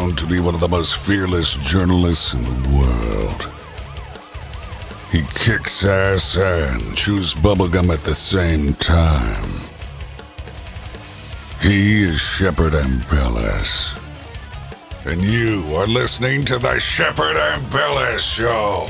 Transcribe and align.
known 0.00 0.16
to 0.16 0.26
be 0.26 0.40
one 0.40 0.54
of 0.56 0.60
the 0.60 0.66
most 0.66 0.96
fearless 0.96 1.54
journalists 1.54 2.34
in 2.34 2.42
the 2.42 2.68
world. 2.76 3.48
He 5.12 5.22
kicks 5.34 5.84
ass 5.84 6.36
and 6.36 6.96
chews 6.96 7.32
bubblegum 7.32 7.92
at 7.92 8.00
the 8.00 8.14
same 8.14 8.74
time. 8.74 9.48
He 11.62 12.02
is 12.02 12.18
Shepard 12.18 12.72
Ambellas. 12.72 13.96
And 15.04 15.22
you 15.22 15.76
are 15.76 15.86
listening 15.86 16.44
to 16.46 16.58
the 16.58 16.80
Shepard 16.80 17.36
Ambellas 17.36 18.18
Show. 18.18 18.88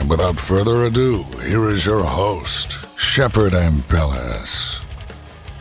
And 0.00 0.08
without 0.08 0.38
further 0.38 0.84
ado, 0.84 1.24
here 1.44 1.68
is 1.68 1.84
your 1.84 2.02
host, 2.02 2.85
Shepard 3.16 3.54
Ambellas. 3.54 4.80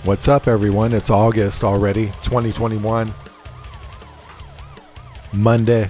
What's 0.03 0.27
up, 0.27 0.45
everyone? 0.45 0.91
It's 0.91 1.09
August 1.09 1.63
already, 1.63 2.07
2021. 2.23 3.13
Monday. 5.31 5.89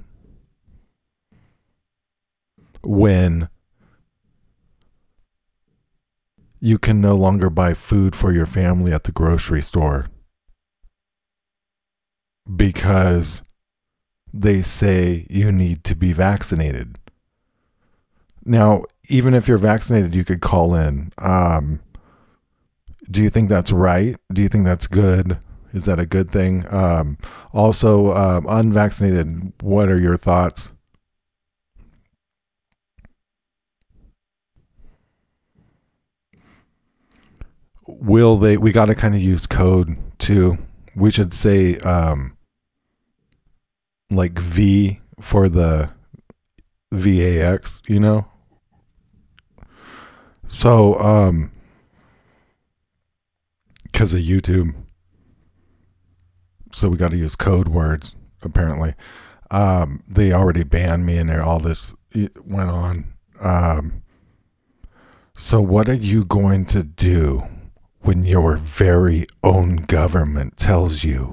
when 2.82 3.48
you 6.60 6.78
can 6.78 7.00
no 7.00 7.14
longer 7.14 7.50
buy 7.50 7.74
food 7.74 8.16
for 8.16 8.32
your 8.32 8.46
family 8.46 8.92
at 8.92 9.04
the 9.04 9.12
grocery 9.12 9.62
store 9.62 10.04
because 12.56 13.42
they 14.32 14.62
say 14.62 15.26
you 15.30 15.52
need 15.52 15.84
to 15.84 15.94
be 15.94 16.12
vaccinated. 16.12 16.98
Now, 18.44 18.82
even 19.08 19.34
if 19.34 19.46
you're 19.46 19.58
vaccinated, 19.58 20.14
you 20.14 20.24
could 20.24 20.40
call 20.40 20.74
in. 20.74 21.12
Um, 21.18 21.80
do 23.10 23.22
you 23.22 23.30
think 23.30 23.48
that's 23.48 23.70
right? 23.70 24.16
Do 24.32 24.42
you 24.42 24.48
think 24.48 24.64
that's 24.64 24.86
good? 24.86 25.38
Is 25.74 25.86
that 25.86 25.98
a 25.98 26.06
good 26.06 26.30
thing? 26.30 26.64
Um, 26.72 27.18
also, 27.52 28.14
um, 28.14 28.46
unvaccinated, 28.48 29.52
what 29.60 29.88
are 29.88 29.98
your 29.98 30.16
thoughts? 30.16 30.72
Will 37.88 38.38
they? 38.38 38.56
We 38.56 38.70
got 38.70 38.86
to 38.86 38.94
kind 38.94 39.16
of 39.16 39.20
use 39.20 39.48
code 39.48 39.98
too. 40.18 40.58
We 40.94 41.10
should 41.10 41.32
say 41.32 41.76
um, 41.78 42.36
like 44.10 44.38
V 44.38 45.00
for 45.20 45.48
the 45.48 45.90
VAX, 46.92 47.82
you 47.88 47.98
know? 47.98 48.26
So, 50.46 50.98
um, 51.00 51.50
because 53.82 54.14
of 54.14 54.20
YouTube 54.20 54.83
so 56.74 56.88
we 56.88 56.96
got 56.96 57.12
to 57.12 57.16
use 57.16 57.36
code 57.36 57.68
words 57.68 58.16
apparently. 58.42 58.94
Um, 59.50 60.00
they 60.08 60.32
already 60.32 60.64
banned 60.64 61.06
me 61.06 61.18
and 61.18 61.30
all 61.30 61.60
this 61.60 61.94
went 62.44 62.70
on. 62.70 63.14
Um, 63.40 64.02
so 65.36 65.60
what 65.60 65.88
are 65.88 65.94
you 65.94 66.24
going 66.24 66.64
to 66.66 66.82
do 66.82 67.42
when 68.00 68.24
your 68.24 68.56
very 68.56 69.26
own 69.42 69.76
government 69.76 70.56
tells 70.56 71.04
you 71.04 71.30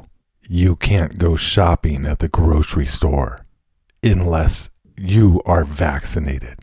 you 0.48 0.76
can't 0.76 1.18
go 1.18 1.36
shopping 1.36 2.06
at 2.06 2.20
the 2.20 2.28
grocery 2.28 2.86
store 2.86 3.40
unless 4.04 4.70
you 4.98 5.42
are 5.46 5.64
vaccinated? 5.64 6.60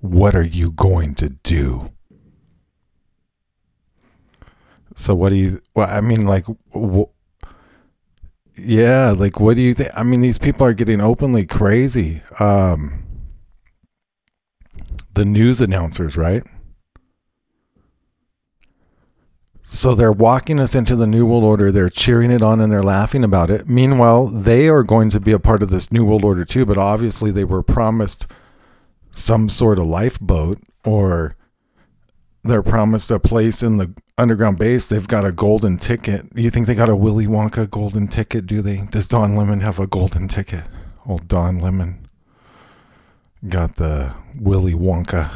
What 0.00 0.34
are 0.34 0.46
you 0.46 0.72
going 0.72 1.14
to 1.16 1.30
do? 1.30 1.90
So 4.96 5.14
what 5.14 5.28
do 5.28 5.36
you 5.36 5.60
well 5.74 5.88
i 5.90 6.00
mean 6.00 6.26
like 6.26 6.46
yeah, 8.58 9.10
like 9.10 9.38
what 9.40 9.56
do 9.56 9.62
you 9.62 9.74
think? 9.74 9.90
I 9.94 10.02
mean, 10.02 10.20
these 10.20 10.38
people 10.38 10.66
are 10.66 10.74
getting 10.74 11.00
openly 11.00 11.46
crazy. 11.46 12.22
Um, 12.40 13.04
the 15.14 15.24
news 15.24 15.60
announcers, 15.60 16.16
right? 16.16 16.42
So 19.62 19.96
they're 19.96 20.12
walking 20.12 20.60
us 20.60 20.76
into 20.76 20.94
the 20.94 21.08
New 21.08 21.26
World 21.26 21.42
Order. 21.42 21.72
They're 21.72 21.90
cheering 21.90 22.30
it 22.30 22.40
on 22.40 22.60
and 22.60 22.70
they're 22.72 22.84
laughing 22.84 23.24
about 23.24 23.50
it. 23.50 23.68
Meanwhile, 23.68 24.28
they 24.28 24.68
are 24.68 24.84
going 24.84 25.10
to 25.10 25.18
be 25.18 25.32
a 25.32 25.40
part 25.40 25.60
of 25.60 25.70
this 25.70 25.90
New 25.90 26.04
World 26.04 26.24
Order 26.24 26.44
too, 26.44 26.64
but 26.64 26.78
obviously 26.78 27.32
they 27.32 27.44
were 27.44 27.64
promised 27.64 28.28
some 29.10 29.48
sort 29.48 29.80
of 29.80 29.86
lifeboat 29.86 30.60
or 30.84 31.34
they're 32.44 32.62
promised 32.62 33.10
a 33.10 33.18
place 33.18 33.60
in 33.60 33.78
the 33.78 33.92
underground 34.18 34.58
base. 34.58 34.86
They've 34.86 35.06
got 35.06 35.24
a 35.24 35.32
golden 35.32 35.78
ticket. 35.78 36.26
You 36.34 36.50
think 36.50 36.66
they 36.66 36.74
got 36.74 36.88
a 36.88 36.96
Willy 36.96 37.26
Wonka 37.26 37.68
golden 37.68 38.08
ticket? 38.08 38.46
Do 38.46 38.62
they? 38.62 38.78
Does 38.90 39.08
Don 39.08 39.36
Lemon 39.36 39.60
have 39.60 39.78
a 39.78 39.86
golden 39.86 40.28
ticket? 40.28 40.64
Old 41.06 41.28
Don 41.28 41.60
Lemon 41.60 42.08
got 43.48 43.76
the 43.76 44.14
Willy 44.38 44.74
Wonka 44.74 45.30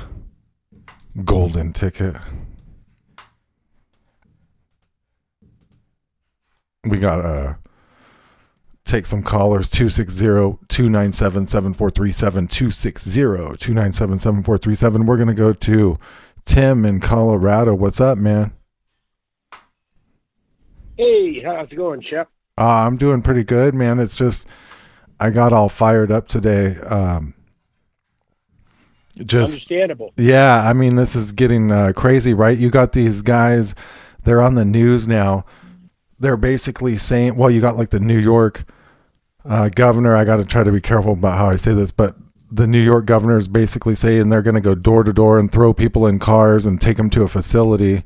golden 1.25 1.73
ticket. 1.73 2.17
We 6.85 6.99
got 6.99 7.21
a 7.21 7.23
uh, 7.23 7.55
take 8.85 9.07
some 9.07 9.23
callers 9.23 9.71
260-297-7437 9.71 12.49
260-297-7437 12.49 15.07
we're 15.07 15.17
going 15.17 15.29
to 15.29 15.35
go 15.35 15.53
to 15.53 15.95
Tim 16.45 16.85
in 16.85 16.99
Colorado. 16.99 17.73
What's 17.75 18.01
up, 18.01 18.19
man? 18.19 18.53
Hey, 21.01 21.41
how's 21.41 21.73
it 21.73 21.77
going, 21.77 22.03
Shep? 22.03 22.29
Uh, 22.59 22.85
I'm 22.85 22.99
doing 22.99 23.23
pretty 23.23 23.43
good, 23.43 23.75
man. 23.75 23.99
It's 23.99 24.15
just 24.15 24.47
I 25.19 25.31
got 25.31 25.51
all 25.51 25.71
fired 25.71 26.13
up 26.13 26.29
today. 26.29 26.77
Um, 26.77 27.33
just 29.17 29.53
understandable. 29.55 30.13
Yeah, 30.19 30.63
I 30.69 30.75
mean, 30.75 30.97
this 30.97 31.17
is 31.17 31.33
getting 31.33 31.73
uh, 31.73 31.95
crazy, 31.97 32.35
right? 32.35 32.59
You 32.59 32.69
got 32.69 32.93
these 32.93 33.23
guys; 33.23 33.75
they're 34.25 34.43
on 34.43 34.57
the 34.57 34.65
news 34.67 35.09
now. 35.09 35.47
They're 36.19 36.37
basically 36.37 36.99
saying, 36.99 37.35
well, 37.37 37.51
you 37.51 37.63
got 37.63 37.79
like 37.79 37.89
the 37.89 38.01
New 38.01 38.19
York 38.19 38.71
uh, 39.47 39.71
governor. 39.71 40.15
I 40.15 40.27
got 40.27 40.37
to 40.37 40.45
try 40.45 40.65
to 40.65 40.73
be 40.73 40.83
careful 40.83 41.15
about 41.15 41.39
how 41.39 41.49
I 41.49 41.57
say 41.57 41.73
this, 41.73 41.93
but 41.93 42.15
the 42.53 42.67
New 42.67 42.83
York 42.83 43.07
governor 43.07 43.39
is 43.39 43.49
basically 43.49 43.95
saying 43.95 44.29
they're 44.29 44.43
going 44.43 44.55
to 44.55 44.61
go 44.61 44.75
door 44.75 45.03
to 45.05 45.15
door 45.15 45.39
and 45.39 45.51
throw 45.51 45.73
people 45.73 46.07
in 46.07 46.19
cars 46.19 46.67
and 46.67 46.79
take 46.79 46.99
them 46.99 47.09
to 47.09 47.23
a 47.23 47.29
facility 47.29 48.03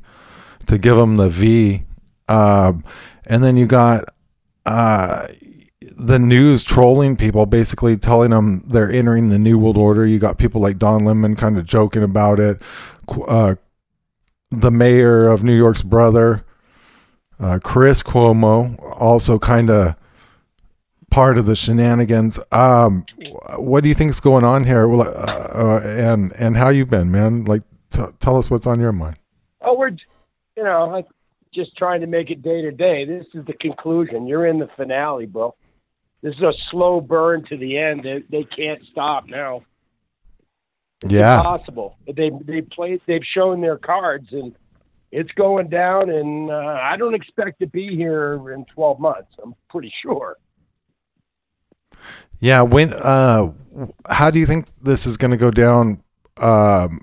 to 0.67 0.77
give 0.77 0.95
them 0.95 1.17
the 1.17 1.27
V. 1.27 1.83
Um, 2.27 2.83
and 3.25 3.43
then 3.43 3.57
you 3.57 3.65
got 3.65 4.05
uh, 4.65 5.27
the 5.95 6.19
news 6.19 6.63
trolling 6.63 7.15
people, 7.15 7.45
basically 7.45 7.97
telling 7.97 8.31
them 8.31 8.63
they're 8.67 8.91
entering 8.91 9.29
the 9.29 9.39
New 9.39 9.57
World 9.57 9.77
Order. 9.77 10.05
You 10.05 10.19
got 10.19 10.37
people 10.37 10.61
like 10.61 10.77
Don 10.77 11.05
Lemon 11.05 11.35
kind 11.35 11.57
of 11.57 11.65
joking 11.65 12.03
about 12.03 12.39
it. 12.39 12.61
Uh, 13.27 13.55
the 14.51 14.71
mayor 14.71 15.27
of 15.27 15.43
New 15.43 15.55
York's 15.55 15.83
brother, 15.83 16.45
uh, 17.39 17.59
Chris 17.63 18.03
Cuomo, 18.03 18.77
also 18.99 19.37
kind 19.39 19.69
of 19.69 19.95
part 21.09 21.37
of 21.37 21.45
the 21.45 21.55
shenanigans. 21.55 22.39
Um, 22.51 23.05
what 23.57 23.83
do 23.83 23.89
you 23.89 23.95
think's 23.95 24.19
going 24.19 24.43
on 24.43 24.65
here? 24.65 24.87
Well, 24.87 25.01
uh, 25.01 25.05
uh, 25.05 25.81
and 25.83 26.33
and 26.33 26.57
how 26.57 26.69
you 26.69 26.85
been, 26.85 27.11
man? 27.11 27.45
Like, 27.45 27.63
t- 27.89 28.03
tell 28.19 28.37
us 28.37 28.49
what's 28.49 28.67
on 28.67 28.79
your 28.79 28.91
mind. 28.91 29.17
Oh, 29.61 29.77
we're, 29.77 29.91
you 30.57 30.63
know, 30.63 30.87
like 30.87 31.07
just 31.55 31.75
trying 31.77 32.01
to 32.01 32.07
make 32.07 32.29
it 32.29 32.41
day 32.43 32.61
to 32.61 32.71
day. 32.71 33.05
This 33.05 33.25
is 33.33 33.45
the 33.45 33.53
conclusion. 33.53 34.27
You're 34.27 34.45
in 34.45 34.59
the 34.59 34.69
finale, 34.75 35.25
bro. 35.25 35.55
This 36.21 36.35
is 36.35 36.41
a 36.41 36.53
slow 36.71 37.01
burn 37.01 37.45
to 37.49 37.57
the 37.57 37.77
end. 37.77 38.03
They, 38.03 38.23
they 38.29 38.43
can't 38.43 38.81
stop 38.91 39.27
now. 39.27 39.63
It's 41.03 41.13
Yeah. 41.13 41.41
possible. 41.41 41.97
They 42.07 42.31
they 42.45 42.61
played. 42.61 43.01
They've 43.05 43.23
shown 43.23 43.61
their 43.61 43.77
cards, 43.77 44.27
and 44.31 44.55
it's 45.11 45.31
going 45.33 45.69
down. 45.69 46.09
And 46.09 46.49
uh, 46.49 46.79
I 46.81 46.97
don't 46.97 47.13
expect 47.15 47.59
to 47.59 47.67
be 47.67 47.95
here 47.95 48.33
in 48.53 48.65
12 48.73 48.99
months. 48.99 49.31
I'm 49.43 49.53
pretty 49.69 49.93
sure. 50.01 50.37
Yeah, 52.39 52.61
when 52.61 52.93
uh 52.93 53.53
how 54.09 54.29
do 54.29 54.39
you 54.39 54.45
think 54.45 54.67
this 54.81 55.05
is 55.05 55.17
going 55.17 55.31
to 55.31 55.37
go 55.37 55.51
down 55.51 56.01
um 56.37 57.01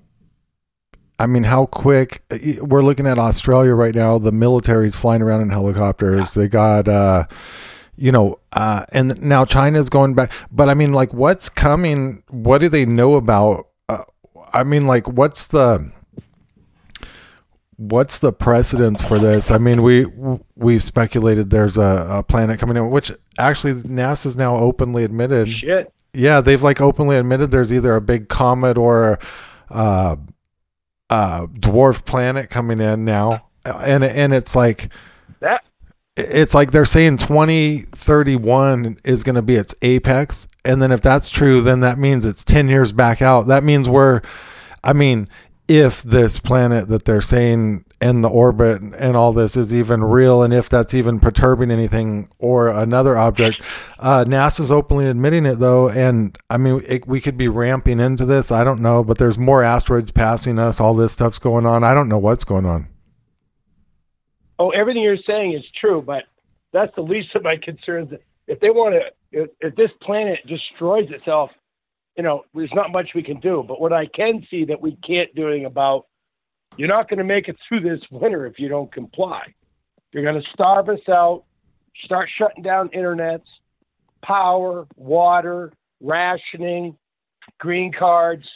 I 1.19 1.27
mean, 1.27 1.45
how 1.45 1.67
quick 1.67 2.23
we're 2.61 2.83
looking 2.83 3.07
at 3.07 3.19
Australia 3.19 3.75
right 3.75 3.95
now, 3.95 4.19
the 4.19 4.33
military's 4.33 4.97
flying 4.97 5.23
around 5.23 5.43
in 5.43 5.51
helicopters. 5.51 6.35
They 6.35 6.49
got 6.49 6.89
uh 6.89 7.27
you 7.97 8.11
know, 8.11 8.41
uh 8.53 8.85
and 8.93 9.21
now 9.23 9.45
China's 9.45 9.89
going 9.89 10.15
back, 10.15 10.33
but 10.51 10.69
I 10.69 10.75
mean 10.75 10.93
like 10.93 11.13
what's 11.13 11.49
coming? 11.49 12.23
What 12.29 12.59
do 12.59 12.69
they 12.69 12.85
know 12.85 13.15
about 13.15 13.69
uh, 13.89 14.05
I 14.53 14.63
mean 14.65 14.87
like 14.87 15.09
what's 15.09 15.47
the 15.49 15.93
what's 17.77 18.19
the 18.21 18.33
precedence 18.33 19.03
for 19.03 19.19
this? 19.19 19.51
I 19.51 19.59
mean, 19.59 19.83
we 19.83 20.07
we 20.55 20.79
speculated 20.79 21.51
there's 21.51 21.77
a, 21.77 22.07
a 22.11 22.23
planet 22.23 22.61
coming 22.61 22.77
in, 22.77 22.91
which 22.91 23.11
actually 23.39 23.75
NASA's 23.75 24.37
now 24.37 24.57
openly 24.57 25.05
admitted. 25.05 25.51
Shit. 25.51 25.93
Yeah, 26.15 26.41
they've 26.41 26.63
like 26.63 26.81
openly 26.81 27.17
admitted 27.17 27.51
there's 27.51 27.73
either 27.73 27.97
a 27.97 28.01
big 28.01 28.29
comet 28.29 28.77
or 28.77 29.19
uh, 29.71 30.17
uh, 31.13 31.47
dwarf 31.47 32.07
planet 32.07 32.49
coming 32.49 32.81
in 32.81 33.05
now, 33.05 33.45
and 33.67 34.03
and 34.03 34.33
it's 34.33 34.57
like 34.57 34.91
That 35.41 35.63
it's 36.17 36.55
like 36.55 36.73
they're 36.73 36.85
saying 36.85 37.19
2031 37.19 38.99
is 39.05 39.23
going 39.23 39.35
to 39.35 39.43
be 39.43 39.57
its 39.57 39.75
apex. 39.83 40.47
And 40.65 40.81
then 40.81 40.93
if 40.93 41.01
that's 41.01 41.31
true 41.31 41.61
then 41.61 41.81
that 41.81 41.99
means 41.99 42.25
it's 42.25 42.45
10 42.45 42.69
years 42.69 42.93
back 42.93 43.23
out. 43.23 43.47
That 43.49 43.65
means 43.65 43.89
we're 43.89 44.23
i 44.85 44.93
mean 44.93 45.29
if 45.79 46.03
this 46.03 46.39
planet 46.39 46.89
that 46.89 47.05
they're 47.05 47.21
saying 47.21 47.85
and 48.01 48.23
the 48.23 48.29
orbit 48.29 48.83
and 48.83 49.17
all 49.17 49.33
this 49.33 49.57
is 49.57 49.73
even 49.73 50.03
real 50.03 50.43
and 50.43 50.53
if 50.53 50.69
that's 50.69 50.93
even 50.93 51.19
perturbing 51.19 51.71
anything 51.71 52.29
or 52.39 52.69
another 52.69 53.17
object. 53.17 53.63
Uh, 53.99 54.25
nasa's 54.25 54.71
openly 54.71 55.07
admitting 55.07 55.47
it 55.47 55.57
though 55.61 55.89
and 55.89 56.37
i 56.51 56.57
mean 56.57 56.83
it, 56.87 57.07
we 57.07 57.21
could 57.21 57.37
be 57.37 57.49
ramping 57.49 58.01
into 58.01 58.27
this. 58.27 58.53
I 58.53 58.65
don't 58.65 58.83
know 58.83 59.03
but 59.03 59.19
there's 59.19 59.39
more 59.39 59.63
asteroids 59.63 60.11
passing 60.11 60.59
us. 60.59 60.81
All 60.81 60.95
this 60.95 61.13
stuff's 61.13 61.39
going 61.39 61.65
on. 61.65 61.85
I 61.85 61.95
don't 61.95 62.09
know 62.09 62.19
what's 62.19 62.45
going 62.45 62.67
on. 62.67 62.89
Oh, 64.59 64.71
everything 64.71 65.03
you're 65.03 65.17
saying 65.17 65.55
is 65.55 65.65
true, 65.81 66.03
but 66.03 66.25
that's 66.73 66.95
the 66.95 67.03
least 67.03 67.35
of 67.35 67.43
my 67.43 67.57
concerns. 67.57 68.13
If 68.47 68.61
they 68.61 68.71
want 68.71 68.95
to, 68.95 69.01
if, 69.33 69.51
if 69.61 69.75
this 69.75 69.91
planet 70.01 70.39
destroys 70.47 71.11
itself, 71.11 71.51
you 72.17 72.23
know, 72.23 72.45
there's 72.55 72.73
not 72.75 72.93
much 72.93 73.11
we 73.15 73.23
can 73.23 73.41
do. 73.41 73.65
But 73.67 73.81
what 73.81 73.93
I 73.93 74.07
can 74.07 74.47
see 74.51 74.65
that 74.67 74.81
we 74.81 74.97
can't 75.07 75.35
do 75.35 75.49
anything 75.49 75.67
about, 75.67 76.07
you're 76.77 76.89
not 76.89 77.09
going 77.09 77.19
to 77.19 77.25
make 77.25 77.49
it 77.49 77.57
through 77.69 77.81
this 77.81 78.01
winter 78.11 78.47
if 78.47 78.59
you 78.59 78.69
don't 78.69 78.93
comply. 78.93 79.43
You're 80.13 80.23
going 80.23 80.41
to 80.41 80.49
starve 80.53 80.89
us 80.89 81.07
out, 81.09 81.45
start 82.05 82.29
shutting 82.37 82.63
down 82.63 82.89
internets, 82.91 83.47
power, 84.23 84.87
water, 84.97 85.73
rationing, 86.01 86.97
green 87.59 87.93
cards. 87.93 88.47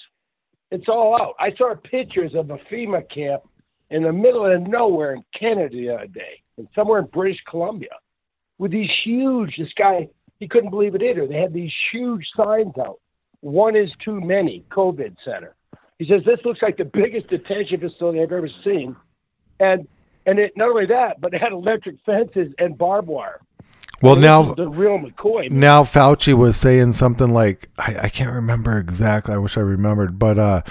It's 0.71 0.89
all 0.89 1.21
out. 1.21 1.35
I 1.39 1.55
saw 1.57 1.75
pictures 1.75 2.35
of 2.35 2.51
a 2.51 2.59
FEMA 2.71 3.09
camp 3.11 3.43
in 3.91 4.03
the 4.03 4.13
middle 4.13 4.45
of 4.47 4.63
nowhere 4.63 5.15
in 5.15 5.25
Canada 5.39 5.77
the 5.77 5.91
other 5.91 6.07
day, 6.09 6.43
and 6.59 6.69
somewhere 6.75 6.99
in 7.01 7.07
British 7.07 7.39
Columbia, 7.49 7.91
with 8.59 8.73
these 8.73 8.91
huge. 9.05 9.55
This 9.57 9.73
guy, 9.79 10.09
he 10.41 10.49
couldn't 10.49 10.71
believe 10.71 10.95
it 10.95 11.03
either. 11.03 11.27
They 11.27 11.41
had 11.41 11.53
these 11.53 11.73
huge 11.93 12.27
signs 12.37 12.75
out. 12.79 12.99
One 13.41 13.77
is 13.77 13.91
too 14.05 14.21
many. 14.21 14.65
COVID 14.71 15.17
center. 15.25 15.55
He 15.99 16.07
says 16.07 16.23
this 16.25 16.41
looks 16.45 16.61
like 16.63 16.77
the 16.77 16.85
biggest 16.85 17.29
detention 17.29 17.81
facility 17.81 18.21
I've 18.23 18.33
ever 18.33 18.49
seen, 18.65 18.97
and 19.61 19.87
and 20.27 20.39
it 20.39 20.53
not 20.57 20.69
only 20.71 20.87
that, 20.87 21.21
but 21.21 21.33
it 21.33 21.41
had 21.41 21.53
electric 21.53 21.97
fences 22.05 22.53
and 22.59 22.77
barbed 22.77 23.09
wire. 23.09 23.41
well 24.03 24.13
And 24.15 24.23
now 24.23 24.43
the 24.55 24.69
real 24.69 24.99
McCoy. 24.99 25.49
man. 25.51 25.61
now 25.61 25.83
Fauci 25.85 26.35
was 26.35 26.57
saying 26.57 26.93
something 26.93 27.31
like 27.31 27.71
I, 27.79 27.97
I 28.03 28.09
can't 28.09 28.33
remember 28.33 28.79
exactly. 28.79 29.35
I 29.35 29.39
wish 29.39 29.57
I 29.57 29.61
remembered, 29.63 30.19
but 30.19 30.39
uh, 30.39 30.63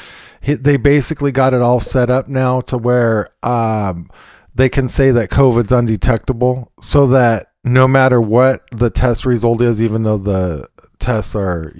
he, 0.41 0.53
they 0.53 0.77
basically 0.77 1.31
got 1.31 1.53
it 1.53 1.61
all 1.61 1.79
set 1.79 2.09
up 2.11 2.27
now 2.27 2.61
to 2.61 2.77
where 2.77 3.27
um, 3.41 4.11
they 4.53 4.69
can 4.69 4.87
say 4.89 5.09
that 5.11 5.29
COVID's 5.31 5.71
undetectable, 5.71 6.71
so 6.79 7.07
that 7.07 7.51
no 7.63 7.87
matter 7.87 8.21
what 8.21 8.61
the 8.71 8.91
test 8.91 9.25
result 9.25 9.59
is, 9.61 9.81
even 9.81 10.03
though 10.03 10.19
the 10.19 10.67
tests 10.99 11.35
are, 11.35 11.73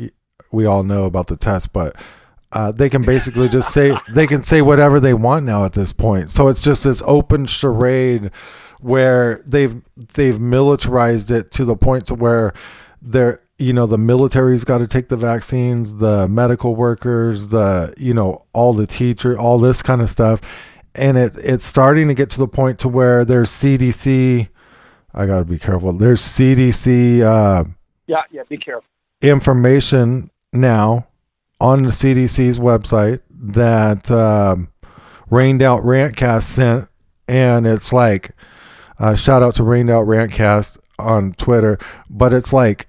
we 0.51 0.65
all 0.65 0.83
know 0.83 1.03
about 1.06 1.27
the 1.27 1.38
test, 1.38 1.74
but. 1.74 1.95
Uh, 2.51 2.71
they 2.71 2.89
can 2.89 3.01
basically 3.01 3.50
just 3.50 3.74
say 3.74 3.97
they 4.13 4.25
can 4.25 4.42
say 4.42 4.62
whatever 4.62 4.98
they 5.01 5.13
want 5.13 5.43
now 5.46 5.65
at 5.65 5.74
this 5.74 5.91
point. 5.91 6.29
So 6.29 6.48
it's 6.48 6.62
just 6.62 6.86
this 6.86 7.03
open 7.05 7.48
charade 7.48 8.31
where 8.79 9.41
they've 9.46 9.84
they've 9.98 10.39
militarized 10.39 11.31
it 11.31 11.51
to 11.51 11.65
the 11.65 11.75
point 11.75 12.05
to 12.05 12.15
where 12.15 12.53
they're 13.01 13.41
you 13.58 13.74
know 13.74 13.86
the 13.86 13.98
military's 13.98 14.63
got 14.63 14.77
to 14.77 14.88
take 14.88 15.10
the 15.10 15.17
vaccines 15.17 15.96
the 15.96 16.29
medical 16.29 16.75
workers 16.75 17.50
the 17.50 17.93
you 17.98 18.13
know 18.13 18.46
all 18.53 18.74
the 18.74 18.88
teacher 18.88 19.38
all 19.38 19.58
this 19.60 19.81
kind 19.81 20.01
of 20.01 20.10
stuff 20.10 20.39
and 20.93 21.17
it 21.17 21.34
it's 21.38 21.65
starting 21.65 22.08
to 22.08 22.13
get 22.13 22.29
to 22.29 22.38
the 22.38 22.48
point 22.48 22.79
to 22.79 22.88
where 22.88 23.25
there's 23.25 23.50
cdc 23.50 24.48
i 25.13 25.25
got 25.25 25.39
to 25.39 25.46
be 25.46 25.58
careful 25.60 25.91
there's 25.91 26.22
cdc 26.22 27.22
uh, 27.22 27.63
Yeah, 28.08 28.22
yeah. 28.31 28.43
Be 28.48 28.58
careful. 28.58 28.88
information 29.22 30.29
now 30.55 31.07
on 31.59 31.83
the 31.83 31.89
cdc's 31.89 32.59
website 32.59 33.21
that 33.29 34.09
um, 34.12 34.69
rained 35.29 35.62
out 35.62 35.81
rantcast 35.81 36.43
sent 36.43 36.89
and 37.27 37.65
it's 37.65 37.93
like 37.93 38.31
uh, 39.00 39.15
shout 39.15 39.43
out 39.43 39.55
to 39.55 39.63
rained 39.63 39.89
out 39.89 40.05
rantcast 40.05 40.77
on 40.97 41.31
twitter 41.33 41.77
but 42.09 42.33
it's 42.33 42.53
like 42.53 42.88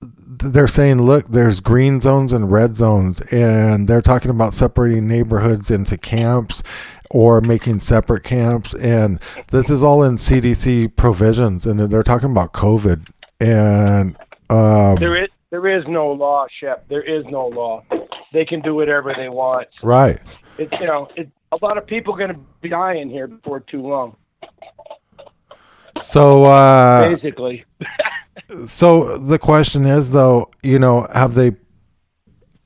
they're 0.00 0.68
saying 0.68 1.00
look 1.00 1.28
there's 1.28 1.60
green 1.60 2.00
zones 2.00 2.32
and 2.32 2.50
red 2.50 2.76
zones 2.76 3.20
and 3.32 3.88
they're 3.88 4.02
talking 4.02 4.30
about 4.30 4.52
separating 4.52 5.06
neighborhoods 5.06 5.70
into 5.70 5.96
camps 5.96 6.62
or 7.10 7.40
making 7.40 7.78
separate 7.78 8.24
camps 8.24 8.74
and 8.74 9.20
this 9.48 9.70
is 9.70 9.82
all 9.82 10.02
in 10.02 10.16
cdc 10.16 10.94
provisions 10.96 11.64
and 11.66 11.78
they're 11.90 12.02
talking 12.02 12.30
about 12.30 12.52
covid 12.52 13.06
and 13.40 14.16
um, 14.50 14.96
There 14.96 15.16
is 15.16 15.30
there 15.54 15.78
is 15.78 15.84
no 15.86 16.10
law, 16.10 16.46
Shep. 16.58 16.88
There 16.88 17.02
is 17.02 17.24
no 17.26 17.46
law. 17.46 17.84
They 18.32 18.44
can 18.44 18.60
do 18.60 18.74
whatever 18.74 19.14
they 19.16 19.28
want. 19.28 19.68
right 19.84 20.18
It's 20.58 20.72
you 20.80 20.86
know, 20.86 21.08
it, 21.16 21.30
a 21.52 21.58
lot 21.62 21.78
of 21.78 21.86
people 21.86 22.12
are 22.14 22.18
going 22.18 22.32
to 22.34 22.40
be 22.60 22.68
dying 22.68 23.08
here 23.08 23.28
before 23.28 23.60
too 23.60 23.80
long. 23.82 24.16
so 26.02 26.44
uh 26.44 27.08
basically, 27.14 27.64
so 28.66 29.16
the 29.16 29.38
question 29.38 29.86
is 29.86 30.10
though 30.10 30.50
you 30.64 30.78
know 30.80 31.06
have 31.14 31.34
they 31.36 31.52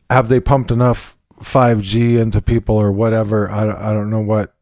have 0.08 0.28
they 0.28 0.40
pumped 0.40 0.70
enough 0.70 1.14
5g 1.42 2.18
into 2.18 2.40
people 2.40 2.74
or 2.76 2.90
whatever 2.90 3.50
i, 3.50 3.64
don't- 3.66 3.76
I 3.78 3.92
don't 3.92 4.08
know 4.10 4.20
what 4.22 4.54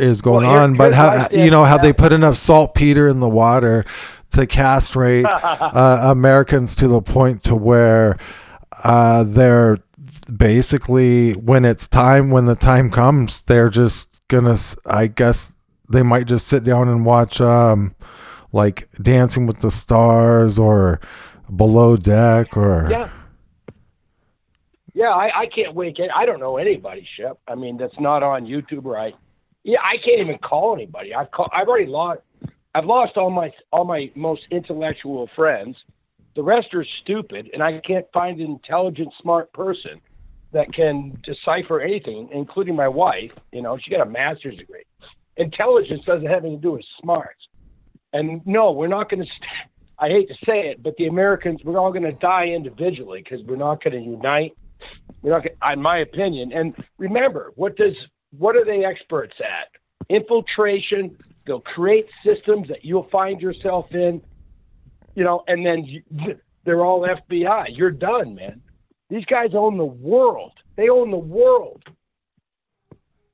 is 0.00 0.20
going 0.20 0.42
Well, 0.44 0.52
here- 0.54 0.60
on 0.62 0.76
but 0.76 0.92
how 0.92 1.28
you 1.30 1.50
know 1.52 1.62
have 1.64 1.82
they 1.82 1.92
put 1.92 2.12
enough 2.12 2.34
saltpeter 2.34 3.08
in 3.08 3.20
the 3.20 3.28
water 3.28 3.84
to 4.32 4.46
castrate 4.46 5.24
uh, 5.26 6.00
americans 6.10 6.74
to 6.74 6.88
the 6.88 7.00
point 7.00 7.42
to 7.42 7.54
where 7.54 8.16
uh, 8.84 9.22
they're 9.22 9.78
basically 10.36 11.32
when 11.32 11.64
it's 11.64 11.86
time 11.86 12.30
when 12.30 12.46
the 12.46 12.56
time 12.56 12.90
comes 12.90 13.42
they're 13.42 13.70
just 13.70 14.12
gonna 14.28 14.56
I 14.86 15.08
guess 15.08 15.54
they 15.90 16.02
might 16.02 16.26
just 16.26 16.46
sit 16.46 16.64
down 16.64 16.88
and 16.88 17.04
watch 17.04 17.40
um 17.40 17.94
like 18.52 18.88
dancing 19.00 19.46
with 19.46 19.60
the 19.60 19.70
stars 19.70 20.58
or 20.58 21.00
below 21.54 21.96
deck 21.96 22.56
or 22.56 22.88
yeah, 22.90 23.08
yeah. 24.94 25.10
I, 25.10 25.40
I 25.40 25.46
can't 25.46 25.74
wait. 25.74 25.98
I 26.14 26.26
don't 26.26 26.40
know 26.40 26.56
anybody, 26.56 27.06
Shep. 27.16 27.38
I 27.48 27.54
mean, 27.54 27.76
that's 27.76 27.98
not 27.98 28.22
on 28.22 28.46
YouTube, 28.46 28.84
right? 28.84 29.14
Yeah, 29.64 29.80
I 29.82 29.96
can't 29.96 30.20
even 30.20 30.38
call 30.38 30.74
anybody. 30.74 31.14
I've 31.14 31.30
call, 31.30 31.48
I've 31.52 31.68
already 31.68 31.86
lost. 31.86 32.20
I've 32.74 32.86
lost 32.86 33.16
all 33.16 33.30
my 33.30 33.52
all 33.70 33.84
my 33.84 34.10
most 34.14 34.42
intellectual 34.50 35.28
friends. 35.36 35.76
The 36.34 36.42
rest 36.42 36.72
are 36.74 36.86
stupid, 37.02 37.50
and 37.52 37.62
I 37.62 37.80
can't 37.80 38.06
find 38.12 38.40
an 38.40 38.46
intelligent, 38.46 39.12
smart 39.20 39.52
person 39.52 40.00
that 40.52 40.72
can 40.72 41.18
decipher 41.22 41.80
anything, 41.80 42.28
including 42.32 42.74
my 42.74 42.88
wife. 42.88 43.32
You 43.52 43.62
know, 43.62 43.78
she 43.78 43.90
got 43.90 44.06
a 44.06 44.10
master's 44.10 44.56
degree. 44.56 44.84
Intelligence 45.36 46.02
doesn't 46.06 46.26
have 46.26 46.44
anything 46.44 46.60
to 46.60 46.62
do 46.62 46.72
with 46.72 46.84
smarts. 47.00 47.40
And 48.12 48.46
no, 48.46 48.72
we're 48.72 48.88
not 48.88 49.10
going 49.10 49.22
to. 49.22 49.26
St- 49.26 49.70
I 49.98 50.08
hate 50.08 50.28
to 50.28 50.34
say 50.46 50.68
it, 50.68 50.82
but 50.82 50.96
the 50.96 51.06
Americans, 51.06 51.60
we're 51.62 51.78
all 51.78 51.92
going 51.92 52.02
to 52.02 52.12
die 52.12 52.46
individually 52.46 53.22
because 53.22 53.44
we're 53.46 53.56
not 53.56 53.82
going 53.84 53.94
to 53.94 54.10
unite. 54.10 54.52
We're 55.22 55.30
not, 55.30 55.44
gonna, 55.44 55.72
in 55.74 55.80
my 55.80 55.98
opinion. 55.98 56.52
And 56.52 56.74
remember, 56.98 57.52
what 57.54 57.76
does 57.76 57.94
what 58.36 58.56
are 58.56 58.64
they 58.64 58.84
experts 58.84 59.34
at? 59.40 59.68
Infiltration. 60.08 61.16
They'll 61.46 61.60
create 61.60 62.06
systems 62.24 62.68
that 62.68 62.84
you'll 62.84 63.08
find 63.10 63.40
yourself 63.40 63.92
in, 63.92 64.22
you 65.14 65.24
know, 65.24 65.42
and 65.48 65.64
then 65.66 65.84
you, 65.84 66.02
they're 66.64 66.84
all 66.84 67.00
FBI. 67.02 67.76
You're 67.76 67.90
done, 67.90 68.34
man. 68.34 68.62
These 69.10 69.24
guys 69.26 69.50
own 69.54 69.76
the 69.76 69.84
world. 69.84 70.52
They 70.76 70.88
own 70.88 71.10
the 71.10 71.18
world. 71.18 71.82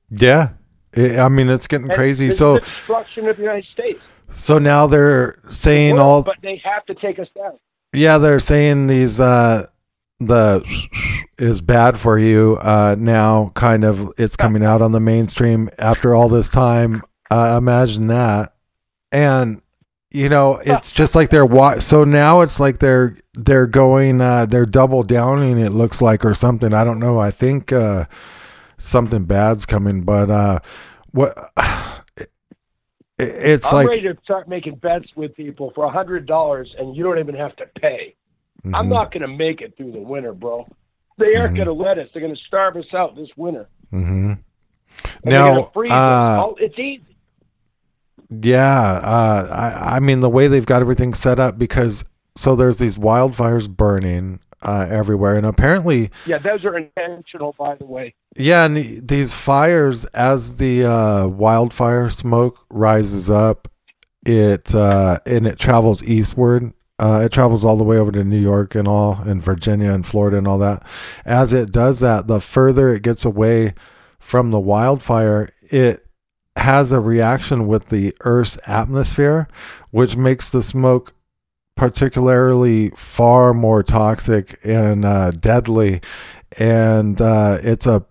Yeah, 0.09 0.49
I 0.97 1.29
mean 1.29 1.49
it's 1.49 1.67
getting 1.67 1.87
And 1.89 1.95
crazy. 1.95 2.27
is 2.27 2.37
So 2.37 2.59
destruction 2.59 3.27
of 3.27 3.37
the 3.37 3.43
United 3.43 3.65
States. 3.71 4.01
so 4.31 4.57
now 4.57 4.87
they're 4.87 5.39
saying 5.49 5.99
all 5.99 6.23
but 6.23 6.37
they 6.41 6.57
have 6.63 6.85
to 6.87 6.95
take 6.95 7.19
us 7.19 7.27
down. 7.35 7.59
yeah 7.93 8.17
they're 8.17 8.39
saying 8.39 8.87
these 8.87 9.19
uh 9.19 9.65
the 10.19 10.63
is 11.37 11.61
bad 11.61 11.97
for 11.97 12.17
you 12.17 12.57
uh 12.61 12.95
now 12.97 13.51
kind 13.55 13.83
of 13.83 14.11
it's 14.17 14.35
coming 14.35 14.63
out 14.65 14.81
on 14.81 14.91
the 14.91 14.99
mainstream 14.99 15.69
after 15.77 16.13
all 16.15 16.27
this 16.27 16.49
time 16.51 17.01
uh, 17.31 17.55
imagine 17.57 18.07
that 18.07 18.53
and 19.11 19.61
you 20.11 20.27
know 20.29 20.59
it's 20.65 20.91
just 20.91 21.13
like 21.15 21.29
they're 21.29 21.45
wa- 21.45 21.77
so 21.79 22.03
now 22.03 22.41
it's 22.41 22.59
like 22.59 22.79
they're 22.79 23.15
they're 23.35 23.67
going 23.67 24.19
uh 24.21 24.45
they're 24.45 24.65
double 24.65 25.03
downing 25.03 25.59
it 25.59 25.71
looks 25.71 26.01
like 26.01 26.25
or 26.25 26.33
something 26.33 26.73
i 26.73 26.83
don't 26.83 26.99
know 26.99 27.19
i 27.19 27.29
think 27.31 27.71
uh 27.71 28.05
something 28.77 29.23
bad's 29.25 29.65
coming 29.65 30.01
but 30.01 30.29
uh 30.31 30.59
what 31.11 31.51
it, 32.17 32.29
it's 33.17 33.67
I'm 33.71 33.75
like 33.75 33.87
ready 33.89 34.01
to 34.03 34.17
start 34.23 34.47
making 34.47 34.75
bets 34.75 35.07
with 35.15 35.35
people 35.35 35.71
for 35.75 35.85
a 35.85 35.89
hundred 35.91 36.25
dollars, 36.25 36.73
and 36.77 36.95
you 36.95 37.03
don't 37.03 37.19
even 37.19 37.35
have 37.35 37.55
to 37.57 37.65
pay. 37.79 38.15
I'm 38.73 38.87
Mhm, 38.87 38.89
not 38.89 39.11
going 39.11 39.21
to 39.21 39.27
make 39.27 39.61
it 39.61 39.75
through 39.77 39.91
the 39.91 39.99
winter, 39.99 40.33
bro. 40.33 40.67
They 41.17 41.35
aren't 41.35 41.53
Mhm. 41.53 41.57
going 41.57 41.67
to 41.67 41.73
let 41.73 41.97
us. 41.97 42.09
They're 42.13 42.21
going 42.21 42.35
to 42.35 42.41
starve 42.47 42.75
us 42.77 42.93
out 42.93 43.15
this 43.15 43.29
winter. 43.37 43.67
mhm. 43.93 44.37
Now 45.23 45.49
gonna 45.55 45.69
freeze 45.73 45.91
us. 45.91 45.97
uh 45.97 46.53
it's 46.57 46.77
easy. 46.79 47.08
Yeah, 48.29 48.83
uh, 49.03 49.47
I, 49.51 49.95
I 49.95 49.99
mean 49.99 50.19
the 50.19 50.29
way 50.29 50.47
they've 50.47 50.65
got 50.65 50.81
everything 50.81 51.13
set 51.13 51.39
up 51.39 51.57
because 51.57 52.05
so 52.35 52.55
there's 52.55 52.77
these 52.77 52.97
wildfires 52.97 53.69
burning 53.69 54.39
uh, 54.61 54.87
everywhere, 54.89 55.35
and 55.35 55.45
apparently, 55.45 56.11
Yeah, 56.25 56.37
those 56.37 56.63
are 56.65 56.77
intentional, 56.77 57.55
by 57.57 57.75
the 57.75 57.85
way. 57.85 58.13
yeah, 58.37 58.65
and 58.65 59.07
these 59.07 59.33
fires 59.33 60.05
as 60.05 60.57
the 60.57 60.85
uh, 60.85 61.27
wildfire 61.27 62.09
smoke 62.09 62.65
rises 62.69 63.29
up, 63.29 63.67
it 64.25 64.75
uh, 64.75 65.19
and 65.25 65.47
it 65.47 65.57
travels 65.57 66.03
eastward. 66.03 66.73
Uh, 66.99 67.21
it 67.23 67.31
travels 67.31 67.63
all 67.63 67.77
the 67.77 67.83
way 67.85 67.97
over 67.97 68.11
to 68.11 68.25
New 68.25 68.39
York 68.39 68.75
and 68.75 68.85
all, 68.87 69.15
and 69.21 69.41
Virginia 69.41 69.91
and 69.93 70.05
Florida 70.05 70.37
and 70.37 70.47
all 70.47 70.57
that. 70.59 70.85
As 71.25 71.53
it 71.53 71.71
does 71.71 72.01
that, 72.01 72.27
the 72.27 72.41
further 72.41 72.89
it 72.93 73.01
gets 73.03 73.23
away 73.23 73.73
from 74.19 74.51
the 74.51 74.59
wildfire, 74.59 75.49
it 75.71 76.05
has 76.59 76.91
a 76.91 76.99
reaction 76.99 77.67
with 77.67 77.89
the 77.89 78.13
Earth's 78.21 78.59
atmosphere, 78.67 79.47
which 79.91 80.15
makes 80.15 80.49
the 80.49 80.61
smoke 80.61 81.13
particularly 81.75 82.89
far 82.91 83.53
more 83.53 83.81
toxic 83.83 84.59
and 84.63 85.05
uh, 85.05 85.31
deadly. 85.31 86.01
And 86.59 87.19
uh, 87.21 87.59
it's 87.63 87.87
a 87.87 88.05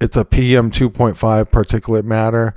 it's 0.00 0.16
a 0.16 0.24
PM 0.24 0.70
two 0.70 0.90
point 0.90 1.16
five 1.16 1.50
particulate 1.50 2.04
matter, 2.04 2.54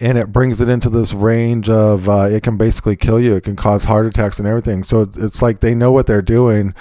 and 0.00 0.16
it 0.18 0.32
brings 0.32 0.60
it 0.60 0.68
into 0.68 0.88
this 0.88 1.12
range 1.12 1.68
of 1.68 2.08
uh, 2.08 2.28
it 2.30 2.42
can 2.42 2.56
basically 2.56 2.96
kill 2.96 3.20
you. 3.20 3.34
It 3.34 3.44
can 3.44 3.56
cause 3.56 3.84
heart 3.84 4.06
attacks 4.06 4.38
and 4.38 4.48
everything. 4.48 4.82
So 4.82 5.02
it's, 5.02 5.16
it's 5.16 5.42
like 5.42 5.60
they 5.60 5.74
know 5.74 5.92
what 5.92 6.06
they're 6.06 6.22
doing. 6.22 6.74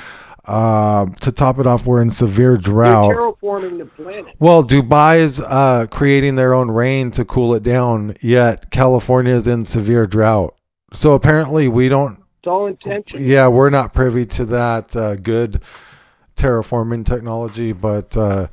Um, 0.50 1.14
to 1.22 1.32
top 1.32 1.60
it 1.60 1.68
off, 1.68 1.86
we're 1.86 2.02
in 2.02 2.10
severe 2.10 2.58
drought. 2.58 3.14
terraforming 3.16 3.78
the 3.78 3.86
planet. 3.86 4.32
Well, 4.40 4.64
Dubai's 4.64 5.40
uh, 5.40 5.86
creating 5.92 6.36
their 6.36 6.56
own 6.56 6.72
rain 6.72 7.12
to 7.12 7.24
cool 7.24 7.54
it 7.54 7.62
down, 7.62 8.16
yet 8.20 8.72
California 8.72 9.34
is 9.34 9.46
in 9.46 9.64
severe 9.64 10.08
drought. 10.08 10.56
So 10.92 11.14
apparently, 11.14 11.68
we 11.68 11.88
don't. 11.88 12.24
It's 12.40 12.48
all 12.48 12.66
intentional. 12.66 13.22
Yeah, 13.22 13.48
we're 13.48 13.70
not 13.70 13.94
privy 13.94 14.26
to 14.26 14.46
that 14.46 14.96
uh, 14.96 15.18
good 15.18 15.62
terraforming 16.36 17.06
technology, 17.06 17.72
but 17.72 18.18
uh, 18.18 18.48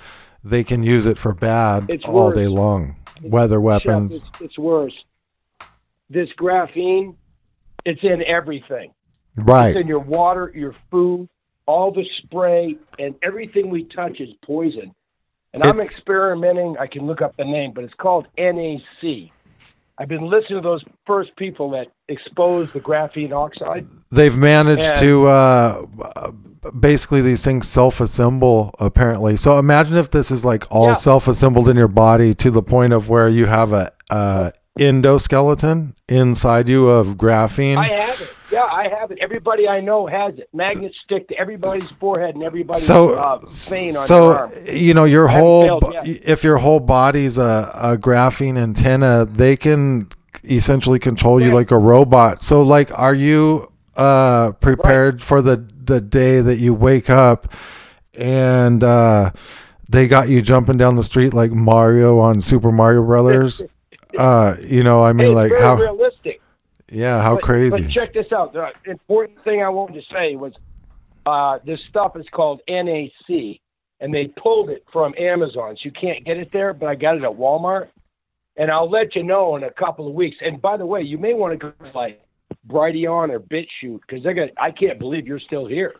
they 0.44 0.64
can 0.64 0.82
use 0.82 1.06
it 1.06 1.18
for 1.18 1.32
bad 1.32 1.86
It's 1.88 2.04
all 2.04 2.26
worse. 2.26 2.34
day 2.36 2.46
long. 2.46 2.96
Weather 3.22 3.60
weapons. 3.60 4.14
Shep, 4.14 4.22
it's, 4.34 4.40
it's 4.42 4.58
worse. 4.58 4.92
This 6.10 6.28
graphene, 6.38 7.14
it's 7.86 8.02
in 8.02 8.22
everything. 8.24 8.92
Right. 9.36 9.70
It's 9.70 9.80
in 9.80 9.88
your 9.88 10.00
water, 10.00 10.52
your 10.54 10.74
food, 10.90 11.28
all 11.66 11.90
the 11.90 12.04
spray, 12.22 12.76
and 12.98 13.14
everything 13.22 13.70
we 13.70 13.84
touch 13.84 14.20
is 14.20 14.30
poison. 14.44 14.94
And 15.52 15.62
I'm 15.64 15.80
experimenting. 15.80 16.76
I 16.78 16.86
can 16.86 17.06
look 17.06 17.22
up 17.22 17.36
the 17.36 17.44
name, 17.44 17.72
but 17.74 17.82
it's 17.84 17.94
called 17.94 18.26
NAC. 18.36 19.30
I've 19.98 20.08
been 20.08 20.28
listening 20.28 20.60
to 20.62 20.68
those 20.68 20.84
first 21.06 21.34
people 21.36 21.70
that 21.70 21.86
exposed 22.08 22.74
the 22.74 22.80
graphene 22.80 23.32
oxide. 23.32 23.86
They've 24.10 24.36
managed 24.36 24.82
And- 24.82 24.98
to 24.98 25.26
uh, 25.26 25.82
basically 26.78 27.22
these 27.22 27.42
things 27.42 27.66
self-assemble 27.66 28.74
apparently. 28.78 29.36
So 29.38 29.58
imagine 29.58 29.96
if 29.96 30.10
this 30.10 30.30
is 30.30 30.44
like 30.44 30.64
all 30.70 30.88
Yeah. 30.88 30.92
self-assembled 30.94 31.68
in 31.70 31.76
your 31.76 31.88
body 31.88 32.34
to 32.34 32.50
the 32.50 32.62
point 32.62 32.92
of 32.92 33.08
where 33.08 33.28
you 33.28 33.46
have 33.46 33.72
a 33.72 33.90
uh, 34.10 34.50
endoskeleton 34.78 35.94
inside 36.08 36.68
you 36.68 36.88
of 36.88 37.16
graphene. 37.16 37.76
I 37.78 37.86
have 37.88 38.20
it. 38.20 38.35
Yeah, 38.50 38.64
I 38.64 38.88
have 38.88 39.10
it. 39.10 39.18
Everybody 39.20 39.68
I 39.68 39.80
know 39.80 40.06
has 40.06 40.38
it. 40.38 40.48
Magnets 40.52 40.96
stick 41.04 41.26
to 41.28 41.38
everybody's 41.38 41.90
forehead 41.98 42.34
and 42.36 42.44
everybody's 42.44 42.86
so 42.86 43.14
uh, 43.18 43.38
vein 43.46 43.96
on 43.96 44.06
their 44.06 44.38
arm. 44.38 44.52
so 44.66 44.72
you 44.72 44.94
know 44.94 45.04
your 45.04 45.28
I 45.28 45.32
whole 45.32 45.80
if 46.04 46.44
your 46.44 46.58
whole 46.58 46.80
body's 46.80 47.38
a, 47.38 47.70
a 47.74 47.96
graphene 47.96 48.56
antenna 48.56 49.26
they 49.26 49.56
can 49.56 50.08
essentially 50.44 50.98
control 51.00 51.40
you 51.42 51.52
like 51.52 51.72
a 51.72 51.78
robot 51.78 52.40
so 52.40 52.62
like 52.62 52.96
are 52.96 53.14
you 53.14 53.66
uh 53.96 54.52
prepared 54.60 55.22
for 55.22 55.42
the 55.42 55.66
the 55.84 56.00
day 56.00 56.40
that 56.40 56.58
you 56.58 56.72
wake 56.72 57.10
up 57.10 57.52
and 58.16 58.84
uh 58.84 59.30
they 59.88 60.06
got 60.06 60.28
you 60.28 60.40
jumping 60.40 60.76
down 60.76 60.94
the 60.94 61.02
street 61.02 61.34
like 61.34 61.50
Mario 61.50 62.20
on 62.20 62.40
Super 62.40 62.70
Mario 62.70 63.02
Brothers 63.04 63.62
uh 64.18 64.54
you 64.64 64.84
know 64.84 65.02
I 65.02 65.12
mean 65.12 65.28
it's 65.28 65.34
like 65.34 65.52
how 65.60 65.76
realistic. 65.76 66.35
Yeah 66.96 67.22
how 67.22 67.34
But- 67.34 67.44
crazy 67.44 67.82
But 67.82 67.90
check 67.90 68.12
this 68.14 68.32
out. 68.32 68.52
The 68.52 68.70
important 68.86 69.42
thing 69.44 69.62
I 69.62 69.68
wanted 69.68 69.94
to 70.00 70.14
say 70.14 70.36
was 70.36 70.52
uh, 71.26 71.58
this 71.64 71.80
stuff 71.90 72.16
is 72.16 72.24
called 72.30 72.60
NAC, 72.68 73.60
and 74.00 74.14
they 74.14 74.28
pulled 74.28 74.70
it 74.70 74.84
from 74.92 75.12
Amazon. 75.18 75.74
So 75.76 75.80
you 75.84 75.90
can't 75.90 76.24
get 76.24 76.36
it 76.36 76.50
there, 76.52 76.72
but 76.72 76.86
I 76.88 76.94
got 76.94 77.16
it 77.16 77.24
at 77.24 77.30
Walmart. 77.30 77.88
And 78.56 78.70
I'll 78.70 78.88
let 78.88 79.14
you 79.16 79.22
know 79.22 79.56
in 79.56 79.64
a 79.64 79.70
couple 79.72 80.06
of 80.08 80.14
weeks. 80.14 80.36
And 80.40 80.62
by 80.62 80.76
the 80.76 80.86
way, 80.86 81.02
you 81.02 81.18
may 81.18 81.34
want 81.34 81.52
to 81.52 81.58
go 81.58 81.72
to 81.84 81.90
like 81.98 82.22
Brighteon 82.68 83.30
or 83.30 83.40
BitChute 83.40 84.00
because 84.06 84.22
they're 84.22 84.34
gonna. 84.34 84.52
I 84.56 84.70
can't 84.70 84.98
believe 84.98 85.26
you're 85.26 85.40
still 85.40 85.66
here. 85.66 85.96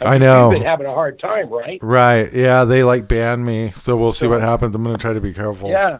I 0.00 0.18
know 0.18 0.50
You've 0.50 0.58
been 0.60 0.66
having 0.66 0.86
a 0.86 0.92
hard 0.92 1.20
time, 1.20 1.48
right? 1.50 1.78
right 1.82 2.32
yeah 2.32 2.64
they 2.64 2.82
like 2.82 3.06
banned 3.06 3.44
me 3.44 3.70
so 3.72 3.94
we'll 3.94 4.12
see 4.14 4.20
So- 4.20 4.30
what 4.30 4.40
happens 4.40 4.74
I'm 4.74 4.82
gonna 4.82 4.96
try 4.98 5.12
to 5.12 5.20
be 5.20 5.32
careful 5.34 5.68
Yeah. 5.68 5.98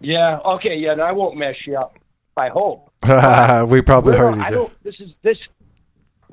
Yeah. 0.00 0.38
Okay. 0.44 0.76
Yeah. 0.76 0.92
And 0.92 1.02
I 1.02 1.12
won't 1.12 1.36
mess 1.36 1.54
you 1.66 1.76
up. 1.76 1.96
I 2.36 2.48
hope. 2.52 2.90
we 3.68 3.80
probably 3.82 4.16
already 4.16 4.40
I 4.40 4.50
did. 4.50 4.70
This 4.82 5.00
is 5.00 5.10
this. 5.22 5.38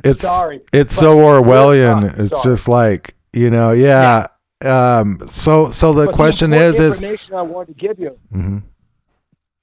It's 0.04 0.24
sorry, 0.24 0.62
it's 0.74 0.96
so 0.96 1.18
Orwellian. 1.18 2.18
It's 2.20 2.42
sorry. 2.42 2.44
just 2.56 2.68
like 2.68 3.16
you 3.34 3.50
know, 3.50 3.72
yeah. 3.72 4.28
Um. 4.64 5.20
So 5.28 5.70
so 5.70 5.94
the 5.94 6.08
but 6.08 6.16
question 6.16 6.54
important 6.54 6.76
is 6.76 6.80
is 6.80 7.02
information 7.02 7.36
I 7.36 7.42
wanted 7.42 7.78
to 7.78 7.88
give 7.88 8.00
you. 8.00 8.18
Mhm. 8.34 8.64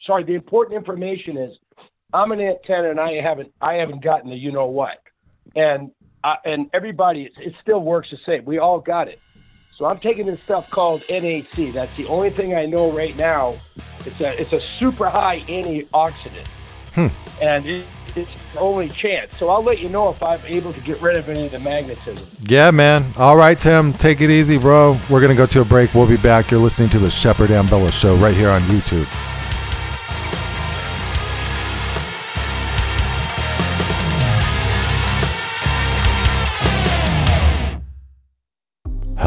sorry, 0.04 0.24
the 0.24 0.34
important 0.34 0.76
information 0.76 1.36
is 1.36 1.56
I'm 2.12 2.32
an 2.32 2.40
antenna 2.40 2.90
and 2.90 3.00
I 3.00 3.20
haven't 3.20 3.52
I 3.60 3.74
haven't 3.74 4.02
gotten 4.02 4.30
the 4.30 4.36
you 4.36 4.52
know 4.52 4.66
what, 4.66 4.98
and 5.56 5.90
uh, 6.24 6.34
and 6.44 6.68
everybody 6.72 7.24
it, 7.24 7.32
it 7.38 7.54
still 7.62 7.80
works 7.80 8.08
the 8.10 8.18
same. 8.26 8.44
We 8.44 8.58
all 8.58 8.80
got 8.80 9.08
it. 9.08 9.20
So 9.78 9.84
I'm 9.86 10.00
taking 10.00 10.26
this 10.26 10.40
stuff 10.42 10.68
called 10.70 11.04
NAC. 11.08 11.72
That's 11.72 11.96
the 11.96 12.06
only 12.06 12.30
thing 12.30 12.52
I 12.56 12.66
know 12.66 12.90
right 12.90 13.16
now. 13.16 13.56
It's 14.00 14.20
a 14.20 14.40
it's 14.40 14.52
a 14.52 14.60
super 14.60 15.08
high 15.08 15.40
antioxidant, 15.42 16.46
Hmm. 16.94 17.06
and 17.40 17.64
it, 17.64 17.84
it's 18.16 18.30
the 18.54 18.58
only 18.58 18.88
chance. 18.88 19.36
So 19.36 19.50
I'll 19.50 19.62
let 19.62 19.78
you 19.78 19.88
know 19.88 20.08
if 20.08 20.20
I'm 20.20 20.40
able 20.46 20.72
to 20.72 20.80
get 20.80 21.00
rid 21.00 21.16
of 21.16 21.28
any 21.28 21.46
of 21.46 21.52
the 21.52 21.60
magnetism. 21.60 22.26
Yeah, 22.48 22.72
man. 22.72 23.04
All 23.16 23.36
right, 23.36 23.56
Tim. 23.56 23.92
Take 23.92 24.20
it 24.20 24.30
easy, 24.30 24.58
bro. 24.58 24.98
We're 25.08 25.20
going 25.20 25.30
to 25.30 25.40
go 25.40 25.46
to 25.46 25.60
a 25.60 25.64
break. 25.64 25.94
We'll 25.94 26.08
be 26.08 26.16
back. 26.16 26.50
You're 26.50 26.60
listening 26.60 26.88
to 26.90 26.98
the 26.98 27.10
Shepard 27.10 27.50
Ambellas 27.50 27.92
Show 27.92 28.16
right 28.16 28.34
here 28.34 28.50
on 28.50 28.62
YouTube. 28.62 29.06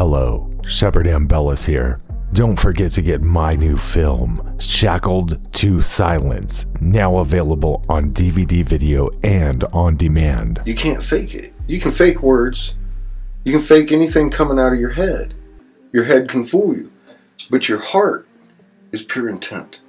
Hello, 0.04 0.50
Shepard 0.66 1.06
Ambellas 1.06 1.64
here. 1.64 2.00
Don't 2.32 2.58
forget 2.58 2.90
to 2.94 3.02
get 3.02 3.22
my 3.22 3.54
new 3.54 3.76
film, 3.76 4.58
Shackled 4.58 5.38
to 5.52 5.80
Silence, 5.80 6.66
now 6.80 7.18
available 7.18 7.84
on 7.88 8.12
DVD 8.12 8.64
video 8.64 9.10
and 9.22 9.62
on 9.72 9.96
demand. 9.96 10.60
You 10.66 10.74
can't 10.74 11.00
fake 11.00 11.36
it. 11.36 11.54
You 11.68 11.78
can 11.78 11.92
fake 11.92 12.20
words. 12.20 12.74
You 13.44 13.52
can 13.52 13.60
fake 13.62 13.92
anything 13.92 14.28
coming 14.28 14.58
out 14.58 14.72
of 14.72 14.80
your 14.80 14.90
head. 14.90 15.34
Your 15.92 16.02
head 16.02 16.28
can 16.28 16.44
fool 16.44 16.74
you. 16.74 16.90
But 17.48 17.68
your 17.68 17.78
heart 17.78 18.26
is 18.90 19.04
pure 19.04 19.28
intent. 19.28 19.82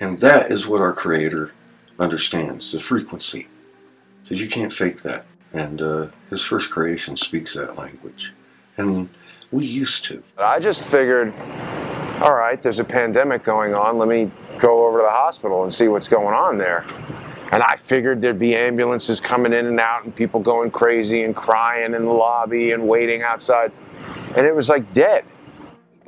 And 0.00 0.18
that 0.22 0.50
is 0.50 0.66
what 0.66 0.80
our 0.80 0.94
Creator 0.94 1.52
understands 1.98 2.72
the 2.72 2.78
frequency. 2.78 3.46
Because 4.22 4.40
you 4.40 4.48
can't 4.48 4.72
fake 4.72 5.02
that. 5.02 5.26
And 5.52 5.82
uh, 5.82 6.06
His 6.30 6.42
first 6.42 6.70
creation 6.70 7.18
speaks 7.18 7.52
that 7.52 7.76
language. 7.76 8.32
And 8.78 9.10
we 9.54 9.64
used 9.64 10.04
to. 10.06 10.22
I 10.36 10.58
just 10.58 10.84
figured, 10.84 11.32
all 12.20 12.34
right, 12.34 12.60
there's 12.60 12.80
a 12.80 12.84
pandemic 12.84 13.44
going 13.44 13.74
on. 13.74 13.98
Let 13.98 14.08
me 14.08 14.30
go 14.58 14.86
over 14.86 14.98
to 14.98 15.04
the 15.04 15.10
hospital 15.10 15.62
and 15.62 15.72
see 15.72 15.86
what's 15.86 16.08
going 16.08 16.34
on 16.34 16.58
there. 16.58 16.84
And 17.52 17.62
I 17.62 17.76
figured 17.76 18.20
there'd 18.20 18.38
be 18.38 18.56
ambulances 18.56 19.20
coming 19.20 19.52
in 19.52 19.66
and 19.66 19.78
out 19.78 20.04
and 20.04 20.14
people 20.14 20.40
going 20.40 20.72
crazy 20.72 21.22
and 21.22 21.36
crying 21.36 21.94
in 21.94 22.04
the 22.04 22.12
lobby 22.12 22.72
and 22.72 22.88
waiting 22.88 23.22
outside. 23.22 23.70
And 24.36 24.44
it 24.44 24.54
was 24.54 24.68
like 24.68 24.92
dead. 24.92 25.24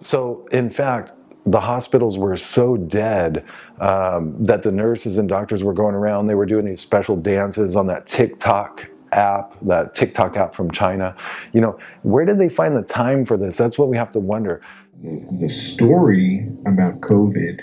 So, 0.00 0.48
in 0.50 0.68
fact, 0.68 1.12
the 1.46 1.60
hospitals 1.60 2.18
were 2.18 2.36
so 2.36 2.76
dead 2.76 3.44
um, 3.80 4.42
that 4.44 4.64
the 4.64 4.72
nurses 4.72 5.18
and 5.18 5.28
doctors 5.28 5.62
were 5.62 5.72
going 5.72 5.94
around. 5.94 6.26
They 6.26 6.34
were 6.34 6.46
doing 6.46 6.64
these 6.64 6.80
special 6.80 7.14
dances 7.14 7.76
on 7.76 7.86
that 7.86 8.08
TikTok 8.08 8.90
app, 9.16 9.56
that 9.62 9.94
TikTok 9.94 10.36
app 10.36 10.54
from 10.54 10.70
China. 10.70 11.16
You 11.52 11.60
know, 11.60 11.78
where 12.02 12.24
did 12.24 12.38
they 12.38 12.48
find 12.48 12.76
the 12.76 12.82
time 12.82 13.24
for 13.24 13.36
this? 13.36 13.56
That's 13.56 13.78
what 13.78 13.88
we 13.88 13.96
have 13.96 14.12
to 14.12 14.20
wonder. 14.20 14.60
The 15.02 15.48
story 15.48 16.48
about 16.66 17.00
COVID 17.00 17.60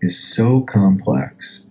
is 0.00 0.18
so 0.22 0.60
complex. 0.62 1.68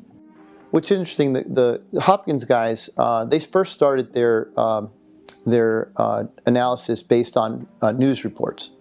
What's 0.72 0.90
interesting, 0.90 1.34
the, 1.34 1.82
the 1.92 2.02
Hopkins 2.02 2.46
guys, 2.46 2.90
uh, 2.98 3.26
they 3.26 3.40
first 3.40 3.74
started 3.74 4.14
their 4.14 4.50
um, 4.60 4.92
their 5.46 5.92
uh, 5.98 6.24
analysis 6.46 7.04
based 7.04 7.36
on 7.38 7.68
uh, 7.82 7.92
news 7.92 8.24
reports. 8.24 8.72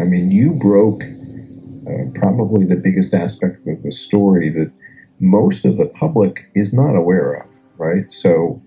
I 0.00 0.04
mean, 0.04 0.30
you 0.30 0.52
broke 0.52 1.02
uh, 1.02 2.10
probably 2.14 2.64
the 2.64 2.76
biggest 2.76 3.12
aspect 3.12 3.66
of 3.66 3.82
the 3.82 3.90
story 3.90 4.48
that 4.50 4.72
most 5.18 5.64
of 5.64 5.76
the 5.76 5.86
public 5.86 6.48
is 6.54 6.72
not 6.72 6.94
aware 6.94 7.34
of, 7.34 7.46
right? 7.76 8.10
So 8.12 8.62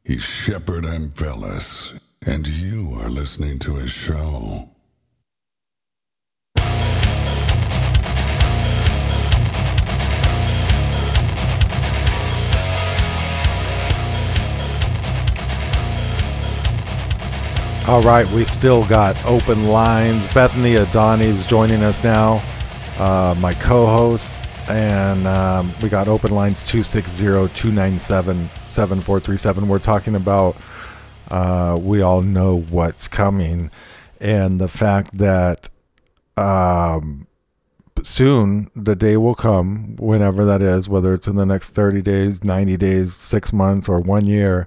He's 0.04 0.22
Shepard 0.22 0.84
Ambellas, 0.84 1.98
and 2.20 2.46
you 2.46 2.92
are 3.00 3.08
listening 3.08 3.58
to 3.60 3.76
his 3.76 3.90
show. 3.92 4.68
All 17.88 18.02
right, 18.02 18.28
we 18.34 18.44
still 18.44 18.84
got 18.84 19.24
open 19.24 19.68
lines. 19.68 20.26
Bethany 20.34 20.74
Adani 20.74 21.24
is 21.24 21.46
joining 21.46 21.82
us 21.82 22.04
now, 22.04 22.44
uh, 22.98 23.34
my 23.40 23.54
co 23.54 23.86
host. 23.86 24.45
And 24.68 25.26
um, 25.26 25.72
we 25.80 25.88
got 25.88 26.08
open 26.08 26.32
lines 26.32 26.64
260 26.64 27.24
297 27.24 28.50
7437. 28.66 29.68
We're 29.68 29.78
talking 29.78 30.16
about, 30.16 30.56
uh, 31.30 31.78
we 31.80 32.02
all 32.02 32.22
know 32.22 32.62
what's 32.62 33.06
coming, 33.06 33.70
and 34.20 34.60
the 34.60 34.68
fact 34.68 35.16
that 35.18 35.68
um, 36.36 37.28
soon 38.02 38.68
the 38.74 38.96
day 38.96 39.16
will 39.16 39.36
come, 39.36 39.94
whenever 39.96 40.44
that 40.44 40.62
is, 40.62 40.88
whether 40.88 41.14
it's 41.14 41.28
in 41.28 41.36
the 41.36 41.46
next 41.46 41.70
30 41.70 42.02
days, 42.02 42.42
90 42.42 42.76
days, 42.76 43.14
six 43.14 43.52
months, 43.52 43.88
or 43.88 43.98
one 44.00 44.26
year, 44.26 44.66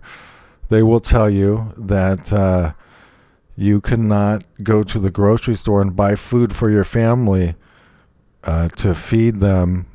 they 0.70 0.82
will 0.82 1.02
tell 1.02 1.30
you 1.30 1.74
that. 1.78 2.32
Uh, 2.32 2.74
you 3.60 3.82
cannot 3.82 4.46
go 4.64 4.84
to 4.84 4.98
the 5.00 5.12
grocery 5.12 5.56
store 5.56 5.82
and 5.82 5.94
buy 5.94 6.16
food 6.16 6.56
for 6.56 6.70
your 6.70 6.86
family 6.86 7.56
uh, 8.46 8.70
to 8.70 8.96
feed 8.96 9.42
them 9.42 9.86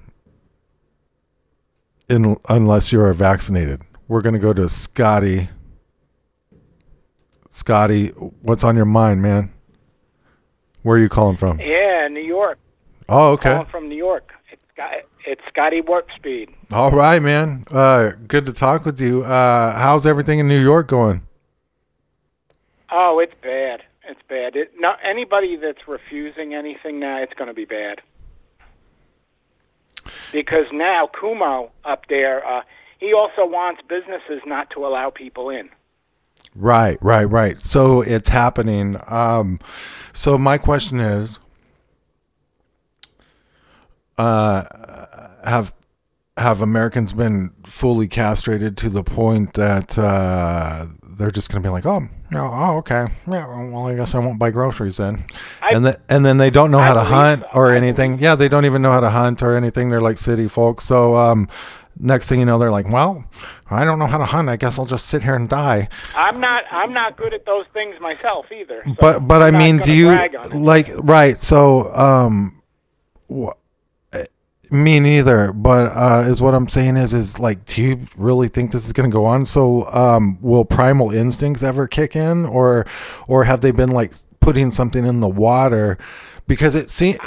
in, 2.08 2.36
unless 2.48 2.92
you 2.92 3.00
are 3.00 3.12
vaccinated. 3.12 3.82
We're 4.08 4.20
going 4.20 4.34
to 4.34 4.38
go 4.38 4.52
to 4.52 4.68
Scotty. 4.68 5.48
Scotty, 7.48 8.08
what's 8.42 8.64
on 8.64 8.76
your 8.76 8.84
mind, 8.84 9.22
man? 9.22 9.52
Where 10.82 10.96
are 10.96 11.00
you 11.00 11.08
calling 11.08 11.36
from? 11.36 11.60
Yeah, 11.60 12.08
New 12.08 12.20
York. 12.20 12.58
Oh, 13.08 13.32
okay. 13.32 13.52
Calling 13.52 13.66
from 13.66 13.88
New 13.88 13.96
York. 13.96 14.32
It's, 14.50 14.62
Scott, 14.74 14.94
it's 15.26 15.40
Scotty 15.48 15.80
Warp 15.80 16.08
Speed. 16.16 16.50
All 16.70 16.90
right, 16.90 17.22
man. 17.22 17.64
Uh, 17.70 18.10
good 18.26 18.44
to 18.46 18.52
talk 18.52 18.84
with 18.84 19.00
you. 19.00 19.24
Uh, 19.24 19.78
how's 19.78 20.06
everything 20.06 20.38
in 20.40 20.48
New 20.48 20.62
York 20.62 20.88
going? 20.88 21.22
Oh, 22.90 23.18
it's 23.18 23.34
bad. 23.42 23.82
It's 24.06 24.20
bad. 24.28 24.56
It, 24.56 24.72
not 24.78 24.98
anybody 25.02 25.56
that's 25.56 25.88
refusing 25.88 26.54
anything 26.54 27.00
now, 27.00 27.22
it's 27.22 27.32
going 27.34 27.48
to 27.48 27.54
be 27.54 27.64
bad. 27.64 28.02
Because 30.34 30.66
now 30.72 31.08
Cuomo 31.14 31.70
up 31.84 32.06
there, 32.08 32.46
uh, 32.46 32.62
he 32.98 33.14
also 33.14 33.46
wants 33.46 33.80
businesses 33.88 34.42
not 34.44 34.68
to 34.70 34.84
allow 34.84 35.10
people 35.10 35.48
in. 35.48 35.70
Right, 36.56 36.98
right, 37.00 37.24
right. 37.24 37.60
So 37.60 38.02
it's 38.02 38.28
happening. 38.28 38.96
Um, 39.06 39.60
so 40.12 40.36
my 40.36 40.58
question 40.58 41.00
is, 41.00 41.38
uh, 44.18 44.64
have 45.44 45.72
have 46.36 46.60
Americans 46.60 47.12
been 47.12 47.52
fully 47.64 48.08
castrated 48.08 48.76
to 48.76 48.88
the 48.88 49.04
point 49.04 49.54
that 49.54 49.96
uh, 49.96 50.86
they're 51.16 51.30
just 51.30 51.50
going 51.50 51.62
to 51.62 51.66
be 51.66 51.70
like, 51.72 51.86
oh, 51.86 52.00
no, 52.30 52.50
oh, 52.52 52.76
okay, 52.78 53.06
yeah, 53.26 53.46
well, 53.46 53.86
I 53.86 53.94
guess 53.94 54.14
I 54.14 54.18
won't 54.18 54.38
buy 54.38 54.50
groceries 54.50 54.96
then, 54.98 55.24
I- 55.62 55.70
and 55.74 55.84
then 55.86 55.96
and 56.08 56.24
then 56.26 56.36
they 56.38 56.50
don't 56.50 56.70
know 56.70 56.78
I 56.80 56.86
how 56.86 56.94
to 56.94 57.04
hunt 57.04 57.40
so. 57.42 57.48
or 57.54 57.72
I 57.72 57.76
anything. 57.76 58.18
Yeah, 58.18 58.34
they 58.34 58.48
don't 58.48 58.64
even 58.64 58.82
know 58.82 58.92
how 58.92 59.00
to 59.00 59.10
hunt 59.10 59.42
or 59.42 59.56
anything. 59.56 59.90
They're 59.90 60.00
like 60.00 60.18
city 60.18 60.48
folks. 60.48 60.84
So 60.84 61.16
um, 61.16 61.48
next 61.98 62.28
thing 62.28 62.40
you 62.40 62.46
know, 62.46 62.58
they're 62.58 62.70
like, 62.70 62.88
well, 62.90 63.24
I 63.70 63.84
don't 63.84 63.98
know 63.98 64.06
how 64.06 64.18
to 64.18 64.24
hunt. 64.24 64.48
I 64.48 64.56
guess 64.56 64.78
I'll 64.78 64.86
just 64.86 65.06
sit 65.06 65.22
here 65.22 65.36
and 65.36 65.48
die. 65.48 65.88
I'm 66.16 66.40
not. 66.40 66.64
I'm 66.70 66.92
not 66.92 67.16
good 67.16 67.32
at 67.34 67.46
those 67.46 67.66
things 67.72 67.98
myself 68.00 68.50
either. 68.52 68.82
so 68.86 68.94
but 69.00 69.20
but 69.28 69.42
I 69.42 69.48
I'm 69.48 69.58
mean, 69.58 69.78
do 69.78 69.92
you 69.94 70.06
brag 70.08 70.34
on 70.34 70.44
it. 70.46 70.54
like 70.54 70.90
right? 70.96 71.40
So 71.40 71.92
um, 71.94 72.60
wh- 73.32 73.50
me 74.74 75.00
neither. 75.00 75.52
But 75.52 75.86
uh, 75.94 76.24
is 76.26 76.42
what 76.42 76.54
I'm 76.54 76.68
saying 76.68 76.96
is 76.96 77.14
is 77.14 77.38
like, 77.38 77.64
do 77.64 77.82
you 77.82 78.06
really 78.16 78.48
think 78.48 78.72
this 78.72 78.86
is 78.86 78.92
going 78.92 79.10
to 79.10 79.14
go 79.14 79.24
on? 79.24 79.44
So 79.44 79.86
um, 79.92 80.38
will 80.40 80.64
primal 80.64 81.10
instincts 81.10 81.62
ever 81.62 81.86
kick 81.86 82.16
in, 82.16 82.44
or 82.46 82.86
or 83.28 83.44
have 83.44 83.60
they 83.60 83.70
been 83.70 83.90
like 83.90 84.12
putting 84.40 84.70
something 84.72 85.04
in 85.06 85.20
the 85.20 85.28
water? 85.28 85.98
Because 86.46 86.74
it 86.74 86.90
seems 86.90 87.18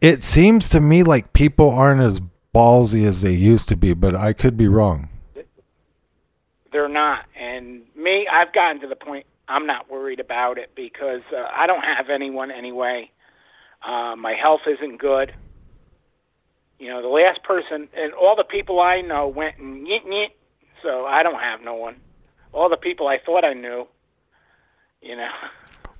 it 0.00 0.22
seems 0.22 0.68
to 0.70 0.80
me 0.80 1.02
like 1.02 1.32
people 1.32 1.70
aren't 1.70 2.00
as 2.00 2.20
ballsy 2.54 3.04
as 3.06 3.20
they 3.20 3.32
used 3.32 3.68
to 3.68 3.76
be, 3.76 3.94
but 3.94 4.14
I 4.14 4.32
could 4.32 4.56
be 4.56 4.68
wrong. 4.68 5.08
They're 6.72 6.88
not. 6.88 7.26
And 7.38 7.82
me, 7.94 8.26
I've 8.26 8.52
gotten 8.52 8.80
to 8.80 8.88
the 8.88 8.96
point 8.96 9.26
I'm 9.48 9.66
not 9.66 9.90
worried 9.90 10.20
about 10.20 10.58
it 10.58 10.70
because 10.74 11.22
uh, 11.32 11.46
I 11.54 11.66
don't 11.66 11.82
have 11.82 12.08
anyone 12.10 12.50
anyway. 12.50 13.10
Uh, 13.82 14.16
my 14.16 14.32
health 14.32 14.62
isn't 14.66 14.96
good. 14.98 15.34
You 16.84 16.90
know, 16.90 17.00
the 17.00 17.08
last 17.08 17.42
person 17.44 17.88
and 17.96 18.12
all 18.12 18.36
the 18.36 18.44
people 18.44 18.78
I 18.78 19.00
know 19.00 19.26
went 19.26 19.56
and 19.56 19.86
yit 19.86 20.02
yit, 20.04 20.32
so 20.82 21.06
I 21.06 21.22
don't 21.22 21.40
have 21.40 21.62
no 21.62 21.76
one. 21.76 21.96
All 22.52 22.68
the 22.68 22.76
people 22.76 23.08
I 23.08 23.18
thought 23.24 23.42
I 23.42 23.54
knew, 23.54 23.86
you 25.00 25.16
know. 25.16 25.30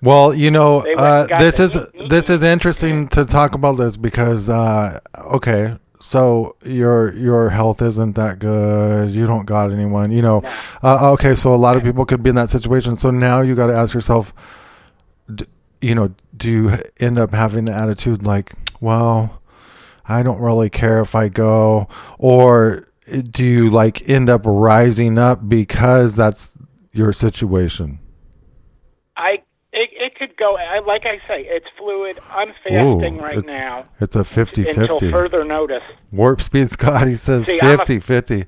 Well, 0.03 0.35
you 0.35 0.51
know, 0.51 0.85
uh, 0.99 1.27
this 1.39 1.59
is 1.59 1.91
this 2.11 2.29
is 2.29 2.43
interesting 2.43 3.09
to 3.09 3.25
talk 3.25 3.55
about 3.55 3.79
this 3.79 3.97
because 3.97 4.51
uh, 4.51 5.01
okay, 5.17 5.79
so 6.01 6.55
your 6.67 7.15
your 7.15 7.49
health 7.49 7.81
isn't 7.81 8.15
that 8.17 8.39
good. 8.39 9.11
You 9.11 9.27
don't 9.27 9.47
got 9.47 9.71
anyone, 9.71 10.13
you 10.13 10.21
know. 10.21 10.43
Uh, 10.83 11.13
okay, 11.13 11.35
so 11.35 11.55
a 11.55 11.57
lot 11.57 11.79
of 11.79 11.83
people 11.83 12.05
could 12.05 12.23
be 12.23 12.29
in 12.29 12.37
that 12.37 12.51
situation. 12.51 12.95
So 12.95 13.11
now 13.11 13.41
you 13.41 13.55
got 13.55 13.69
to 13.69 13.75
ask 13.75 13.95
yourself, 13.95 14.35
d- 15.35 15.47
you 15.81 15.95
know, 15.95 16.15
do 16.37 16.51
you 16.51 16.79
end 17.01 17.19
up 17.19 17.31
having 17.31 17.65
the 17.65 17.73
attitude 17.73 18.27
like, 18.27 18.53
well, 18.83 19.41
I 20.07 20.23
don't 20.23 20.41
really 20.41 20.71
care 20.71 21.01
if 21.01 21.15
I 21.15 21.29
go, 21.29 21.89
or 22.19 22.89
do 23.31 23.45
you 23.45 23.71
like 23.71 24.09
end 24.09 24.29
up 24.29 24.43
rising 24.45 25.19
up 25.19 25.49
because 25.49 26.17
that's 26.17 26.57
your 26.93 27.13
situation? 27.13 27.99
I 29.17 29.43
it, 29.73 29.91
it 29.93 30.15
could 30.17 30.37
go. 30.37 30.57
I, 30.57 30.79
like 30.81 31.05
I 31.05 31.17
say, 31.27 31.45
it's 31.49 31.67
fluid. 31.77 32.21
I'm 32.31 32.53
fasting 32.63 33.19
Ooh, 33.19 33.23
right 33.23 33.39
it's- 33.39 33.45
now 33.53 33.85
It's 34.01 34.15
a 34.15 34.23
50 34.25 34.69
until 34.69 34.99
50. 35.01 35.11
further 35.11 35.45
notice. 35.45 35.83
Warp 36.13 36.41
speed 36.41 36.71
Scotty 36.71 37.15
says 37.15 37.47
See, 37.47 37.59
I'm 37.61 37.75
a- 37.75 37.79
50 37.79 37.99
50. 38.01 38.45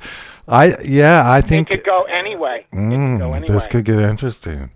I, 0.49 0.77
yeah, 0.85 1.23
I 1.29 1.39
It 1.39 1.47
think 1.47 1.71
could 1.71 1.85
go 1.85 2.03
anyway. 2.05 2.67
it 2.73 2.77
could 2.77 2.79
go 3.19 3.31
mm, 3.31 3.37
anyway. 3.37 3.49
this 3.55 3.67
could 3.67 3.85
get 3.85 3.99
interesting. 3.99 4.71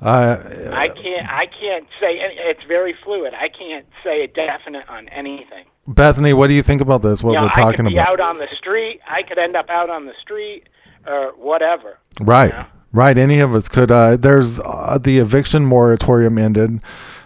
Uh, 0.00 0.36
I 0.72 0.88
can't. 0.88 1.28
I 1.28 1.46
can't 1.46 1.86
say. 2.00 2.18
It's 2.20 2.62
very 2.64 2.94
fluid. 3.04 3.32
I 3.34 3.48
can't 3.48 3.86
say 4.02 4.24
a 4.24 4.28
definite 4.28 4.88
on 4.88 5.08
anything. 5.08 5.64
Bethany, 5.86 6.32
what 6.32 6.48
do 6.48 6.54
you 6.54 6.62
think 6.62 6.80
about 6.80 7.02
this? 7.02 7.22
What 7.22 7.32
you 7.32 7.36
know, 7.36 7.42
we're 7.42 7.48
I 7.54 7.62
talking 7.62 7.84
could 7.84 7.90
be 7.90 7.98
about? 7.98 8.20
out 8.20 8.20
on 8.20 8.38
the 8.38 8.48
street. 8.56 9.00
I 9.08 9.22
could 9.22 9.38
end 9.38 9.56
up 9.56 9.68
out 9.70 9.90
on 9.90 10.06
the 10.06 10.14
street 10.20 10.68
or 11.06 11.32
whatever. 11.36 11.98
Right. 12.20 12.50
Yeah. 12.50 12.66
Right. 12.92 13.16
Any 13.18 13.40
of 13.40 13.54
us 13.54 13.68
could. 13.68 13.90
Uh, 13.90 14.16
there's 14.16 14.60
uh, 14.60 14.98
the 15.00 15.18
eviction 15.18 15.64
moratorium 15.64 16.38
ended. 16.38 16.82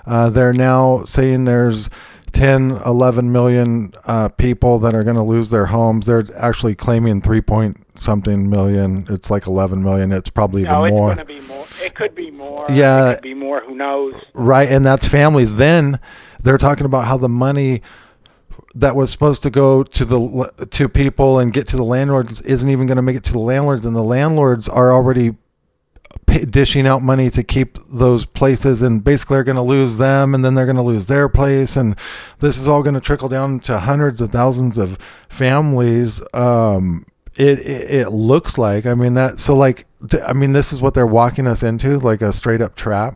Uh, 0.06 0.30
they're 0.30 0.52
now 0.54 1.04
saying 1.04 1.44
there's 1.44 1.90
10, 2.38 2.70
11 2.86 3.32
million 3.32 3.92
uh, 4.04 4.28
people 4.28 4.78
that 4.78 4.94
are 4.94 5.02
going 5.02 5.16
to 5.16 5.22
lose 5.22 5.50
their 5.50 5.66
homes. 5.66 6.06
They're 6.06 6.24
actually 6.36 6.76
claiming 6.76 7.20
3 7.20 7.40
point 7.40 7.78
something 7.98 8.48
million. 8.48 9.06
It's 9.10 9.28
like 9.28 9.48
11 9.48 9.82
million. 9.82 10.12
It's 10.12 10.30
probably 10.30 10.62
even 10.62 10.72
no, 10.72 10.84
it's 10.84 10.92
more. 10.92 11.14
going 11.14 11.18
to 11.18 11.24
be 11.24 11.40
more. 11.40 11.66
It 11.82 11.96
could 11.96 12.14
be 12.14 12.30
more. 12.30 12.64
Yeah. 12.70 13.10
It 13.10 13.14
could 13.16 13.22
be 13.22 13.34
more. 13.34 13.60
Who 13.60 13.74
knows? 13.74 14.14
Right, 14.34 14.68
and 14.68 14.86
that's 14.86 15.08
families. 15.08 15.56
Then 15.56 15.98
they're 16.40 16.58
talking 16.58 16.86
about 16.86 17.06
how 17.06 17.16
the 17.16 17.28
money 17.28 17.82
that 18.76 18.94
was 18.94 19.10
supposed 19.10 19.42
to 19.42 19.50
go 19.50 19.82
to 19.82 20.04
the 20.04 20.68
to 20.70 20.88
people 20.88 21.40
and 21.40 21.52
get 21.52 21.66
to 21.68 21.76
the 21.76 21.82
landlords 21.82 22.40
isn't 22.42 22.70
even 22.70 22.86
going 22.86 22.96
to 22.96 23.02
make 23.02 23.16
it 23.16 23.24
to 23.24 23.32
the 23.32 23.40
landlords, 23.40 23.84
and 23.84 23.96
the 23.96 24.04
landlords 24.04 24.68
are 24.68 24.92
already 24.92 25.34
pay, 26.26 26.44
dishing 26.44 26.86
out 26.86 27.02
money 27.02 27.30
to 27.30 27.42
keep 27.42 27.78
those 27.90 28.24
places, 28.24 28.82
and 28.82 29.02
basically 29.02 29.36
are 29.38 29.44
going 29.44 29.56
to 29.56 29.62
lose 29.62 29.96
them, 29.98 30.34
and 30.34 30.44
then 30.44 30.54
they're 30.54 30.66
going 30.66 30.76
to 30.76 30.82
lose 30.82 31.06
their 31.06 31.28
place, 31.28 31.76
and 31.76 31.96
this 32.38 32.58
is 32.58 32.68
all 32.68 32.82
going 32.82 32.94
to 32.94 33.00
trickle 33.00 33.28
down 33.28 33.58
to 33.60 33.78
hundreds 33.80 34.20
of 34.20 34.30
thousands 34.30 34.78
of 34.78 34.98
families. 35.28 36.20
Um, 36.34 37.04
it, 37.36 37.60
it 37.60 37.90
it 37.90 38.08
looks 38.10 38.58
like. 38.58 38.86
I 38.86 38.94
mean 38.94 39.14
that. 39.14 39.38
So 39.38 39.54
like, 39.54 39.86
I 40.26 40.32
mean, 40.32 40.52
this 40.52 40.72
is 40.72 40.80
what 40.80 40.94
they're 40.94 41.06
walking 41.06 41.46
us 41.46 41.62
into, 41.62 41.98
like 41.98 42.20
a 42.20 42.32
straight 42.32 42.60
up 42.60 42.74
trap. 42.74 43.14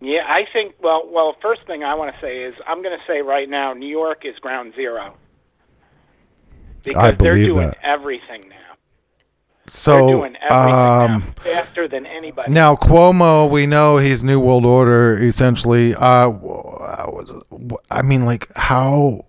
Yeah, 0.00 0.24
I 0.28 0.46
think. 0.52 0.74
Well, 0.82 1.08
well. 1.10 1.36
First 1.40 1.64
thing 1.64 1.82
I 1.84 1.94
want 1.94 2.14
to 2.14 2.20
say 2.20 2.42
is 2.42 2.54
I'm 2.66 2.82
going 2.82 2.98
to 2.98 3.04
say 3.06 3.22
right 3.22 3.48
now, 3.48 3.72
New 3.72 3.88
York 3.88 4.24
is 4.24 4.38
ground 4.38 4.74
zero 4.74 5.16
because 6.84 7.02
I 7.02 7.10
they're 7.12 7.36
believe 7.36 7.46
doing 7.46 7.68
that. 7.68 7.78
everything 7.82 8.48
now. 8.48 8.56
So, 9.68 9.96
they're 9.96 10.16
doing 10.16 10.36
everything 10.36 10.74
um, 10.74 11.06
now, 11.06 11.34
faster 11.42 11.88
than 11.88 12.04
anybody. 12.06 12.52
now 12.52 12.76
Cuomo, 12.76 13.50
we 13.50 13.66
know 13.66 13.96
he's 13.96 14.22
New 14.22 14.38
World 14.38 14.66
Order 14.66 15.22
essentially. 15.22 15.94
Uh, 15.94 16.32
I 17.90 18.02
mean, 18.02 18.26
like, 18.26 18.54
how 18.56 19.24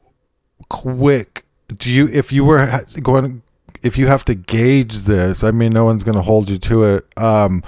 quick 0.70 1.46
do 1.78 1.92
you, 1.92 2.10
if 2.12 2.32
you 2.34 2.44
were 2.44 2.84
going, 3.02 3.44
if 3.82 3.98
you 3.98 4.08
have 4.08 4.26
to 4.26 4.36
gauge 4.36 5.00
this, 5.00 5.44
I 5.44 5.52
mean, 5.52 5.72
no 5.72 5.86
one's 5.86 6.04
going 6.04 6.18
to 6.18 6.22
hold 6.22 6.50
you 6.50 6.58
to 6.58 6.84
it. 6.84 7.06
Um, 7.18 7.64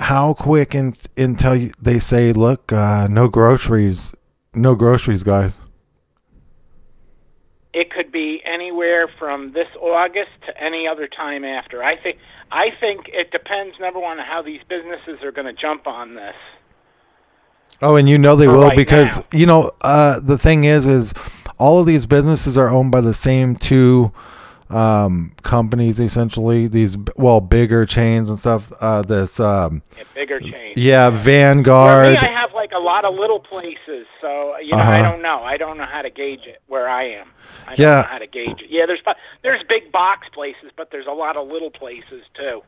how 0.00 0.34
quick 0.34 0.74
in, 0.74 0.94
until 1.16 1.54
you, 1.54 1.72
they 1.80 1.98
say, 1.98 2.32
look, 2.32 2.72
uh, 2.72 3.06
no 3.08 3.28
groceries, 3.28 4.12
no 4.54 4.74
groceries, 4.74 5.22
guys. 5.22 5.58
It 7.78 7.92
could 7.92 8.10
be 8.10 8.42
anywhere 8.44 9.06
from 9.06 9.52
this 9.52 9.68
August 9.80 10.30
to 10.46 10.60
any 10.62 10.88
other 10.88 11.06
time 11.06 11.44
after. 11.44 11.84
I 11.84 11.96
think 11.96 12.18
I 12.50 12.70
think 12.80 13.08
it 13.08 13.30
depends 13.30 13.78
number 13.78 14.00
one 14.00 14.18
on 14.18 14.26
how 14.26 14.42
these 14.42 14.60
businesses 14.68 15.22
are 15.22 15.30
going 15.30 15.46
to 15.46 15.52
jump 15.52 15.86
on 15.86 16.14
this. 16.16 16.34
Oh, 17.80 17.94
and 17.94 18.08
you 18.08 18.18
know 18.18 18.34
they 18.34 18.48
will 18.48 18.66
right 18.66 18.76
because 18.76 19.18
now. 19.18 19.38
you 19.38 19.46
know 19.46 19.70
uh, 19.82 20.18
the 20.18 20.36
thing 20.36 20.64
is, 20.64 20.88
is 20.88 21.14
all 21.58 21.78
of 21.78 21.86
these 21.86 22.04
businesses 22.04 22.58
are 22.58 22.68
owned 22.68 22.90
by 22.90 23.00
the 23.00 23.14
same 23.14 23.54
two 23.54 24.12
um, 24.70 25.30
companies, 25.42 26.00
essentially. 26.00 26.66
These 26.66 26.98
well, 27.16 27.40
bigger 27.40 27.86
chains 27.86 28.28
and 28.28 28.40
stuff. 28.40 28.72
Uh, 28.80 29.02
this, 29.02 29.38
um, 29.38 29.82
A 30.00 30.04
bigger 30.14 30.40
change. 30.40 30.76
yeah, 30.76 31.10
Vanguard. 31.10 32.14
me, 32.14 32.16
I 32.18 32.26
have 32.26 32.52
a 32.78 32.84
lot 32.84 33.04
of 33.04 33.14
little 33.14 33.40
places, 33.40 34.06
so 34.20 34.56
you 34.58 34.72
know 34.72 34.78
I 34.78 35.00
Uh-huh. 35.00 35.10
don't 35.12 35.22
know. 35.22 35.42
I 35.42 35.56
don't 35.56 35.76
know 35.78 35.84
how 35.86 36.02
to 36.02 36.10
gauge 36.10 36.46
it 36.46 36.62
where 36.68 36.88
I 36.88 37.04
am. 37.20 37.28
I 37.66 37.74
don't 37.74 37.78
Yeah. 37.86 37.96
know 38.02 38.08
how 38.08 38.18
to 38.18 38.26
gauge 38.26 38.60
it. 38.62 38.70
Yeah, 38.70 38.86
there's 38.86 39.00
there's 39.42 39.62
big 39.68 39.90
box 39.92 40.28
places, 40.32 40.70
but 40.76 40.90
there's 40.90 41.06
a 41.06 41.12
lot 41.24 41.36
of 41.36 41.48
little 41.48 41.70
places 41.70 42.22
too. 42.34 42.62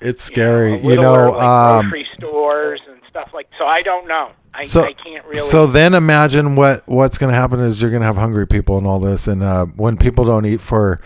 it's 0.00 0.22
scary, 0.22 0.76
you 0.80 0.88
Littler, 0.90 1.26
know. 1.26 1.30
like 1.30 1.42
um, 1.42 1.80
grocery 1.88 2.06
stores 2.18 2.80
and 2.90 3.00
stuff 3.08 3.30
like. 3.32 3.48
So 3.58 3.64
I 3.64 3.80
don't 3.80 4.06
know. 4.06 4.28
I, 4.52 4.64
so, 4.64 4.82
I 4.84 4.92
can't 4.92 5.24
really. 5.24 5.38
so 5.38 5.66
then 5.66 5.94
imagine 5.94 6.56
what 6.56 6.82
what's 6.86 7.16
going 7.18 7.32
to 7.32 7.36
happen 7.38 7.60
is 7.60 7.80
you're 7.80 7.90
going 7.90 8.02
to 8.02 8.06
have 8.06 8.16
hungry 8.16 8.46
people 8.46 8.76
and 8.78 8.86
all 8.86 9.00
this, 9.00 9.26
and 9.28 9.42
uh, 9.42 9.66
when 9.76 9.96
people 9.96 10.24
don't 10.24 10.44
eat 10.46 10.60
for 10.60 11.00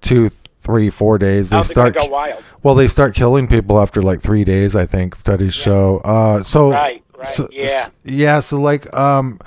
two, 0.00 0.28
three, 0.28 0.90
four 0.90 1.18
days, 1.18 1.50
they 1.50 1.62
start 1.62 1.94
go 1.94 2.06
wild? 2.06 2.42
Well, 2.62 2.74
they 2.74 2.86
start 2.88 3.14
killing 3.14 3.46
people 3.46 3.80
after 3.80 4.02
like 4.02 4.20
three 4.22 4.44
days. 4.44 4.74
I 4.76 4.86
think 4.86 5.14
studies 5.14 5.54
show. 5.54 6.00
Uh, 6.04 6.42
so 6.42 6.72
Right, 6.72 7.02
right, 7.24 7.28
so- 7.34 7.48
yeah. 7.50 7.88
yeah. 8.04 8.40
So 8.40 8.60
like, 8.60 8.92
um, 8.96 9.38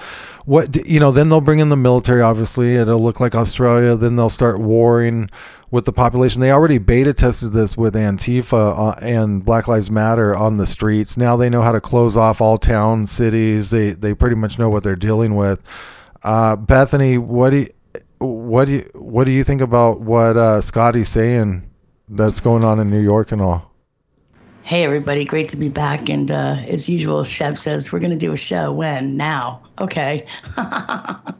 what 0.45 0.85
you 0.87 0.99
know? 0.99 1.11
Then 1.11 1.29
they'll 1.29 1.41
bring 1.41 1.59
in 1.59 1.69
the 1.69 1.75
military. 1.75 2.21
Obviously, 2.21 2.75
it'll 2.75 3.01
look 3.01 3.19
like 3.19 3.35
Australia. 3.35 3.95
Then 3.95 4.15
they'll 4.15 4.29
start 4.29 4.59
warring 4.59 5.29
with 5.71 5.85
the 5.85 5.91
population. 5.91 6.39
They 6.41 6.51
already 6.51 6.77
beta 6.77 7.13
tested 7.13 7.51
this 7.51 7.75
with 7.75 7.95
Antifa 7.95 8.77
uh, 8.77 8.99
and 9.01 9.43
Black 9.43 9.67
Lives 9.67 9.89
Matter 9.89 10.35
on 10.35 10.57
the 10.57 10.67
streets. 10.67 11.17
Now 11.17 11.35
they 11.35 11.49
know 11.49 11.61
how 11.63 11.71
to 11.71 11.81
close 11.81 12.15
off 12.15 12.41
all 12.41 12.57
towns, 12.57 13.11
cities. 13.11 13.71
They 13.71 13.91
they 13.91 14.13
pretty 14.13 14.35
much 14.35 14.59
know 14.59 14.69
what 14.69 14.83
they're 14.83 14.95
dealing 14.95 15.35
with. 15.35 15.63
Uh, 16.23 16.55
Bethany, 16.55 17.17
what 17.17 17.49
do 17.51 17.57
you, 17.57 17.69
what 18.19 18.65
do 18.65 18.71
you, 18.73 18.89
what 18.95 19.25
do 19.25 19.31
you 19.31 19.43
think 19.43 19.61
about 19.61 20.01
what 20.01 20.37
uh, 20.37 20.61
Scotty's 20.61 21.09
saying 21.09 21.69
that's 22.09 22.39
going 22.39 22.63
on 22.63 22.79
in 22.79 22.89
New 22.89 23.01
York 23.01 23.31
and 23.31 23.41
all? 23.41 23.71
Hey, 24.65 24.83
everybody, 24.83 25.25
great 25.25 25.47
to 25.49 25.57
be 25.57 25.69
back. 25.69 26.09
And 26.09 26.31
uh, 26.31 26.55
as 26.67 26.89
usual, 26.89 27.23
Shep 27.23 27.59
says, 27.59 27.91
We're 27.91 27.99
going 27.99 28.09
to 28.09 28.17
do 28.17 28.33
a 28.33 28.37
show. 28.37 28.71
When? 28.71 29.15
Now. 29.15 29.61
Okay. 29.79 30.25
I'm 30.57 31.35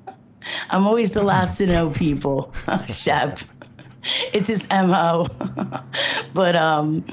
always 0.70 1.14
the 1.14 1.24
last 1.24 1.58
to 1.58 1.66
know 1.66 1.90
people, 1.90 2.54
Shep. 2.86 3.40
It's 4.32 4.48
his 4.48 4.70
mo. 4.70 5.26
but 6.36 6.56
um, 6.56 7.04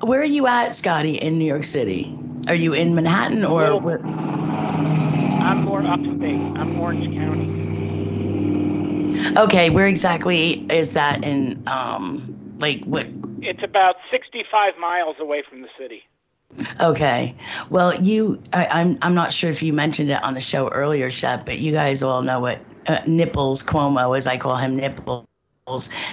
where 0.00 0.20
are 0.20 0.24
you 0.24 0.48
at, 0.48 0.74
Scotty, 0.74 1.14
in 1.14 1.38
New 1.38 1.44
York 1.44 1.62
City? 1.62 2.12
Are 2.48 2.56
you 2.56 2.72
in 2.72 2.96
Manhattan 2.96 3.44
or? 3.44 3.78
Where? 3.78 4.04
I'm 4.04 5.62
more 5.62 5.86
upstate. 5.86 6.40
I'm 6.58 6.80
Orange 6.80 7.16
County. 7.16 7.52
Okay, 9.38 9.70
where 9.70 9.86
exactly 9.86 10.66
is 10.72 10.94
that 10.94 11.22
in? 11.22 11.62
Um, 11.68 12.56
like 12.58 12.82
what? 12.82 13.06
It's 13.42 13.62
about 13.62 13.96
65 14.10 14.78
miles 14.78 15.16
away 15.18 15.42
from 15.48 15.62
the 15.62 15.68
city. 15.78 16.04
Okay. 16.80 17.34
Well, 17.70 18.00
you, 18.00 18.42
I, 18.52 18.66
I'm, 18.66 18.98
I'm 19.02 19.14
not 19.14 19.32
sure 19.32 19.50
if 19.50 19.62
you 19.62 19.72
mentioned 19.72 20.10
it 20.10 20.22
on 20.22 20.34
the 20.34 20.40
show 20.40 20.68
earlier, 20.68 21.10
Shep, 21.10 21.46
but 21.46 21.58
you 21.58 21.72
guys 21.72 22.02
all 22.02 22.22
know 22.22 22.40
what 22.40 22.60
uh, 22.86 23.00
Nipples 23.06 23.62
Cuomo, 23.62 24.16
as 24.16 24.26
I 24.26 24.36
call 24.36 24.56
him, 24.56 24.76
Nipples, 24.76 25.26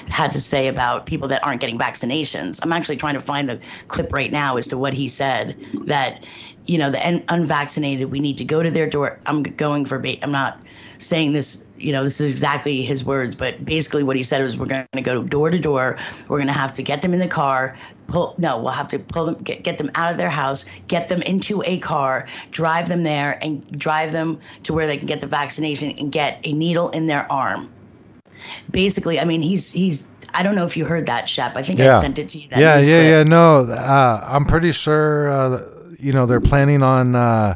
had 0.07 0.31
to 0.31 0.39
say 0.39 0.67
about 0.67 1.05
people 1.05 1.27
that 1.27 1.43
aren't 1.43 1.59
getting 1.59 1.77
vaccinations. 1.77 2.59
I'm 2.63 2.71
actually 2.71 2.97
trying 2.97 3.15
to 3.15 3.21
find 3.21 3.51
a 3.51 3.59
clip 3.89 4.13
right 4.13 4.31
now 4.31 4.57
as 4.57 4.67
to 4.67 4.77
what 4.77 4.93
he 4.93 5.07
said 5.07 5.57
that, 5.85 6.23
you 6.65 6.77
know, 6.77 6.89
the 6.89 7.05
un- 7.05 7.23
unvaccinated, 7.29 8.11
we 8.11 8.19
need 8.19 8.37
to 8.37 8.45
go 8.45 8.63
to 8.63 8.71
their 8.71 8.87
door. 8.87 9.19
I'm 9.25 9.43
going 9.43 9.85
for, 9.85 10.01
I'm 10.23 10.31
not 10.31 10.61
saying 10.99 11.31
this, 11.31 11.65
you 11.77 11.91
know, 11.91 12.03
this 12.03 12.21
is 12.21 12.31
exactly 12.31 12.83
his 12.83 13.03
words, 13.03 13.35
but 13.35 13.63
basically 13.65 14.03
what 14.03 14.15
he 14.15 14.23
said 14.23 14.43
was 14.43 14.57
we're 14.57 14.65
going 14.65 14.85
to 14.93 15.01
go 15.01 15.23
door 15.23 15.49
to 15.49 15.57
door. 15.57 15.97
We're 16.27 16.37
going 16.37 16.47
to 16.47 16.53
have 16.53 16.73
to 16.75 16.83
get 16.83 17.01
them 17.01 17.13
in 17.13 17.19
the 17.19 17.27
car. 17.27 17.75
Pull, 18.07 18.35
no, 18.37 18.59
we'll 18.59 18.71
have 18.71 18.89
to 18.89 18.99
pull 18.99 19.25
them, 19.27 19.35
get, 19.35 19.63
get 19.63 19.77
them 19.77 19.89
out 19.95 20.11
of 20.11 20.17
their 20.17 20.29
house, 20.29 20.65
get 20.87 21.09
them 21.09 21.21
into 21.21 21.63
a 21.65 21.79
car, 21.79 22.27
drive 22.51 22.89
them 22.89 23.03
there, 23.03 23.39
and 23.41 23.79
drive 23.79 24.11
them 24.11 24.39
to 24.63 24.73
where 24.73 24.87
they 24.87 24.97
can 24.97 25.07
get 25.07 25.21
the 25.21 25.27
vaccination 25.27 25.91
and 25.91 26.11
get 26.11 26.39
a 26.43 26.51
needle 26.51 26.89
in 26.89 27.07
their 27.07 27.31
arm. 27.31 27.71
Basically, 28.71 29.19
I 29.19 29.25
mean, 29.25 29.41
he's 29.41 29.71
he's. 29.71 30.11
I 30.33 30.43
don't 30.43 30.55
know 30.55 30.65
if 30.65 30.77
you 30.77 30.85
heard 30.85 31.07
that, 31.07 31.27
Shep. 31.27 31.55
I 31.55 31.63
think 31.63 31.79
I 31.79 32.01
sent 32.01 32.19
it 32.19 32.29
to 32.29 32.39
you. 32.39 32.49
That 32.49 32.59
yeah, 32.59 32.77
yeah, 32.77 32.81
clip. 32.81 32.87
yeah. 32.87 33.23
No, 33.23 33.59
uh, 33.61 34.23
I'm 34.25 34.45
pretty 34.45 34.71
sure. 34.71 35.29
Uh, 35.29 35.65
you 35.99 36.13
know, 36.13 36.25
they're 36.25 36.41
planning 36.41 36.81
on 36.81 37.15
uh, 37.15 37.55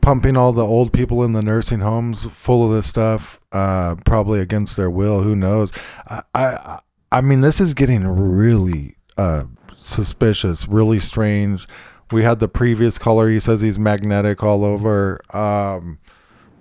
pumping 0.00 0.36
all 0.36 0.52
the 0.52 0.64
old 0.64 0.92
people 0.92 1.22
in 1.24 1.32
the 1.32 1.42
nursing 1.42 1.80
homes 1.80 2.26
full 2.26 2.64
of 2.66 2.72
this 2.74 2.86
stuff, 2.86 3.38
uh, 3.52 3.96
probably 4.04 4.40
against 4.40 4.76
their 4.76 4.90
will. 4.90 5.22
Who 5.22 5.34
knows? 5.36 5.72
I, 6.08 6.22
I, 6.34 6.78
I 7.12 7.20
mean, 7.20 7.40
this 7.40 7.60
is 7.60 7.74
getting 7.74 8.06
really 8.06 8.96
uh, 9.16 9.44
suspicious, 9.74 10.68
really 10.68 10.98
strange. 10.98 11.66
We 12.10 12.22
had 12.22 12.38
the 12.38 12.48
previous 12.48 12.98
caller. 12.98 13.28
He 13.28 13.38
says 13.38 13.60
he's 13.60 13.78
magnetic 13.78 14.42
all 14.42 14.64
over 14.64 15.20
um, 15.36 15.98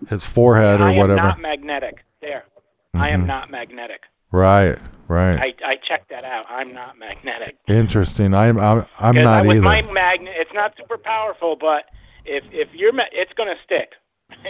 his 0.10 0.24
forehead 0.24 0.82
or 0.82 0.92
whatever. 0.92 0.92
I 0.92 0.94
am 0.94 0.98
whatever. 0.98 1.28
not 1.28 1.40
magnetic. 1.40 2.04
There. 2.22 2.44
I 2.94 3.10
am 3.12 3.24
Mhm. 3.24 3.28
not 3.28 3.52
magnetic. 3.52 4.02
right, 4.32 4.78
right. 5.08 5.38
I, 5.40 5.54
I 5.66 5.76
checked 5.88 6.10
that 6.10 6.26
out. 6.26 6.46
I'm 6.50 6.74
not 6.74 6.98
magnetic. 7.00 7.56
Interesting. 7.68 8.34
I'm, 8.34 8.60
I'm, 8.60 8.86
I'm 9.00 9.16
not 9.16 9.44
I, 9.44 9.48
with 9.48 9.58
either. 9.58 9.64
my 9.64 9.82
magnet, 9.94 10.34
it's 10.38 10.52
not 10.54 10.74
super 10.78 10.98
powerful, 10.98 11.56
but 11.56 11.86
if 12.28 12.44
if 12.52 12.74
you're, 12.74 12.94
ma- 12.94 13.04
it's 13.12 13.34
gonna 13.34 13.56
stick. 13.64 13.94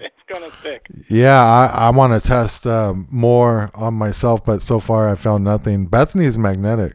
it's 0.00 0.22
gonna 0.32 0.50
stick. 0.60 0.86
Yeah, 1.10 1.42
I, 1.42 1.86
I 1.86 1.90
want 1.90 2.20
to 2.20 2.26
test 2.26 2.66
um, 2.66 3.08
more 3.10 3.70
on 3.74 3.94
myself, 3.94 4.44
but 4.44 4.62
so 4.62 4.80
far 4.80 5.08
I 5.10 5.14
found 5.14 5.44
nothing. 5.44 5.86
Bethany 5.86 6.24
is 6.24 6.38
magnetic. 6.38 6.94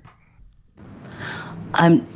I'm. 1.73 2.07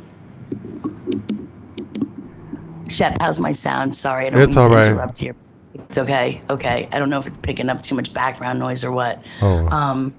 Shep, 2.88 3.16
how's 3.20 3.38
my 3.38 3.52
sound? 3.52 3.94
Sorry, 3.94 4.26
I 4.26 4.30
don't 4.30 4.42
It's 4.42 4.56
mean 4.56 4.64
all 4.64 4.68
to 4.70 4.74
right. 4.76 4.86
interrupt 4.86 5.18
here. 5.18 5.34
It's 5.74 5.96
okay. 5.96 6.42
Okay. 6.50 6.88
I 6.92 6.98
don't 6.98 7.08
know 7.08 7.18
if 7.18 7.26
it's 7.26 7.38
picking 7.38 7.70
up 7.70 7.80
too 7.80 7.94
much 7.94 8.12
background 8.12 8.58
noise 8.58 8.84
or 8.84 8.92
what. 8.92 9.22
Oh. 9.40 9.66
Um, 9.68 10.14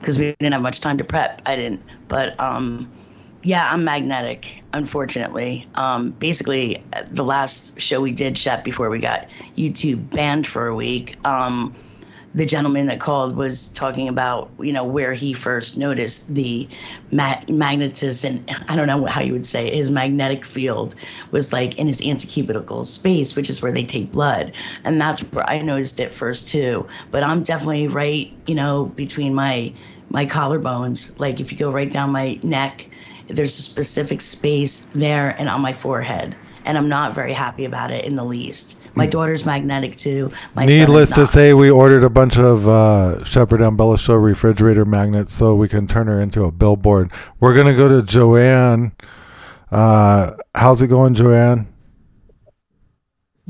because 0.00 0.16
we 0.18 0.34
didn't 0.38 0.52
have 0.52 0.62
much 0.62 0.80
time 0.80 0.96
to 0.98 1.04
prep. 1.04 1.42
I 1.46 1.56
didn't. 1.56 1.82
But 2.06 2.38
um, 2.40 2.90
yeah, 3.42 3.68
I'm 3.70 3.84
magnetic. 3.84 4.62
Unfortunately, 4.72 5.66
um, 5.76 6.10
basically 6.12 6.82
the 7.10 7.24
last 7.24 7.80
show 7.80 8.00
we 8.00 8.12
did, 8.12 8.36
Shep, 8.36 8.64
before 8.64 8.90
we 8.90 8.98
got 8.98 9.28
YouTube 9.56 10.10
banned 10.10 10.46
for 10.46 10.66
a 10.66 10.74
week. 10.74 11.16
Um, 11.26 11.74
the 12.34 12.44
gentleman 12.44 12.86
that 12.86 13.00
called 13.00 13.36
was 13.36 13.68
talking 13.70 14.06
about 14.08 14.50
you 14.60 14.72
know 14.72 14.84
where 14.84 15.14
he 15.14 15.32
first 15.32 15.78
noticed 15.78 16.34
the 16.34 16.68
ma- 17.10 17.40
magnetism 17.48 18.44
i 18.68 18.76
don't 18.76 18.86
know 18.86 19.06
how 19.06 19.20
you 19.22 19.32
would 19.32 19.46
say 19.46 19.66
it, 19.66 19.74
his 19.74 19.90
magnetic 19.90 20.44
field 20.44 20.94
was 21.30 21.52
like 21.52 21.76
in 21.78 21.86
his 21.86 22.00
antecubital 22.02 22.84
space 22.84 23.34
which 23.34 23.48
is 23.48 23.62
where 23.62 23.72
they 23.72 23.82
take 23.84 24.12
blood 24.12 24.52
and 24.84 25.00
that's 25.00 25.20
where 25.32 25.48
i 25.48 25.60
noticed 25.60 25.98
it 25.98 26.12
first 26.12 26.46
too 26.46 26.86
but 27.10 27.24
i'm 27.24 27.42
definitely 27.42 27.88
right 27.88 28.30
you 28.46 28.54
know 28.54 28.84
between 28.94 29.32
my 29.34 29.72
my 30.10 30.26
collarbones 30.26 31.18
like 31.18 31.40
if 31.40 31.50
you 31.50 31.58
go 31.58 31.70
right 31.70 31.90
down 31.90 32.10
my 32.10 32.38
neck 32.42 32.88
there's 33.28 33.58
a 33.58 33.62
specific 33.62 34.20
space 34.20 34.86
there 34.94 35.30
and 35.38 35.48
on 35.48 35.60
my 35.60 35.72
forehead 35.72 36.34
and 36.64 36.76
i'm 36.76 36.88
not 36.88 37.14
very 37.14 37.32
happy 37.32 37.64
about 37.64 37.90
it 37.90 38.04
in 38.04 38.16
the 38.16 38.24
least 38.24 38.78
my 38.94 39.06
daughter's 39.06 39.46
magnetic 39.46 39.96
too 39.96 40.30
my 40.54 40.64
Needless 40.66 41.14
to 41.14 41.26
say, 41.26 41.54
we 41.54 41.70
ordered 41.70 42.02
a 42.02 42.10
bunch 42.10 42.36
of 42.36 42.66
uh, 42.66 43.22
Shepard 43.24 43.60
Ambellas 43.60 44.00
Show 44.00 44.14
refrigerator 44.14 44.84
magnets 44.84 45.32
so 45.32 45.54
we 45.54 45.68
can 45.68 45.86
turn 45.86 46.08
her 46.08 46.20
into 46.20 46.42
a 46.42 46.50
billboard. 46.50 47.12
We're 47.38 47.54
gonna 47.54 47.76
go 47.76 47.86
to 47.88 48.02
Joanne. 48.02 48.92
Uh, 49.70 50.32
how's 50.54 50.82
it 50.82 50.88
going, 50.88 51.14
Joanne? 51.14 51.72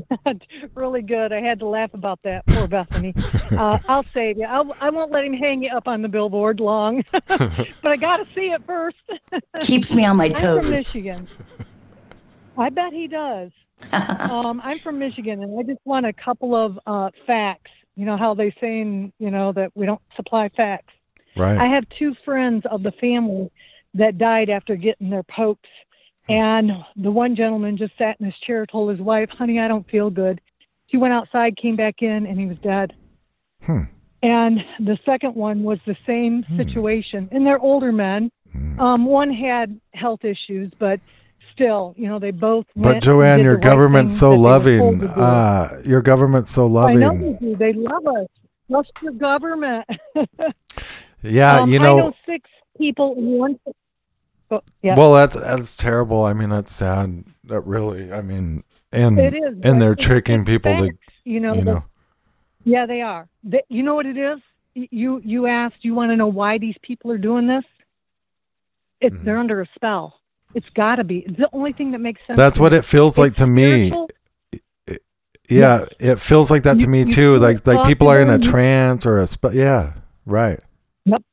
really 0.79 1.01
good. 1.01 1.31
I 1.31 1.41
had 1.41 1.59
to 1.59 1.67
laugh 1.67 1.93
about 1.93 2.21
that. 2.23 2.45
Poor 2.47 2.67
Bethany. 2.67 3.13
Uh, 3.51 3.77
I'll 3.87 4.05
save 4.13 4.37
you. 4.37 4.45
I'll, 4.45 4.73
I 4.79 4.89
won't 4.89 5.11
let 5.11 5.25
him 5.25 5.33
hang 5.33 5.61
you 5.61 5.69
up 5.69 5.87
on 5.87 6.01
the 6.01 6.07
billboard 6.07 6.59
long, 6.59 7.03
but 7.11 7.67
I 7.83 7.97
got 7.97 8.17
to 8.17 8.27
see 8.33 8.51
it 8.51 8.63
first. 8.65 8.97
Keeps 9.61 9.93
me 9.93 10.05
on 10.05 10.17
my 10.17 10.29
toes. 10.29 10.39
I'm 10.39 10.63
from 10.63 10.73
toes. 10.73 10.79
Michigan. 10.93 11.27
I 12.57 12.69
bet 12.69 12.93
he 12.93 13.07
does. 13.07 13.51
um, 13.91 14.61
I'm 14.63 14.79
from 14.79 14.99
Michigan, 14.99 15.43
and 15.43 15.59
I 15.59 15.63
just 15.63 15.85
want 15.85 16.05
a 16.05 16.13
couple 16.13 16.55
of 16.55 16.79
uh, 16.87 17.11
facts. 17.27 17.71
You 17.95 18.05
know 18.05 18.17
how 18.17 18.33
they 18.33 18.55
saying, 18.59 19.13
you 19.19 19.29
know, 19.29 19.51
that 19.53 19.71
we 19.75 19.85
don't 19.85 20.01
supply 20.15 20.49
facts. 20.49 20.93
Right. 21.35 21.57
I 21.57 21.67
have 21.67 21.85
two 21.97 22.15
friends 22.25 22.63
of 22.69 22.83
the 22.83 22.91
family 22.93 23.51
that 23.93 24.17
died 24.17 24.49
after 24.49 24.75
getting 24.75 25.09
their 25.09 25.23
pokes. 25.23 25.69
And 26.27 26.71
the 26.95 27.09
one 27.09 27.35
gentleman 27.35 27.75
just 27.75 27.97
sat 27.97 28.17
in 28.19 28.25
his 28.27 28.35
chair, 28.45 28.65
told 28.67 28.91
his 28.91 28.99
wife, 28.99 29.29
honey, 29.29 29.59
I 29.59 29.67
don't 29.67 29.89
feel 29.89 30.11
good. 30.11 30.39
She 30.89 30.97
went 30.97 31.13
outside, 31.13 31.57
came 31.57 31.75
back 31.75 32.01
in, 32.01 32.25
and 32.25 32.39
he 32.39 32.45
was 32.45 32.57
dead. 32.59 32.93
Hmm. 33.63 33.83
And 34.21 34.59
the 34.79 34.97
second 35.05 35.35
one 35.35 35.63
was 35.63 35.79
the 35.85 35.95
same 36.05 36.43
situation. 36.57 37.29
And 37.31 37.45
they're 37.45 37.61
older 37.61 37.91
men. 37.91 38.31
Um, 38.79 39.05
one 39.05 39.31
had 39.31 39.79
health 39.93 40.25
issues, 40.25 40.71
but 40.79 40.99
still, 41.53 41.93
you 41.97 42.07
know, 42.07 42.17
they 42.19 42.31
both 42.31 42.65
But 42.75 43.01
Joanne, 43.03 43.41
your 43.41 43.57
government's 43.57 44.17
so 44.17 44.31
that 44.31 44.35
they 44.35 44.41
were 44.41 44.47
loving. 44.49 44.79
told 44.79 44.99
to 45.01 45.07
do. 45.07 45.21
Uh, 45.21 45.81
your 45.85 46.01
government's 46.01 46.51
so 46.51 46.65
loving. 46.67 47.03
I 47.03 47.13
know 47.13 47.33
they 47.39 47.45
do. 47.45 47.55
They 47.55 47.73
love 47.73 48.07
us. 48.07 48.27
Trust 48.69 48.91
your 49.01 49.13
government. 49.13 49.85
Yeah, 51.21 51.61
Um, 51.61 51.69
you 51.69 51.79
I 51.79 51.83
know. 51.83 51.97
know 51.97 52.13
six 52.25 52.49
people 52.77 53.13
in 53.17 53.37
one. 53.37 53.59
Oh, 54.51 54.59
yeah. 54.81 54.95
Well, 54.95 55.13
that's 55.13 55.35
that's 55.39 55.75
terrible. 55.75 56.23
I 56.23 56.31
mean, 56.33 56.49
that's 56.49 56.73
sad. 56.73 57.25
That 57.43 57.59
really. 57.61 58.11
I 58.13 58.21
mean, 58.21 58.63
and 58.91 59.19
It 59.19 59.33
is, 59.35 59.55
and 59.63 59.81
they're 59.81 59.95
tricking 59.95 60.45
people 60.45 60.73
to. 60.75 60.91
you 61.25 61.39
know. 61.39 61.53
you 61.53 61.63
the- 61.63 61.83
Yeah, 62.63 62.85
they 62.85 63.01
are. 63.01 63.27
They, 63.43 63.61
you 63.69 63.83
know 63.83 63.95
what 63.95 64.05
it 64.05 64.17
is? 64.17 64.39
You 64.73 65.21
you 65.23 65.47
asked. 65.47 65.77
You 65.81 65.93
want 65.93 66.11
to 66.11 66.15
know 66.15 66.27
why 66.27 66.57
these 66.57 66.75
people 66.81 67.11
are 67.11 67.17
doing 67.17 67.47
this? 67.47 67.63
It's 69.01 69.15
Mm-hmm. 69.15 69.25
they're 69.25 69.37
under 69.37 69.61
a 69.61 69.67
spell. 69.75 70.19
It's 70.55 70.69
got 70.75 70.95
to 70.95 71.03
be. 71.03 71.19
It's 71.19 71.37
the 71.37 71.49
only 71.53 71.73
thing 71.73 71.91
that 71.91 71.99
makes 71.99 72.25
sense. 72.25 72.37
That's 72.37 72.59
what 72.59 72.73
it 72.73 72.83
feels 72.85 73.17
like 73.17 73.31
It's 73.31 73.39
to 73.39 73.47
me. 73.47 73.89
spiritual. 73.89 74.09
Yeah, 75.49 75.85
it 75.99 76.19
feels 76.19 76.51
like 76.51 76.63
that 76.63 76.75
to 76.75 76.81
You- 76.81 76.87
me 76.87 76.99
you 76.99 77.05
too. 77.05 77.37
Like 77.37 77.65
like 77.65 77.87
people 77.87 78.07
are 78.07 78.21
in 78.21 78.27
a 78.29 78.33
talking 78.33 78.41
to 78.41 78.45
you. 78.47 78.51
trance 78.51 79.05
or 79.05 79.17
a 79.19 79.27
spe- 79.27 79.53
yeah, 79.53 79.93
right. 80.25 80.59
Yep. 81.05 81.23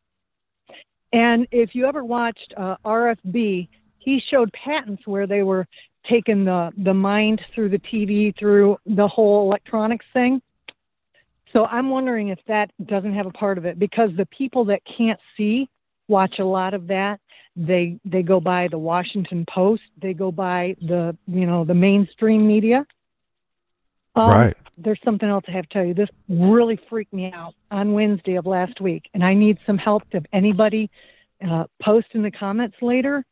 And 1.12 1.47
if 1.51 1.75
you 1.75 1.87
ever 1.87 2.03
watched 2.05 2.55
uh, 2.57 2.77
RFB, 2.85 3.69
he 3.99 4.23
showed 4.31 4.51
patents 4.53 5.07
where 5.07 5.27
they 5.27 5.42
were 5.42 5.66
taking 6.09 6.45
the 6.45 6.73
the 6.77 6.95
mind 6.95 7.40
through 7.55 7.71
the 7.71 7.79
TV 7.79 8.37
through 8.38 8.79
the 8.87 9.09
whole 9.09 9.47
electronics 9.47 10.07
thing. 10.12 10.40
So 11.53 11.64
I'm 11.64 11.90
wondering 11.90 12.29
if 12.29 12.38
that 12.49 12.71
doesn't 12.85 13.14
have 13.14 13.27
a 13.27 13.31
part 13.31 13.57
of 13.59 13.64
it 13.64 13.79
because 13.79 14.11
the 14.16 14.27
people 14.27 14.66
that 14.66 14.83
can't 14.85 15.21
see 15.37 15.69
watch 16.09 16.38
a 16.38 16.45
lot 16.45 16.75
of 16.75 16.87
that. 16.88 17.21
They 17.57 17.99
they 18.05 18.23
go 18.23 18.40
by 18.40 18.69
the 18.69 18.79
Washington 18.79 19.45
Post. 19.49 19.83
They 20.01 20.12
go 20.12 20.31
by 20.31 20.77
the 20.81 21.16
you 21.27 21.47
know 21.47 21.64
the 21.64 21.75
mainstream 21.75 22.47
media. 22.47 22.87
Um, 24.14 24.31
Right. 24.31 24.57
There's 24.79 25.01
something 25.03 25.29
else 25.29 25.45
I 25.49 25.53
have 25.53 25.69
to 25.69 25.73
tell 25.73 25.85
you. 25.87 25.95
This 25.95 26.11
really 26.29 26.79
freaked 26.90 27.14
me 27.14 27.33
out 27.33 27.55
on 27.71 27.92
Wednesday 27.92 28.37
of 28.37 28.45
last 28.45 28.79
week, 28.81 29.09
and 29.14 29.25
I 29.25 29.33
need 29.33 29.59
some 29.66 29.79
help. 29.79 30.03
If 30.11 30.25
anybody 30.35 30.90
uh, 31.47 31.64
post 31.83 32.09
in 32.12 32.23
the 32.23 32.31
comments 32.31 32.77
later, 32.83 33.25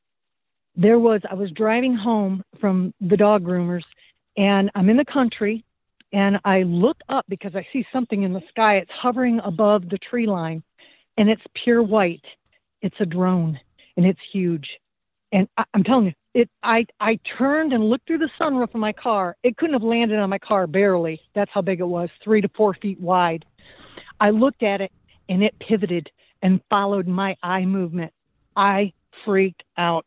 there 0.77 0.99
was 0.99 1.21
I 1.31 1.35
was 1.35 1.51
driving 1.53 1.95
home 1.95 2.43
from 2.61 2.93
the 3.01 3.17
dog 3.17 3.45
groomers, 3.45 3.85
and 4.37 4.71
I'm 4.75 4.91
in 4.91 4.97
the 4.97 5.05
country, 5.05 5.65
and 6.13 6.39
I 6.45 6.63
look 6.63 6.97
up 7.09 7.25
because 7.29 7.55
I 7.55 7.67
see 7.73 7.87
something 7.93 8.23
in 8.23 8.33
the 8.33 8.43
sky. 8.49 8.77
It's 8.77 8.91
hovering 8.91 9.41
above 9.45 9.89
the 9.89 9.99
tree 9.99 10.27
line, 10.27 10.63
and 11.17 11.29
it's 11.29 11.43
pure 11.55 11.83
white. 11.83 12.25
It's 12.83 12.97
a 13.01 13.07
drone, 13.07 13.59
and 13.97 14.05
it's 14.05 14.21
huge. 14.33 14.69
And 15.33 15.49
I, 15.57 15.65
I'm 15.75 15.85
telling 15.85 16.07
you, 16.07 16.13
it. 16.35 16.51
I 16.63 16.87
I 17.01 17.19
turned 17.39 17.73
and 17.73 17.89
looked 17.89 18.07
through 18.07 18.19
the 18.19 18.31
sunroof 18.41 18.75
of 18.75 18.81
my 18.81 18.93
car. 18.93 19.37
It 19.43 19.57
couldn't 19.57 19.75
have 19.75 19.83
landed 19.83 20.19
on 20.19 20.31
my 20.31 20.39
car 20.39 20.67
barely. 20.67 21.21
That's 21.35 21.51
how 21.53 21.63
big 21.63 21.81
it 21.81 21.87
was, 21.87 22.09
three 22.23 22.41
to 22.41 22.49
four 22.57 22.75
feet 22.75 23.01
wide. 23.01 23.45
I 24.21 24.31
looked 24.31 24.63
at 24.63 24.81
it, 24.81 24.93
and 25.29 25.43
it 25.43 25.59
pivoted 25.61 26.11
and 26.43 26.61
followed 26.69 27.07
my 27.07 27.37
eye 27.43 27.65
movement. 27.65 28.13
I 28.57 28.93
freaked 29.25 29.63
out. 29.79 30.07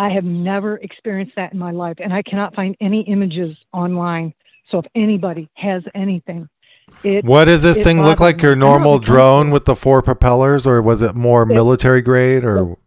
I 0.00 0.08
have 0.08 0.24
never 0.24 0.78
experienced 0.78 1.36
that 1.36 1.52
in 1.52 1.58
my 1.58 1.72
life, 1.72 1.98
and 2.02 2.10
I 2.10 2.22
cannot 2.22 2.54
find 2.54 2.74
any 2.80 3.02
images 3.02 3.54
online. 3.74 4.32
So 4.70 4.78
if 4.78 4.86
anybody 4.94 5.50
has 5.54 5.82
anything, 5.94 6.48
it, 7.04 7.22
What 7.22 7.44
does 7.44 7.62
this 7.62 7.76
it 7.76 7.84
thing 7.84 8.02
look 8.02 8.18
like? 8.18 8.40
Your 8.40 8.52
I 8.52 8.54
don't 8.54 8.60
know 8.60 8.66
normal 8.70 8.96
it 8.96 9.02
drone 9.02 9.50
with 9.50 9.66
the 9.66 9.76
four 9.76 10.00
propellers, 10.00 10.66
or 10.66 10.80
was 10.80 11.02
it 11.02 11.14
more 11.14 11.44
military 11.44 12.00
grade? 12.00 12.44
Or 12.44 12.78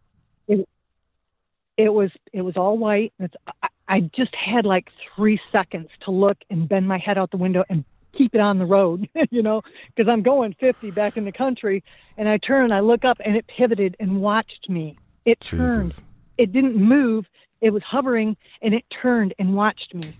It 0.47 1.89
was 1.89 2.09
it 2.33 2.41
was 2.41 2.57
all 2.57 2.79
white. 2.79 3.13
It's, 3.19 3.35
I, 3.61 3.67
I 3.87 3.99
just 4.15 4.33
had 4.35 4.65
like 4.65 4.89
three 5.15 5.39
seconds 5.51 5.89
to 6.05 6.11
look 6.11 6.37
and 6.49 6.67
bend 6.67 6.87
my 6.87 6.97
head 6.97 7.19
out 7.19 7.29
the 7.29 7.37
window 7.37 7.63
and 7.69 7.85
keep 8.13 8.33
it 8.33 8.41
on 8.41 8.57
the 8.57 8.65
road, 8.65 9.07
you 9.29 9.43
know, 9.43 9.61
because 9.95 10.09
I'm 10.11 10.23
going 10.23 10.55
50 10.59 10.89
back 10.89 11.15
in 11.15 11.25
the 11.25 11.31
country. 11.31 11.83
And 12.17 12.27
I 12.27 12.37
turn, 12.37 12.71
I 12.71 12.79
look 12.79 13.05
up, 13.05 13.17
and 13.23 13.35
it 13.35 13.45
pivoted 13.45 13.95
and 13.99 14.19
watched 14.19 14.67
me. 14.67 14.97
It 15.25 15.39
turned. 15.41 15.93
It 16.37 16.51
didn't 16.51 16.75
move. 16.75 17.25
It 17.61 17.71
was 17.71 17.83
hovering, 17.83 18.35
and 18.61 18.73
it 18.73 18.83
turned 18.89 19.33
and 19.39 19.55
watched 19.55 19.93
me 19.93 20.13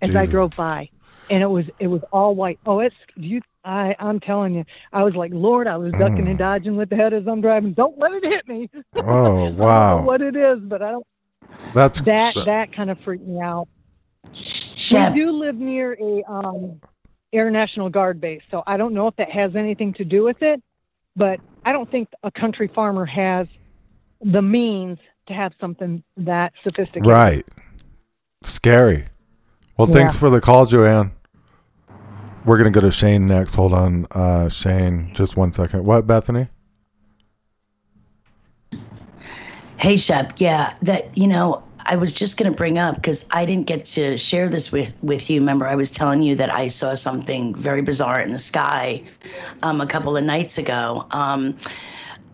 as 0.00 0.14
I 0.14 0.26
drove 0.26 0.54
by. 0.56 0.88
And 1.28 1.42
it 1.42 1.50
was 1.50 1.66
it 1.80 1.88
was 1.88 2.02
all 2.12 2.34
white. 2.34 2.58
Oh, 2.66 2.80
it's 2.80 2.94
you. 3.16 3.42
I 3.64 3.96
I'm 3.98 4.20
telling 4.20 4.54
you, 4.54 4.64
I 4.92 5.02
was 5.02 5.14
like, 5.16 5.32
Lord, 5.34 5.66
I 5.66 5.76
was 5.76 5.92
ducking 5.92 6.28
and 6.28 6.38
dodging 6.38 6.76
with 6.76 6.88
the 6.88 6.96
head 6.96 7.12
as 7.12 7.26
I'm 7.26 7.40
driving. 7.40 7.72
Don't 7.72 7.98
let 7.98 8.12
it 8.12 8.24
hit 8.24 8.46
me. 8.46 8.70
oh 8.96 9.00
I 9.00 9.02
don't 9.02 9.58
know 9.58 9.64
wow, 9.64 10.02
what 10.02 10.22
it 10.22 10.36
is, 10.36 10.60
but 10.60 10.82
I 10.82 10.92
don't. 10.92 11.06
that's 11.74 12.00
That 12.02 12.34
that 12.46 12.72
kind 12.72 12.90
of 12.90 13.00
freaked 13.00 13.26
me 13.26 13.40
out. 13.40 13.68
Shep. 14.32 15.14
We 15.14 15.20
do 15.20 15.32
live 15.32 15.56
near 15.56 15.96
a 16.00 16.22
um, 16.30 16.80
Air 17.32 17.50
National 17.50 17.90
Guard 17.90 18.20
base, 18.20 18.42
so 18.50 18.62
I 18.66 18.76
don't 18.76 18.94
know 18.94 19.08
if 19.08 19.16
that 19.16 19.30
has 19.30 19.56
anything 19.56 19.94
to 19.94 20.04
do 20.04 20.22
with 20.22 20.42
it. 20.42 20.62
But 21.16 21.40
I 21.64 21.72
don't 21.72 21.90
think 21.90 22.08
a 22.22 22.30
country 22.30 22.68
farmer 22.68 23.06
has 23.06 23.48
the 24.20 24.42
means 24.42 24.98
to 25.26 25.34
have 25.34 25.52
something 25.60 26.02
that 26.16 26.52
sophisticated. 26.62 27.06
right. 27.06 27.44
Scary. 28.44 29.04
Well, 29.76 29.88
thanks 29.88 30.14
Yeah. 30.14 30.20
for 30.20 30.30
the 30.30 30.40
call, 30.40 30.66
Joanne. 30.66 31.12
We're 32.44 32.58
gonna 32.58 32.70
go 32.70 32.80
to 32.80 32.92
Shane 32.92 33.26
next. 33.26 33.56
Hold 33.56 33.72
on, 33.72 34.06
uh, 34.12 34.48
Shane. 34.48 35.10
Just 35.14 35.36
one 35.36 35.52
second. 35.52 35.84
What, 35.84 36.06
Bethany? 36.06 36.48
Hey, 39.78 39.96
Shep. 39.96 40.34
Yeah, 40.38 40.74
that 40.82 41.16
you 41.16 41.26
know, 41.26 41.62
I 41.86 41.96
was 41.96 42.12
just 42.12 42.36
gonna 42.36 42.50
bring 42.52 42.78
up 42.78 42.94
because 42.96 43.28
I 43.32 43.44
didn't 43.44 43.66
get 43.66 43.84
to 43.86 44.16
share 44.16 44.48
this 44.48 44.72
with 44.72 44.92
with 45.02 45.28
you. 45.28 45.40
Remember, 45.40 45.66
I 45.66 45.74
was 45.74 45.90
telling 45.90 46.22
you 46.22 46.34
that 46.36 46.52
I 46.54 46.68
saw 46.68 46.94
something 46.94 47.54
very 47.54 47.82
bizarre 47.82 48.20
in 48.20 48.32
the 48.32 48.38
sky 48.38 49.02
um, 49.62 49.80
a 49.80 49.86
couple 49.86 50.16
of 50.16 50.24
nights 50.24 50.56
ago. 50.56 51.06
Um, 51.10 51.56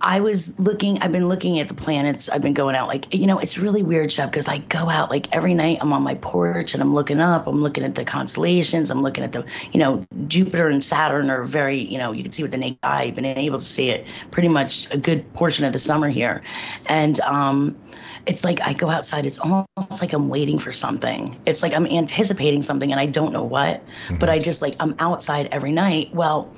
I 0.04 0.18
was 0.18 0.58
looking, 0.58 1.00
I've 1.00 1.12
been 1.12 1.28
looking 1.28 1.60
at 1.60 1.68
the 1.68 1.74
planets. 1.74 2.28
I've 2.28 2.42
been 2.42 2.54
going 2.54 2.74
out, 2.74 2.88
like, 2.88 3.12
you 3.14 3.26
know, 3.26 3.38
it's 3.38 3.56
really 3.56 3.84
weird 3.84 4.10
stuff 4.10 4.30
because 4.30 4.48
I 4.48 4.58
go 4.58 4.90
out 4.90 5.10
like 5.10 5.32
every 5.34 5.54
night. 5.54 5.78
I'm 5.80 5.92
on 5.92 6.02
my 6.02 6.14
porch 6.14 6.74
and 6.74 6.82
I'm 6.82 6.92
looking 6.92 7.20
up. 7.20 7.46
I'm 7.46 7.62
looking 7.62 7.84
at 7.84 7.94
the 7.94 8.04
constellations. 8.04 8.90
I'm 8.90 9.02
looking 9.02 9.22
at 9.22 9.32
the, 9.32 9.44
you 9.72 9.78
know, 9.78 10.04
Jupiter 10.26 10.68
and 10.68 10.82
Saturn 10.82 11.30
are 11.30 11.44
very, 11.44 11.78
you 11.78 11.98
know, 11.98 12.10
you 12.10 12.24
can 12.24 12.32
see 12.32 12.42
with 12.42 12.50
the 12.50 12.58
naked 12.58 12.80
eye. 12.82 13.04
I've 13.04 13.14
been 13.14 13.24
able 13.24 13.60
to 13.60 13.64
see 13.64 13.90
it 13.90 14.06
pretty 14.32 14.48
much 14.48 14.92
a 14.92 14.98
good 14.98 15.32
portion 15.34 15.64
of 15.64 15.72
the 15.72 15.78
summer 15.78 16.08
here. 16.08 16.42
And, 16.86 17.20
um, 17.20 17.76
it's 18.26 18.44
like 18.44 18.60
I 18.60 18.72
go 18.72 18.88
outside, 18.88 19.26
it's 19.26 19.38
almost 19.38 20.00
like 20.00 20.12
I'm 20.12 20.28
waiting 20.28 20.58
for 20.58 20.72
something. 20.72 21.36
It's 21.46 21.62
like 21.62 21.74
I'm 21.74 21.86
anticipating 21.86 22.62
something 22.62 22.92
and 22.92 23.00
I 23.00 23.06
don't 23.06 23.32
know 23.32 23.42
what, 23.42 23.82
but 24.20 24.30
I 24.30 24.38
just 24.38 24.62
like 24.62 24.76
I'm 24.78 24.94
outside 25.00 25.48
every 25.50 25.72
night. 25.72 26.14
Well, 26.14 26.52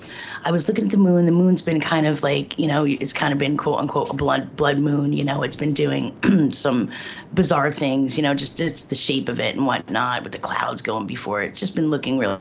I 0.44 0.50
was 0.50 0.68
looking 0.68 0.84
at 0.84 0.90
the 0.90 0.98
moon. 0.98 1.26
The 1.26 1.32
moon's 1.32 1.62
been 1.62 1.80
kind 1.80 2.06
of 2.06 2.22
like, 2.22 2.58
you 2.58 2.66
know, 2.66 2.84
it's 2.84 3.12
kind 3.12 3.32
of 3.32 3.38
been 3.38 3.56
quote 3.56 3.78
unquote 3.78 4.10
a 4.10 4.14
blood 4.14 4.54
blood 4.56 4.78
moon. 4.78 5.12
You 5.12 5.24
know, 5.24 5.42
it's 5.42 5.56
been 5.56 5.72
doing 5.72 6.14
some 6.52 6.90
bizarre 7.32 7.72
things, 7.72 8.16
you 8.16 8.22
know, 8.22 8.34
just, 8.34 8.58
just 8.58 8.88
the 8.88 8.94
shape 8.94 9.28
of 9.28 9.40
it 9.40 9.56
and 9.56 9.66
whatnot 9.66 10.22
with 10.22 10.32
the 10.32 10.38
clouds 10.38 10.82
going 10.82 11.06
before 11.06 11.42
it. 11.42 11.48
It's 11.48 11.60
just 11.60 11.74
been 11.74 11.90
looking 11.90 12.18
really 12.18 12.38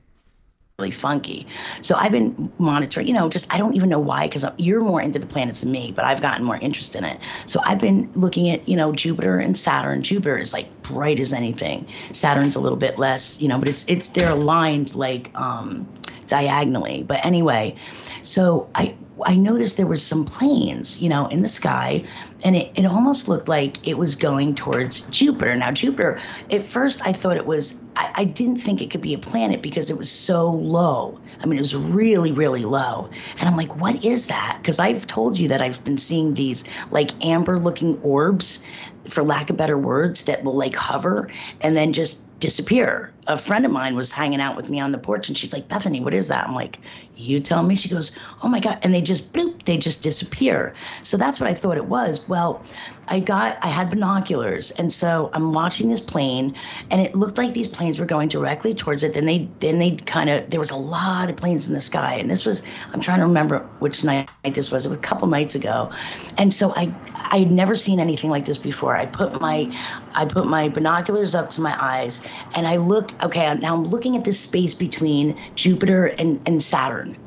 really 0.80 0.90
funky. 0.90 1.46
So 1.82 1.94
I've 1.96 2.12
been 2.12 2.52
monitoring, 2.58 3.08
you 3.08 3.14
know, 3.14 3.30
just 3.30 3.54
I 3.54 3.60
don't 3.60 3.76
even 3.76 3.90
know 3.90 4.00
why, 4.00 4.28
because 4.28 4.44
you're 4.58 4.82
more 4.82 5.00
into 5.02 5.20
the 5.20 5.28
planets 5.28 5.62
than 5.62 5.72
me, 5.72 5.94
but 5.96 6.04
I've 6.04 6.20
gotten 6.20 6.44
more 6.44 6.58
interest 6.58 6.96
in 6.96 7.04
it. 7.04 7.20
So 7.46 7.62
I've 7.64 7.80
been 7.80 8.12
looking 8.16 8.50
at, 8.50 8.68
you 8.68 8.76
know, 8.76 8.92
Jupiter 8.92 9.38
and 9.38 9.56
Saturn. 9.56 10.02
Jupiter 10.02 10.36
is 10.38 10.52
like 10.52 10.68
bright 10.82 11.20
as 11.20 11.32
anything. 11.32 11.88
Saturn's 12.12 12.56
a 12.56 12.60
little 12.60 12.78
bit 12.78 12.98
less, 12.98 13.40
you 13.40 13.48
know, 13.48 13.60
but 13.60 13.70
it's 13.70 13.86
it's 13.88 14.10
they're 14.10 14.32
aligned 14.32 14.96
like 14.96 15.30
um 15.36 15.88
diagonally. 16.28 17.04
But 17.08 17.26
anyway, 17.26 17.76
so 18.22 18.70
I 18.76 18.96
I 19.26 19.36
noticed 19.36 19.78
there 19.78 19.86
was 19.86 20.04
some 20.04 20.26
planes, 20.26 21.02
you 21.02 21.08
know, 21.08 21.28
in 21.28 21.44
the 21.44 21.50
sky, 21.50 22.04
and 22.44 22.56
it, 22.56 22.72
it 22.76 22.86
almost 22.86 23.28
looked 23.28 23.48
like 23.48 23.88
it 23.88 23.98
was 23.98 24.16
going 24.16 24.56
towards 24.56 25.02
Jupiter. 25.10 25.56
Now, 25.56 25.72
Jupiter, 25.72 26.20
at 26.50 26.64
first 26.64 27.06
I 27.06 27.14
thought 27.14 27.38
it 27.38 27.46
was, 27.46 27.84
I, 27.96 28.12
I 28.16 28.24
didn't 28.26 28.58
think 28.58 28.82
it 28.82 28.90
could 28.90 29.02
be 29.02 29.14
a 29.14 29.20
planet 29.20 29.62
because 29.62 29.92
it 29.92 29.98
was 29.98 30.10
so 30.10 30.52
low. 30.52 31.20
I 31.42 31.46
mean, 31.46 31.58
it 31.58 31.62
was 31.62 31.76
really, 31.76 32.32
really 32.32 32.66
low. 32.66 33.10
And 33.40 33.48
I'm 33.48 33.56
like, 33.56 33.80
what 33.80 34.04
is 34.04 34.28
that? 34.28 34.58
Because 34.62 34.80
I've 34.80 35.06
told 35.06 35.38
you 35.38 35.48
that 35.48 35.62
I've 35.62 35.84
been 35.84 35.98
seeing 35.98 36.34
these 36.34 36.64
like 36.90 37.12
amber 37.24 37.60
looking 37.60 38.00
orbs, 38.02 38.66
for 39.08 39.24
lack 39.24 39.50
of 39.50 39.58
better 39.58 39.78
words, 39.78 40.26
that 40.26 40.44
will 40.44 40.56
like 40.56 40.76
hover 40.76 41.30
and 41.62 41.76
then 41.76 41.94
just 41.94 42.22
disappear. 42.40 43.12
A 43.28 43.38
friend 43.38 43.66
of 43.66 43.72
mine 43.72 43.96
was 43.96 44.12
hanging 44.12 44.42
out 44.42 44.56
with 44.56 44.70
me 44.70 44.80
on 44.80 44.92
the 44.92 44.98
porch 44.98 45.28
and 45.28 45.38
she's 45.38 45.54
like, 45.54 45.68
Bethany, 45.68 46.02
what 46.02 46.14
is 46.14 46.28
that? 46.28 46.48
I'm 46.48 46.56
like, 46.56 46.80
you 47.16 47.40
tell 47.40 47.64
me. 47.64 47.76
She 47.76 47.90
goes, 47.90 48.12
oh 48.42 48.50
my 48.50 48.60
God. 48.60 48.80
And 48.82 48.94
they 48.94 49.02
just 49.06 49.34
bloop, 49.34 49.64
they 49.66 49.78
just 49.78 50.04
disappear. 50.04 50.74
So 51.02 51.18
that's 51.18 51.40
what 51.40 51.50
I 51.50 51.54
thought 51.54 51.78
it 51.78 51.86
was. 51.86 52.28
Well, 52.28 52.64
I 53.08 53.20
got, 53.20 53.58
I 53.62 53.68
had 53.68 53.90
binoculars. 53.90 54.72
And 54.72 54.92
so 54.92 55.30
I'm 55.34 55.54
watching 55.54 55.90
this 55.90 56.00
plane 56.00 56.56
and 56.90 57.02
it 57.02 57.16
looked 57.16 57.38
like 57.38 57.54
these 57.54 57.68
planes 57.68 58.00
were 58.00 58.06
going 58.06 58.30
directly 58.30 58.74
towards 58.74 59.04
it. 59.04 59.14
Then 59.14 59.26
they, 59.26 59.50
then 59.60 59.80
they 59.80 59.98
kind 59.98 60.30
of, 60.30 60.50
there 60.50 60.60
was 60.60 60.72
a 60.72 60.78
lot 60.78 61.30
of 61.30 61.36
planes 61.36 61.68
in 61.68 61.74
the 61.74 61.82
sky. 61.82 62.14
And 62.16 62.30
this 62.30 62.46
was, 62.46 62.64
I'm 62.94 63.02
trying 63.02 63.20
to 63.20 63.26
remember 63.26 63.60
which 63.80 64.04
night 64.04 64.30
this 64.44 64.72
was. 64.72 64.86
It 64.86 64.90
was 64.90 64.98
a 64.98 65.02
couple 65.02 65.28
nights 65.28 65.56
ago. 65.56 65.92
And 66.38 66.54
so 66.54 66.74
I, 66.76 66.94
I 67.14 67.40
had 67.40 67.52
never 67.52 67.76
seen 67.76 68.00
anything 68.00 68.30
like 68.30 68.46
this 68.46 68.58
before. 68.58 68.96
I 68.96 69.06
put 69.06 69.42
my, 69.42 69.76
I 70.16 70.26
put 70.26 70.48
my 70.48 70.70
binoculars 70.70 71.36
up 71.36 71.50
to 71.52 71.62
my 71.62 71.76
eyes 71.80 72.26
and 72.56 72.68
I 72.68 72.78
look, 72.78 73.12
okay, 73.24 73.54
now 73.56 73.76
I'm 73.76 73.86
looking 73.86 74.16
at 74.16 74.24
this 74.24 74.40
space 74.40 74.74
between 74.74 75.38
Jupiter 75.56 76.08
and, 76.18 76.42
and 76.48 76.62
Saturn. 76.62 77.18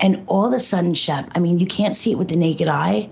And 0.00 0.22
all 0.26 0.46
of 0.46 0.52
a 0.52 0.60
sudden, 0.60 0.94
Shep, 0.94 1.30
I 1.34 1.40
mean, 1.40 1.58
you 1.58 1.66
can't 1.66 1.96
see 1.96 2.12
it 2.12 2.18
with 2.18 2.28
the 2.28 2.36
naked 2.36 2.68
eye, 2.68 3.08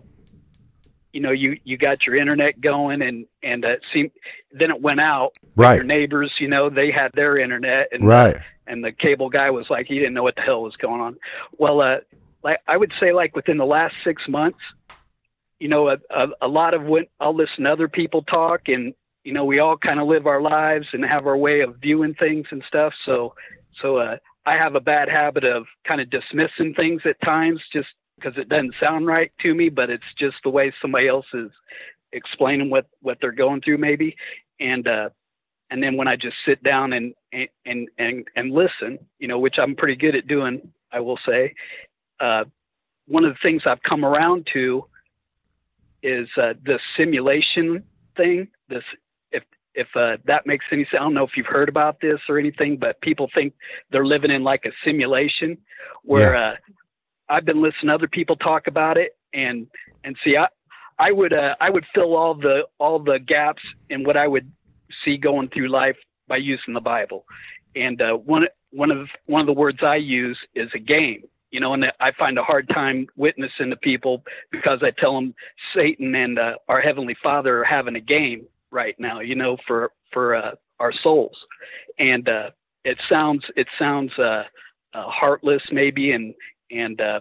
you 1.12 1.20
know, 1.20 1.32
you, 1.32 1.57
you 1.66 1.78
got 1.78 2.05
your 2.05 2.16
internet 2.16 2.59
going 2.62 3.01
and, 3.01 3.26
and, 3.43 3.66
uh, 3.66 3.76
seemed, 3.93 4.12
then 4.53 4.70
it 4.70 4.82
went 4.82 5.01
out. 5.01 5.34
Right. 5.57 5.76
Your 5.76 5.84
neighbors, 5.84 6.32
you 6.39 6.47
know, 6.47 6.70
they 6.70 6.91
had 6.91 7.09
their 7.14 7.38
internet 7.38 7.89
and, 7.91 8.07
Right. 8.07 8.38
and 8.68 8.82
the 8.84 8.93
cable 8.93 9.30
guy 9.30 9.49
was 9.49 9.70
like, 9.70 9.88
he 9.88 9.97
didn't 9.97 10.14
know 10.14 10.24
what 10.24 10.36
the 10.38 10.41
hell 10.43 10.64
was 10.64 10.76
going 10.78 11.01
on. 11.01 11.18
Well, 11.57 11.82
uh, 11.82 11.97
like 12.44 12.58
I 12.68 12.78
would 12.78 12.92
say 13.00 13.12
like 13.12 13.36
within 13.36 13.58
the 13.58 13.66
last 13.66 13.96
six 14.04 14.28
months, 14.28 14.60
you 15.60 15.70
know, 15.70 15.89
a, 15.89 15.98
a, 16.10 16.28
a 16.42 16.48
lot 16.48 16.74
of 16.74 16.84
when 16.84 17.06
I'll 17.20 17.36
listen 17.36 17.66
to 17.66 17.72
other 17.72 17.88
people 17.88 18.24
talk 18.24 18.62
and, 18.68 18.94
you 19.24 19.34
know, 19.34 19.46
we 19.46 19.60
all 19.60 19.78
kind 19.78 20.00
of 20.00 20.08
live 20.08 20.26
our 20.26 20.42
lives 20.42 20.88
and 20.94 21.06
have 21.06 21.28
our 21.28 21.38
way 21.38 21.62
of 21.62 21.78
viewing 21.78 22.16
things 22.16 22.48
and 22.52 22.64
stuff. 22.68 22.94
So, 23.06 23.36
so, 23.82 23.98
uh, 23.98 24.18
I 24.46 24.58
have 24.58 24.76
a 24.76 24.82
bad 24.82 25.08
habit 25.08 25.46
of 25.46 25.66
kind 25.88 26.02
of 26.02 26.10
dismissing 26.10 26.74
things 26.74 27.02
at 27.06 27.22
times, 27.22 27.62
just 27.72 27.89
because 28.16 28.38
it 28.38 28.50
doesn't 28.50 28.74
sound 28.84 29.06
right 29.06 29.32
to 29.42 29.54
me, 29.54 29.70
but 29.70 29.89
it's 29.89 30.04
just 30.18 30.38
the 30.44 30.50
way 30.50 30.74
somebody 30.82 31.08
else 31.08 31.28
is 31.34 31.52
explaining 32.12 32.70
what 32.70 32.88
what 33.02 33.18
they're 33.22 33.32
going 33.32 33.62
through, 33.62 33.78
maybe. 33.78 34.16
And 34.60 34.88
uh, 34.88 35.10
and 35.70 35.82
then 35.82 35.96
when 35.96 36.08
I 36.08 36.16
just 36.16 36.38
sit 36.46 36.62
down 36.64 36.94
and 36.94 37.14
and 37.66 37.89
and 37.98 38.28
and 38.36 38.52
listen, 38.52 39.00
you 39.20 39.28
know, 39.28 39.39
which 39.39 39.56
I'm 39.60 39.76
pretty 39.76 39.96
good 39.96 40.16
at 40.16 40.28
doing, 40.28 40.72
I 40.92 41.00
will 41.00 41.20
say. 41.26 41.54
Uh, 42.22 42.45
one 43.07 43.26
of 43.26 43.34
the 43.34 43.39
things 43.43 43.63
I've 43.65 43.82
come 43.82 44.05
around 44.05 44.47
to 44.53 44.86
is 46.03 46.30
uh, 46.38 46.53
the 46.63 46.80
simulation 46.97 47.84
thing. 48.15 48.47
This, 48.69 48.84
if 49.32 49.43
if 49.74 49.88
uh, 49.95 50.17
that 50.26 50.45
makes 50.45 50.65
any 50.72 50.84
sense, 50.86 50.95
I 50.99 51.03
don't 51.03 51.15
know 51.15 51.26
if 51.26 51.32
you've 51.36 51.47
heard 51.47 51.67
about 51.67 51.99
this 51.99 52.19
or 52.30 52.38
anything, 52.38 52.78
but 52.78 53.01
people 53.01 53.30
think 53.36 53.53
they're 53.91 54.05
living 54.05 54.32
in 54.32 54.43
like 54.43 54.65
a 54.65 54.72
simulation. 54.88 55.57
Where 56.03 56.36
yeah. 56.36 56.49
uh, 56.49 56.55
I've 57.28 57.45
been 57.45 57.61
listening 57.61 57.89
to 57.89 57.95
other 57.95 58.07
people 58.07 58.36
talk 58.36 58.67
about 58.67 58.99
it, 58.99 59.17
and 59.34 59.67
and 60.03 60.15
see, 60.24 60.38
I 60.38 60.47
I 60.99 61.11
would 61.11 61.34
uh, 61.34 61.55
I 61.59 61.72
would 61.72 61.86
fill 61.95 62.15
all 62.15 62.36
the 62.36 62.67
all 62.78 62.99
the 62.99 63.19
gaps 63.19 63.63
in 63.89 64.03
what 64.03 64.15
I 64.15 64.28
would 64.28 64.51
see 65.03 65.17
going 65.17 65.49
through 65.49 65.69
life 65.69 65.97
by 66.28 66.38
using 66.38 66.76
the 66.76 66.82
Bible, 66.82 67.26
and 67.76 67.99
uh, 67.99 68.13
one 68.13 68.47
one 68.72 68.91
of 68.91 69.09
one 69.26 69.41
of 69.41 69.47
the 69.47 69.53
words 69.53 69.80
I 69.82 69.95
use 69.95 70.38
is 70.53 70.69
a 70.76 70.80
game 70.80 71.24
you 71.52 71.60
know, 71.60 71.74
and 71.74 71.86
I 71.99 72.12
find 72.18 72.38
a 72.39 72.43
hard 72.43 72.70
time 72.70 73.08
witnessing 73.18 73.70
to 73.70 73.76
people 73.76 74.24
because 74.52 74.80
I 74.82 74.91
tell 74.91 75.14
them 75.14 75.36
Satan 75.78 76.16
and 76.16 76.39
uh, 76.39 76.56
our 76.70 76.80
heavenly 76.80 77.16
Father 77.22 77.62
are 77.62 77.66
having 77.66 77.97
a 77.97 78.02
game 78.02 78.47
right 78.72 78.95
now, 78.97 79.20
you 79.20 79.36
know, 79.36 79.58
for 79.68 79.91
for 80.14 80.36
uh, 80.36 80.52
our 80.80 80.93
souls, 81.04 81.38
and 81.99 82.28
uh, 82.28 82.52
it 82.86 82.97
sounds 83.12 83.43
it 83.58 83.68
sounds 83.78 84.12
uh, 84.18 84.43
uh, 84.93 85.10
heartless 85.10 85.62
maybe, 85.72 86.14
and 86.14 86.34
and 86.72 87.02
uh, 87.02 87.20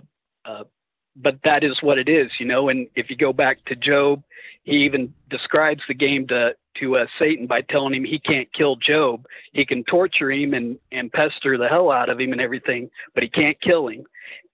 but 1.16 1.38
that 1.44 1.64
is 1.64 1.76
what 1.82 1.98
it 1.98 2.08
is, 2.08 2.30
you 2.38 2.46
know. 2.46 2.68
And 2.68 2.86
if 2.94 3.10
you 3.10 3.16
go 3.16 3.32
back 3.32 3.64
to 3.66 3.74
Job, 3.74 4.22
he 4.62 4.84
even 4.84 5.12
describes 5.28 5.82
the 5.88 5.94
game 5.94 6.28
to 6.28 6.54
to 6.78 7.04
Satan 7.20 7.48
by 7.48 7.62
telling 7.62 7.94
him 7.94 8.04
he 8.04 8.20
can't 8.20 8.48
kill 8.52 8.76
Job. 8.76 9.26
He 9.52 9.66
can 9.66 9.82
torture 9.84 10.30
him 10.30 10.54
and 10.54 10.78
and 10.92 11.12
pester 11.12 11.58
the 11.58 11.68
hell 11.68 11.90
out 11.90 12.08
of 12.08 12.20
him 12.20 12.30
and 12.30 12.40
everything, 12.40 12.90
but 13.12 13.24
he 13.24 13.28
can't 13.28 13.60
kill 13.60 13.88
him. 13.88 14.04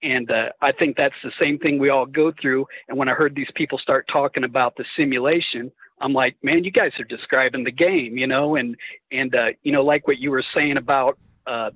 And 0.03 0.29
uh, 0.31 0.49
I 0.61 0.71
think 0.71 0.97
that's 0.97 1.15
the 1.23 1.31
same 1.41 1.57
thing 1.59 1.79
we 1.79 1.89
all 1.89 2.05
go 2.05 2.31
through. 2.39 2.65
And 2.87 2.97
when 2.97 3.09
I 3.09 3.13
heard 3.13 3.35
these 3.35 3.51
people 3.55 3.77
start 3.77 4.07
talking 4.11 4.43
about 4.43 4.75
the 4.75 4.85
simulation, 4.97 5.71
I'm 5.99 6.13
like, 6.13 6.35
man, 6.43 6.63
you 6.63 6.71
guys 6.71 6.91
are 6.99 7.05
describing 7.05 7.63
the 7.63 7.71
game, 7.71 8.17
you 8.17 8.27
know, 8.27 8.55
and 8.55 8.75
and 9.11 9.35
uh, 9.35 9.47
you 9.63 9.71
know, 9.71 9.83
like 9.83 10.07
what 10.07 10.19
you 10.19 10.31
were 10.31 10.43
saying 10.55 10.77
about 10.77 11.17
uh, 11.47 11.71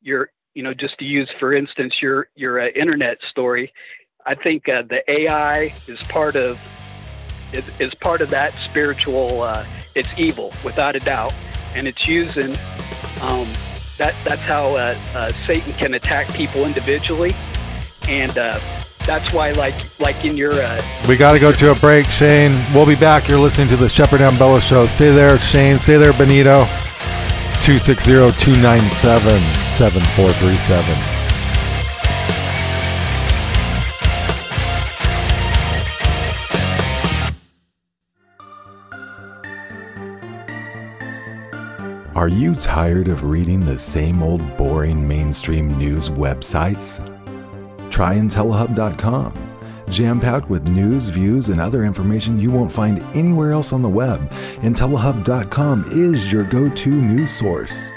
your, 0.00 0.30
you 0.54 0.62
know, 0.62 0.74
just 0.74 0.96
to 0.98 1.04
use 1.04 1.28
for 1.40 1.52
instance 1.52 1.94
your 2.00 2.28
your 2.36 2.60
uh, 2.60 2.68
internet 2.68 3.18
story. 3.30 3.72
I 4.26 4.34
think 4.34 4.68
uh, 4.68 4.82
the 4.88 5.02
AI 5.10 5.74
is 5.86 5.98
part 6.04 6.36
of 6.36 6.58
is, 7.52 7.64
is 7.78 7.94
part 7.94 8.20
of 8.20 8.30
that 8.30 8.52
spiritual. 8.70 9.42
Uh, 9.42 9.66
it's 9.94 10.08
evil 10.16 10.52
without 10.64 10.94
a 10.94 11.00
doubt, 11.00 11.34
and 11.74 11.88
it's 11.88 12.06
using 12.06 12.56
um, 13.22 13.48
that. 13.98 14.14
That's 14.24 14.42
how 14.42 14.76
uh, 14.76 14.96
uh, 15.14 15.28
Satan 15.46 15.72
can 15.74 15.94
attack 15.94 16.32
people 16.34 16.64
individually, 16.64 17.32
and 18.08 18.36
uh, 18.36 18.58
that's 19.06 19.32
why, 19.32 19.52
like, 19.52 19.74
like 20.00 20.24
in 20.24 20.36
your. 20.36 20.52
Uh, 20.54 20.80
we 21.08 21.16
got 21.16 21.32
to 21.32 21.38
go 21.38 21.52
to 21.52 21.72
a 21.72 21.74
break, 21.74 22.06
Shane. 22.06 22.52
We'll 22.74 22.86
be 22.86 22.96
back. 22.96 23.28
You're 23.28 23.38
listening 23.38 23.68
to 23.68 23.76
the 23.76 23.88
Shepard 23.88 24.20
Ambellas 24.20 24.62
Show. 24.62 24.86
Stay 24.86 25.12
there, 25.12 25.38
Shane. 25.38 25.78
Stay 25.78 25.96
there, 25.96 26.12
Benito. 26.12 26.64
260 27.60 28.12
297 28.12 29.40
7437. 29.78 31.13
Are 42.14 42.28
you 42.28 42.54
tired 42.54 43.08
of 43.08 43.24
reading 43.24 43.66
the 43.66 43.76
same 43.76 44.22
old 44.22 44.56
boring 44.56 45.06
mainstream 45.06 45.76
news 45.76 46.10
websites? 46.10 47.00
Try 47.90 48.14
IntelliHub.com. 48.14 49.34
Jam 49.90 50.20
packed 50.20 50.48
with 50.48 50.68
news, 50.68 51.08
views, 51.08 51.48
and 51.48 51.60
other 51.60 51.84
information 51.84 52.38
you 52.38 52.52
won't 52.52 52.72
find 52.72 53.02
anywhere 53.16 53.50
else 53.50 53.72
on 53.72 53.82
the 53.82 53.88
web, 53.88 54.30
IntelliHub.com 54.62 55.86
is 55.90 56.32
your 56.32 56.44
go 56.44 56.70
to 56.70 56.88
news 56.88 57.32
source. 57.32 57.90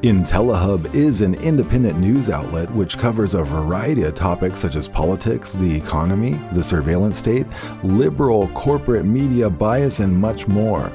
IntelliHub 0.00 0.94
is 0.94 1.20
an 1.20 1.34
independent 1.34 1.98
news 1.98 2.30
outlet 2.30 2.70
which 2.74 2.96
covers 2.96 3.34
a 3.34 3.44
variety 3.44 4.02
of 4.04 4.14
topics 4.14 4.58
such 4.58 4.76
as 4.76 4.88
politics, 4.88 5.52
the 5.52 5.76
economy, 5.76 6.40
the 6.52 6.62
surveillance 6.62 7.18
state, 7.18 7.46
liberal 7.82 8.48
corporate 8.54 9.04
media 9.04 9.50
bias, 9.50 10.00
and 10.00 10.16
much 10.16 10.48
more. 10.48 10.90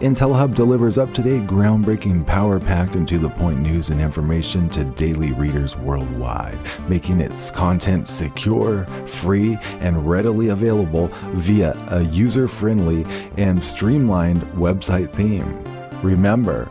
IntelliHub 0.00 0.54
delivers 0.54 0.98
up 0.98 1.14
to 1.14 1.22
date, 1.22 1.46
groundbreaking, 1.46 2.26
power 2.26 2.60
packed, 2.60 2.96
and 2.96 3.08
to 3.08 3.16
the 3.18 3.30
point 3.30 3.60
news 3.60 3.88
and 3.88 3.98
information 3.98 4.68
to 4.70 4.84
daily 4.84 5.32
readers 5.32 5.74
worldwide, 5.74 6.58
making 6.86 7.20
its 7.20 7.50
content 7.50 8.06
secure, 8.06 8.84
free, 9.06 9.56
and 9.80 10.06
readily 10.06 10.48
available 10.48 11.08
via 11.32 11.72
a 11.88 12.02
user 12.04 12.46
friendly 12.46 13.06
and 13.38 13.62
streamlined 13.62 14.42
website 14.52 15.10
theme. 15.10 15.64
Remember, 16.02 16.68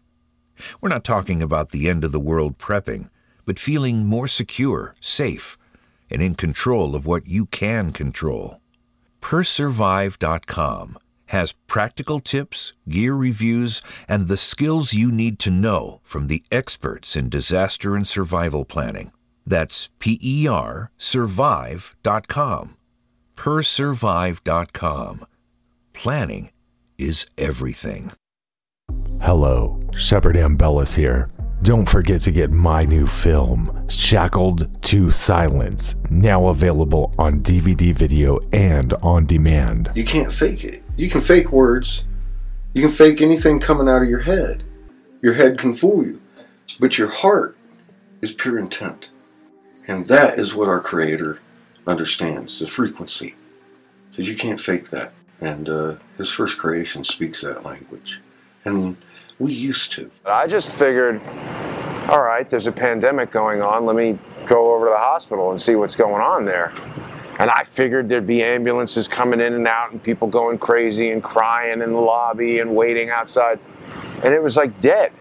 We're 0.82 0.90
not 0.90 1.04
talking 1.04 1.44
about 1.44 1.70
the 1.70 1.88
end 1.88 2.04
of 2.04 2.12
the 2.12 2.20
world 2.20 2.58
prepping, 2.58 3.12
but 3.46 3.60
feeling 3.60 4.08
more 4.08 4.28
secure, 4.28 4.96
safe, 5.00 5.56
and 6.10 6.24
in 6.24 6.34
control 6.34 6.96
of 6.96 7.06
what 7.06 7.28
you 7.28 7.46
can 7.46 7.92
control. 7.92 8.60
Persurvive.com 9.22 10.98
has 11.30 11.54
practical 11.68 12.20
tips, 12.20 12.74
gear 12.88 13.14
reviews, 13.14 13.82
and 14.08 14.28
the 14.28 14.38
skills 14.38 14.94
you 14.94 15.12
need 15.12 15.38
to 15.40 15.52
know 15.52 16.02
from 16.04 16.28
the 16.28 16.44
experts 16.52 17.16
in 17.16 17.30
disaster 17.30 17.96
and 17.96 18.08
survival 18.08 18.66
planning. 18.66 19.12
That's 19.46 19.90
P 20.00 20.20
E 20.22 20.48
R 20.48 20.92
survive.com. 20.98 22.76
Persurvive.com. 23.36 25.26
Planning 25.94 26.50
is 26.98 27.26
everything. 27.38 28.12
Hello, 29.22 29.80
Shepard 29.96 30.36
Ambellas 30.36 30.96
here. 30.96 31.30
Don't 31.62 31.88
forget 31.88 32.22
to 32.22 32.32
get 32.32 32.52
my 32.52 32.86
new 32.86 33.06
film, 33.06 33.86
Shackled 33.90 34.82
to 34.84 35.12
Silence, 35.12 35.96
now 36.10 36.48
available 36.48 37.14
on 37.18 37.42
DVD 37.42 37.94
video 37.94 38.40
and 38.54 38.94
on 39.02 39.26
demand. 39.26 39.92
You 39.94 40.06
can't 40.06 40.32
fake 40.32 40.64
it. 40.64 40.84
You 41.00 41.10
can 41.10 41.22
fake 41.22 41.54
words. 41.54 42.04
You 42.74 42.82
can 42.82 42.92
fake 42.92 43.22
anything 43.22 43.62
coming 43.62 43.88
out 43.88 44.02
of 44.02 44.10
your 44.10 44.20
head. 44.20 44.64
Your 45.22 45.34
head 45.34 45.58
can 45.58 45.74
fool 45.74 46.06
you. 46.06 46.22
But 46.78 46.98
your 46.98 47.08
heart 47.08 47.56
is 48.22 48.34
pure 48.34 48.60
intent. 48.60 49.10
And 49.88 50.10
that 50.10 50.38
is 50.38 50.56
what 50.56 50.68
our 50.68 50.82
Creator 50.82 51.40
understands 51.88 52.60
the 52.60 52.68
frequency. 52.68 53.34
Because 54.12 54.28
you 54.28 54.36
can't 54.36 54.60
fake 54.60 54.90
that. 54.90 55.14
And 55.40 55.70
uh, 55.70 55.96
His 56.18 56.30
first 56.32 56.58
creation 56.58 57.06
speaks 57.06 57.40
that 57.44 57.64
language. 57.64 58.20
And 58.66 58.98
we 59.40 59.54
used 59.54 59.94
to. 59.94 60.12
I 60.26 60.48
just 60.48 60.70
figured, 60.70 61.22
all 62.10 62.24
right, 62.24 62.50
there's 62.50 62.68
a 62.68 62.74
pandemic 62.74 63.32
going 63.32 63.62
on. 63.62 63.86
Let 63.86 63.96
me 63.96 64.20
go 64.48 64.76
over 64.76 64.88
to 64.88 64.92
the 64.92 64.98
hospital 64.98 65.52
and 65.52 65.62
see 65.62 65.76
what's 65.76 65.96
going 65.96 66.22
on 66.22 66.44
there. 66.44 66.74
And 67.40 67.50
I 67.50 67.64
figured 67.64 68.10
there'd 68.10 68.28
be 68.28 68.44
ambulances 68.44 69.08
coming 69.08 69.40
in 69.40 69.54
and 69.54 69.66
out 69.66 69.92
and 69.92 70.04
people 70.04 70.28
going 70.28 70.58
crazy 70.58 71.10
and 71.10 71.24
crying 71.24 71.82
in 71.82 71.94
the 71.94 72.00
lobby 72.00 72.60
and 72.60 72.76
waiting 72.76 73.10
outside. 73.10 73.60
And 74.24 74.34
it 74.34 74.44
was 74.44 74.58
like 74.58 74.80
dead. 74.82 75.14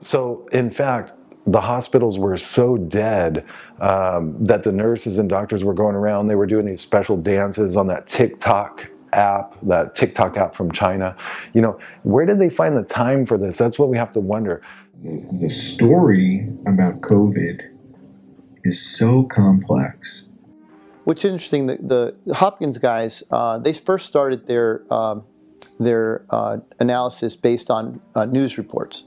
So, 0.00 0.48
in 0.52 0.70
fact, 0.70 1.12
the 1.46 1.60
hospitals 1.60 2.18
were 2.18 2.38
so 2.38 2.78
dead 2.78 3.44
um, 3.80 4.42
that 4.42 4.64
the 4.64 4.72
nurses 4.72 5.18
and 5.18 5.28
doctors 5.28 5.62
were 5.62 5.74
going 5.74 5.94
around. 5.94 6.28
They 6.28 6.34
were 6.34 6.46
doing 6.46 6.64
these 6.64 6.80
special 6.80 7.18
dances 7.18 7.76
on 7.76 7.86
that 7.88 8.06
TikTok 8.06 8.90
app, 9.12 9.54
that 9.62 9.94
TikTok 9.94 10.38
app 10.38 10.54
from 10.54 10.72
China. 10.72 11.14
You 11.52 11.60
know, 11.60 11.78
where 12.04 12.24
did 12.24 12.38
they 12.38 12.48
find 12.48 12.74
the 12.74 12.82
time 12.82 13.26
for 13.26 13.36
this? 13.36 13.58
That's 13.58 13.78
what 13.78 13.90
we 13.90 13.98
have 13.98 14.12
to 14.12 14.20
wonder. 14.20 14.62
The 15.02 15.50
story 15.50 16.48
about 16.66 17.02
COVID 17.02 17.60
is 18.64 18.80
so 18.80 19.24
complex 19.24 20.30
What's 21.04 21.24
interesting, 21.24 21.66
the, 21.66 22.14
the 22.24 22.34
Hopkins 22.34 22.78
guys, 22.78 23.22
uh, 23.30 23.58
they 23.58 23.74
first 23.74 24.06
started 24.06 24.46
their 24.46 24.82
um, 24.92 25.24
their 25.78 26.24
uh, 26.30 26.58
analysis 26.80 27.36
based 27.36 27.70
on 27.70 28.00
uh, 28.14 28.24
news 28.24 28.56
reports. 28.56 29.04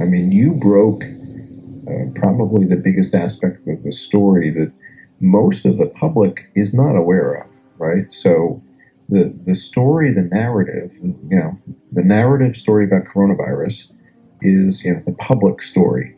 I 0.00 0.04
mean, 0.04 0.30
you 0.30 0.54
broke 0.54 1.02
uh, 1.02 2.10
probably 2.14 2.66
the 2.66 2.76
biggest 2.76 3.14
aspect 3.14 3.66
of 3.66 3.82
the 3.82 3.90
story 3.90 4.50
that 4.50 4.72
most 5.18 5.66
of 5.66 5.78
the 5.78 5.86
public 5.86 6.50
is 6.54 6.72
not 6.72 6.94
aware 6.94 7.34
of, 7.34 7.46
right? 7.78 8.12
So 8.12 8.62
the 9.08 9.36
the 9.44 9.56
story, 9.56 10.12
the 10.12 10.22
narrative, 10.22 10.92
you 11.02 11.36
know, 11.36 11.58
the 11.90 12.04
narrative 12.04 12.54
story 12.54 12.84
about 12.84 13.04
coronavirus 13.04 13.92
is 14.40 14.84
you 14.84 14.94
know 14.94 15.02
the 15.04 15.14
public 15.14 15.62
story, 15.62 16.16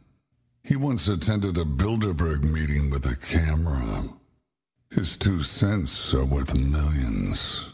He 0.68 0.76
once 0.76 1.07
attended 1.07 1.57
a 1.57 1.63
Bilderberg 1.63 2.43
meeting 2.43 2.89
with 2.89 3.05
a 3.05 3.15
camera. 3.15 4.09
His 4.91 5.15
two 5.15 5.41
cents 5.41 6.13
are 6.13 6.26
worth 6.26 6.53
millions. 6.59 7.72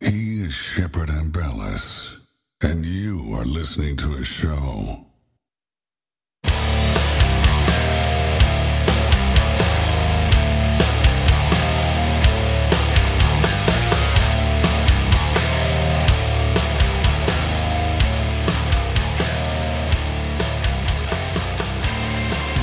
He 0.00 0.42
is 0.42 0.54
Shepard 0.54 1.10
Ambellas, 1.10 2.16
and 2.62 2.86
you 2.86 3.34
are 3.34 3.44
listening 3.44 3.96
to 3.98 4.14
a 4.14 4.24
show. 4.24 5.04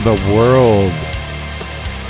The 0.08 0.34
world 0.34 0.93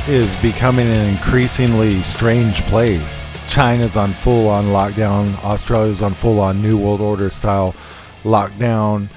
is 0.07 0.35
becoming 0.35 0.85
an 0.87 1.09
increasingly 1.09 2.03
strange 2.03 2.61
place. 2.65 3.33
China's 3.51 3.97
on 3.97 4.11
full 4.11 4.49
on 4.49 4.65
lockdown, 4.65 5.33
Australia's 5.43 6.03
on 6.03 6.13
full 6.13 6.39
on 6.39 6.61
New 6.61 6.77
World 6.77 7.01
Order 7.01 7.31
style 7.31 7.73
lockdown. 8.21 9.09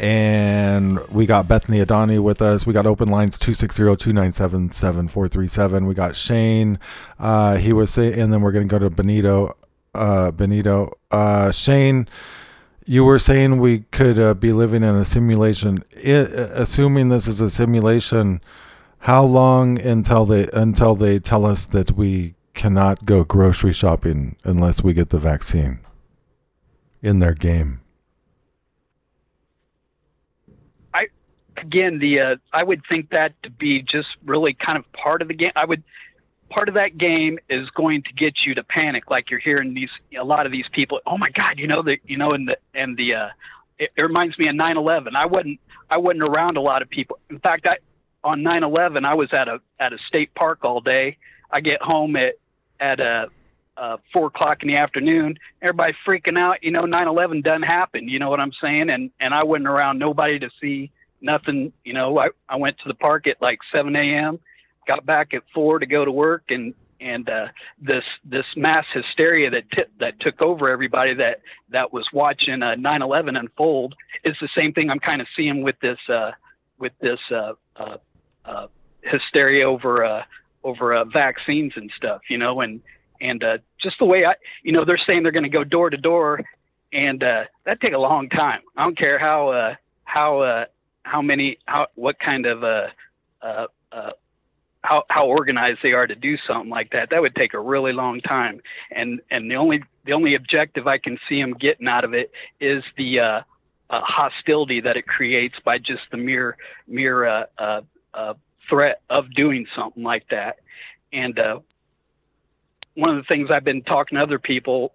And 0.00 0.98
we 1.10 1.26
got 1.26 1.46
Bethany 1.46 1.84
Adani 1.84 2.22
with 2.22 2.40
us. 2.40 2.66
We 2.66 2.72
got 2.72 2.86
open 2.86 3.10
lines 3.10 3.36
260 3.36 3.82
297 3.82 4.70
7437. 4.70 5.84
We 5.86 5.92
got 5.92 6.16
Shane. 6.16 6.78
Uh, 7.18 7.56
he 7.56 7.74
was 7.74 7.90
saying, 7.90 8.18
and 8.18 8.32
then 8.32 8.40
we're 8.40 8.52
going 8.52 8.66
to 8.66 8.72
go 8.72 8.78
to 8.78 8.88
Benito. 8.88 9.54
Uh, 9.94 10.30
Benito. 10.30 10.90
Uh, 11.10 11.50
Shane, 11.50 12.08
you 12.86 13.04
were 13.04 13.18
saying 13.18 13.58
we 13.58 13.80
could 13.90 14.18
uh, 14.18 14.34
be 14.34 14.52
living 14.52 14.82
in 14.82 14.94
a 14.94 15.04
simulation. 15.04 15.82
It, 15.92 16.32
assuming 16.32 17.08
this 17.08 17.28
is 17.28 17.40
a 17.40 17.50
simulation, 17.50 18.40
how 19.00 19.24
long 19.24 19.80
until 19.80 20.26
they 20.26 20.48
until 20.52 20.94
they 20.94 21.18
tell 21.18 21.44
us 21.44 21.66
that 21.66 21.92
we 21.92 22.34
cannot 22.54 23.04
go 23.04 23.24
grocery 23.24 23.72
shopping 23.72 24.36
unless 24.44 24.82
we 24.82 24.92
get 24.92 25.10
the 25.10 25.18
vaccine 25.18 25.80
in 27.02 27.18
their 27.18 27.34
game? 27.34 27.80
I 30.94 31.06
again 31.56 31.98
the 31.98 32.20
uh, 32.20 32.36
I 32.52 32.64
would 32.64 32.82
think 32.90 33.10
that 33.10 33.34
to 33.42 33.50
be 33.50 33.82
just 33.82 34.08
really 34.24 34.54
kind 34.54 34.78
of 34.78 34.90
part 34.92 35.22
of 35.22 35.28
the 35.28 35.34
game. 35.34 35.52
I 35.56 35.64
would 35.64 35.82
part 36.52 36.68
of 36.68 36.74
that 36.74 36.98
game 36.98 37.38
is 37.48 37.68
going 37.70 38.02
to 38.02 38.12
get 38.12 38.34
you 38.44 38.54
to 38.54 38.62
panic, 38.64 39.10
like 39.10 39.30
you're 39.30 39.40
hearing 39.40 39.74
these 39.74 39.90
a 40.18 40.24
lot 40.24 40.46
of 40.46 40.52
these 40.52 40.66
people. 40.72 41.00
Oh 41.06 41.18
my 41.18 41.30
God, 41.30 41.54
you 41.56 41.66
know 41.66 41.82
the 41.82 41.98
you 42.04 42.16
know 42.16 42.30
and 42.32 42.48
the 42.48 42.56
and 42.74 42.96
the 42.96 43.14
uh, 43.14 43.28
it, 43.78 43.90
it 43.96 44.02
reminds 44.02 44.38
me 44.38 44.48
of 44.48 44.54
9/11. 44.54 45.08
I 45.14 45.26
wasn't 45.26 45.60
I 45.90 45.98
wasn't 45.98 46.24
around 46.24 46.56
a 46.56 46.60
lot 46.60 46.82
of 46.82 46.90
people. 46.90 47.18
In 47.30 47.38
fact, 47.38 47.66
I 47.66 47.76
on 48.24 48.42
9/11 48.42 49.04
I 49.04 49.14
was 49.14 49.28
at 49.32 49.48
a 49.48 49.60
at 49.80 49.92
a 49.92 49.98
state 50.08 50.34
park 50.34 50.60
all 50.62 50.80
day. 50.80 51.16
I 51.50 51.60
get 51.60 51.80
home 51.82 52.16
at 52.16 52.34
at 52.80 53.00
a 53.00 53.04
uh, 53.04 53.26
uh, 53.74 53.96
four 54.12 54.26
o'clock 54.26 54.62
in 54.62 54.68
the 54.68 54.76
afternoon. 54.76 55.38
Everybody 55.62 55.94
freaking 56.06 56.38
out. 56.38 56.62
You 56.62 56.70
know, 56.70 56.82
9/11 56.82 57.42
doesn't 57.42 57.62
happen. 57.62 58.08
You 58.08 58.18
know 58.18 58.28
what 58.28 58.40
I'm 58.40 58.52
saying? 58.60 58.90
And 58.90 59.10
and 59.20 59.32
I 59.32 59.44
wasn't 59.44 59.68
around 59.68 59.98
nobody 59.98 60.38
to 60.38 60.50
see 60.60 60.90
nothing. 61.20 61.72
You 61.84 61.94
know, 61.94 62.18
I 62.18 62.26
I 62.48 62.56
went 62.56 62.78
to 62.78 62.88
the 62.88 62.94
park 62.94 63.26
at 63.28 63.40
like 63.40 63.58
7 63.72 63.96
a.m 63.96 64.38
got 64.86 65.04
back 65.06 65.34
at 65.34 65.42
four 65.54 65.78
to 65.78 65.86
go 65.86 66.04
to 66.04 66.12
work 66.12 66.44
and 66.48 66.74
and 67.02 67.28
uh, 67.28 67.48
this 67.80 68.04
this 68.24 68.46
mass 68.56 68.84
hysteria 68.92 69.50
that 69.50 69.70
t- 69.70 69.84
that 69.98 70.18
took 70.20 70.40
over 70.44 70.70
everybody 70.70 71.14
that 71.14 71.40
that 71.70 71.92
was 71.92 72.06
watching 72.12 72.62
uh, 72.62 72.74
9/11 72.76 73.38
unfold 73.38 73.94
is 74.24 74.36
the 74.40 74.48
same 74.56 74.72
thing 74.72 74.90
I'm 74.90 75.00
kind 75.00 75.20
of 75.20 75.26
seeing 75.36 75.62
with 75.62 75.78
this 75.80 75.98
uh, 76.08 76.30
with 76.78 76.92
this 77.00 77.18
uh, 77.30 77.54
uh, 77.76 77.96
uh, 78.44 78.66
hysteria 79.02 79.68
over 79.68 80.24
over 80.64 81.04
vaccines 81.12 81.72
and 81.76 81.90
stuff, 81.96 82.22
you 82.30 82.38
know, 82.38 82.60
and 82.60 82.80
and 83.20 83.44
just 83.80 83.98
the 83.98 84.04
way 84.04 84.24
I, 84.24 84.34
you 84.62 84.72
know, 84.72 84.84
they're 84.84 85.00
saying 85.08 85.22
they're 85.22 85.32
going 85.32 85.42
to 85.44 85.48
go 85.48 85.64
door 85.64 85.90
to 85.90 85.96
door, 85.96 86.40
and 86.92 87.20
that 87.20 87.80
take 87.82 87.94
a 87.94 87.98
long 87.98 88.28
time. 88.28 88.60
I 88.76 88.84
don't 88.84 88.98
care 88.98 89.18
how 89.18 89.76
how 90.04 90.66
how 91.02 91.22
many 91.22 91.58
how 91.66 91.88
what 91.94 92.18
kind 92.20 92.46
of 92.46 92.62
how 94.82 95.04
how 95.08 95.26
organized 95.26 95.78
they 95.82 95.92
are 95.92 96.06
to 96.06 96.14
do 96.14 96.36
something 96.46 96.70
like 96.70 96.90
that. 96.92 97.10
That 97.10 97.22
would 97.22 97.34
take 97.36 97.54
a 97.54 97.60
really 97.60 97.92
long 97.92 98.20
time, 98.20 98.60
and 98.90 99.20
and 99.30 99.50
the 99.50 99.56
only 99.56 99.82
the 100.04 100.12
only 100.12 100.34
objective 100.34 100.86
I 100.86 100.98
can 100.98 101.18
see 101.28 101.40
them 101.40 101.54
getting 101.54 101.88
out 101.88 102.04
of 102.04 102.14
it 102.14 102.32
is 102.60 102.82
the 102.96 103.20
uh, 103.20 103.40
uh, 103.90 104.00
hostility 104.02 104.80
that 104.80 104.96
it 104.96 105.06
creates 105.06 105.54
by 105.64 105.78
just 105.78 106.02
the 106.10 106.16
mere 106.16 106.56
mere 106.86 107.26
uh, 107.26 107.44
uh, 107.58 107.80
uh 108.14 108.34
threat 108.68 109.00
of 109.10 109.32
doing 109.34 109.66
something 109.76 110.02
like 110.02 110.28
that. 110.30 110.58
And 111.12 111.38
uh, 111.38 111.60
one 112.94 113.10
of 113.10 113.16
the 113.16 113.32
things 113.32 113.50
I've 113.50 113.64
been 113.64 113.82
talking 113.82 114.18
to 114.18 114.24
other 114.24 114.38
people 114.38 114.92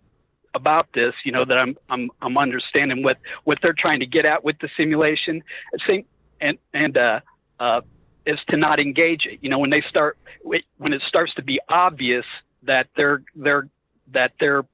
about 0.54 0.88
this, 0.94 1.14
you 1.24 1.32
know, 1.32 1.46
that 1.48 1.60
I'm 1.60 1.78
I'm 1.90 2.10
I'm 2.22 2.38
understanding 2.38 3.04
what 3.04 3.18
what 3.46 3.60
they're 3.62 3.76
trying 3.78 4.00
to 4.00 4.06
get 4.06 4.26
at 4.26 4.44
with 4.44 4.58
the 4.60 4.70
simulation. 4.76 5.44
Same 5.88 6.06
and 6.42 6.58
and 6.74 6.98
uh, 6.98 7.20
uh, 7.60 7.82
is 8.28 8.40
to 8.52 8.58
not 8.58 8.80
engage 8.80 9.26
it. 9.26 9.40
You 9.42 9.50
know, 9.50 9.60
when 9.60 9.70
they 9.70 9.84
start 9.90 10.18
when 10.44 10.94
it 10.94 11.02
starts 11.08 11.34
to 11.36 11.42
be 11.42 11.60
obvious 11.70 12.26
that 12.64 12.88
they're 12.96 13.24
they're 13.36 13.68
that 14.14 14.34
they're 14.40 14.66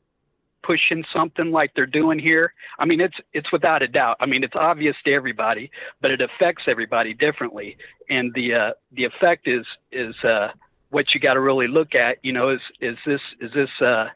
pushing 0.64 1.04
something 1.16 1.52
like 1.52 1.72
they're 1.76 1.86
doing 1.86 2.18
here. 2.18 2.54
I 2.80 2.86
mean, 2.86 3.02
it's 3.02 3.18
it's 3.34 3.52
without 3.52 3.82
a 3.82 3.88
doubt. 3.88 4.18
I 4.20 4.26
mean, 4.26 4.44
it's 4.44 4.56
obvious 4.56 4.96
to 5.06 5.14
everybody, 5.14 5.70
but 6.02 6.12
it 6.12 6.22
affects 6.22 6.64
everybody 6.68 7.14
differently, 7.14 7.78
and 8.10 8.34
the 8.34 8.54
uh, 8.54 8.72
the 8.94 9.06
effect 9.06 9.48
is 9.48 9.66
is 9.92 10.16
uh, 10.24 10.50
what 10.90 11.14
you 11.14 11.20
got 11.20 11.34
to 11.34 11.42
really 11.42 11.68
look 11.68 11.96
at. 11.96 12.18
You 12.24 12.34
know, 12.34 12.50
is 12.50 12.62
is 12.82 12.98
this 13.06 13.22
is 13.40 13.52
this 13.54 13.70
uh, 13.82 14.08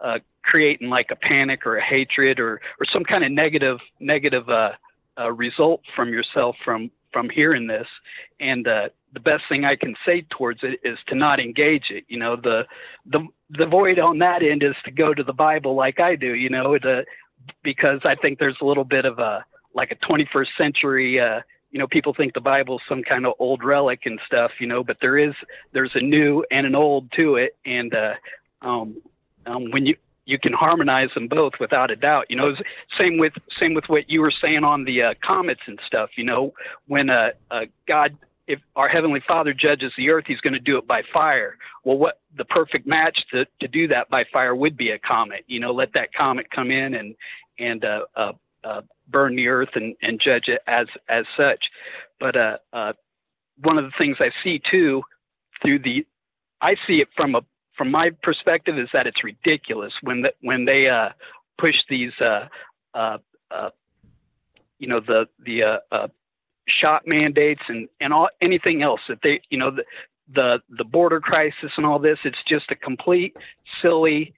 uh, 0.00 0.18
creating 0.42 0.88
like 0.88 1.10
a 1.10 1.16
panic 1.16 1.66
or 1.66 1.76
a 1.76 1.82
hatred 1.84 2.38
or 2.38 2.60
or 2.78 2.86
some 2.92 3.04
kind 3.04 3.24
of 3.24 3.32
negative 3.32 3.78
negative 3.98 4.48
uh, 4.48 4.72
uh, 5.18 5.32
result 5.32 5.80
from 5.94 6.10
yourself 6.10 6.56
from 6.64 6.90
from 7.16 7.30
hearing 7.30 7.66
this. 7.66 7.86
And 8.40 8.68
uh, 8.68 8.90
the 9.14 9.20
best 9.20 9.44
thing 9.48 9.64
I 9.64 9.74
can 9.74 9.94
say 10.06 10.26
towards 10.28 10.60
it 10.62 10.80
is 10.84 10.98
to 11.06 11.14
not 11.14 11.40
engage 11.40 11.86
it. 11.88 12.04
You 12.08 12.18
know, 12.18 12.36
the 12.36 12.66
the 13.06 13.26
the 13.48 13.64
void 13.64 13.98
on 13.98 14.18
that 14.18 14.42
end 14.42 14.62
is 14.62 14.74
to 14.84 14.90
go 14.90 15.14
to 15.14 15.22
the 15.22 15.32
Bible 15.32 15.74
like 15.74 15.98
I 15.98 16.14
do. 16.14 16.34
You 16.34 16.50
know, 16.50 16.76
to, 16.76 17.06
because 17.62 18.00
I 18.04 18.16
think 18.16 18.38
there's 18.38 18.58
a 18.60 18.66
little 18.66 18.84
bit 18.84 19.06
of 19.06 19.18
a 19.18 19.46
like 19.72 19.92
a 19.92 20.12
21st 20.12 20.48
century. 20.60 21.18
Uh, 21.18 21.40
you 21.70 21.78
know, 21.78 21.86
people 21.86 22.12
think 22.12 22.34
the 22.34 22.40
Bible's 22.42 22.82
some 22.86 23.02
kind 23.02 23.24
of 23.24 23.32
old 23.38 23.64
relic 23.64 24.00
and 24.04 24.20
stuff. 24.26 24.50
You 24.60 24.66
know, 24.66 24.84
but 24.84 24.98
there 25.00 25.16
is 25.16 25.32
there's 25.72 25.92
a 25.94 26.02
new 26.02 26.44
and 26.50 26.66
an 26.66 26.74
old 26.74 27.10
to 27.12 27.36
it. 27.36 27.56
And 27.64 27.94
uh, 27.94 28.12
um, 28.60 29.00
um, 29.46 29.70
when 29.70 29.86
you 29.86 29.96
you 30.26 30.38
can 30.38 30.52
harmonize 30.52 31.08
them 31.14 31.28
both 31.28 31.54
without 31.58 31.90
a 31.90 31.96
doubt. 31.96 32.26
You 32.28 32.36
know, 32.36 32.48
same 33.00 33.16
with 33.18 33.32
same 33.60 33.74
with 33.74 33.84
what 33.86 34.10
you 34.10 34.20
were 34.20 34.32
saying 34.44 34.64
on 34.64 34.84
the 34.84 35.02
uh, 35.02 35.14
comets 35.24 35.62
and 35.66 35.78
stuff. 35.86 36.10
You 36.16 36.24
know, 36.24 36.52
when 36.88 37.08
uh, 37.08 37.30
uh, 37.50 37.66
God, 37.88 38.16
if 38.46 38.60
our 38.74 38.88
heavenly 38.88 39.22
Father 39.26 39.54
judges 39.54 39.92
the 39.96 40.10
earth, 40.10 40.24
He's 40.26 40.40
going 40.40 40.54
to 40.54 40.60
do 40.60 40.76
it 40.76 40.86
by 40.86 41.02
fire. 41.14 41.56
Well, 41.84 41.96
what 41.96 42.20
the 42.36 42.44
perfect 42.44 42.86
match 42.86 43.24
to 43.30 43.46
to 43.60 43.68
do 43.68 43.88
that 43.88 44.10
by 44.10 44.24
fire 44.32 44.54
would 44.54 44.76
be 44.76 44.90
a 44.90 44.98
comet. 44.98 45.44
You 45.46 45.60
know, 45.60 45.72
let 45.72 45.92
that 45.94 46.12
comet 46.12 46.50
come 46.50 46.70
in 46.70 46.94
and 46.94 47.14
and 47.58 47.84
uh, 47.84 48.04
uh, 48.16 48.32
uh, 48.64 48.82
burn 49.08 49.36
the 49.36 49.46
earth 49.46 49.70
and, 49.74 49.94
and 50.02 50.20
judge 50.20 50.48
it 50.48 50.60
as 50.66 50.86
as 51.08 51.24
such. 51.36 51.70
But 52.18 52.36
uh, 52.36 52.56
uh, 52.72 52.92
one 53.62 53.78
of 53.78 53.84
the 53.84 53.92
things 53.98 54.16
I 54.20 54.30
see 54.42 54.60
too 54.72 55.02
through 55.62 55.78
the 55.80 56.04
I 56.60 56.74
see 56.86 57.00
it 57.00 57.08
from 57.16 57.36
a 57.36 57.42
from 57.76 57.90
my 57.90 58.10
perspective, 58.22 58.78
is 58.78 58.88
that 58.92 59.06
it's 59.06 59.22
ridiculous 59.22 59.92
when 60.02 60.22
the, 60.22 60.32
when 60.40 60.64
they 60.64 60.88
uh, 60.88 61.10
push 61.58 61.76
these, 61.88 62.12
uh, 62.20 62.48
uh, 62.94 63.18
uh, 63.50 63.70
you 64.78 64.88
know, 64.88 65.00
the 65.00 65.26
the 65.44 65.62
uh, 65.62 65.78
uh, 65.92 66.08
shot 66.68 67.02
mandates 67.06 67.62
and 67.68 67.88
and 68.00 68.12
all 68.12 68.28
anything 68.40 68.82
else 68.82 69.00
that 69.08 69.18
they, 69.22 69.40
you 69.50 69.58
know, 69.58 69.70
the 69.70 69.84
the 70.34 70.60
the 70.70 70.84
border 70.84 71.20
crisis 71.20 71.72
and 71.76 71.86
all 71.86 71.98
this. 71.98 72.18
It's 72.24 72.42
just 72.46 72.66
a 72.70 72.76
complete 72.76 73.36
silly 73.84 74.34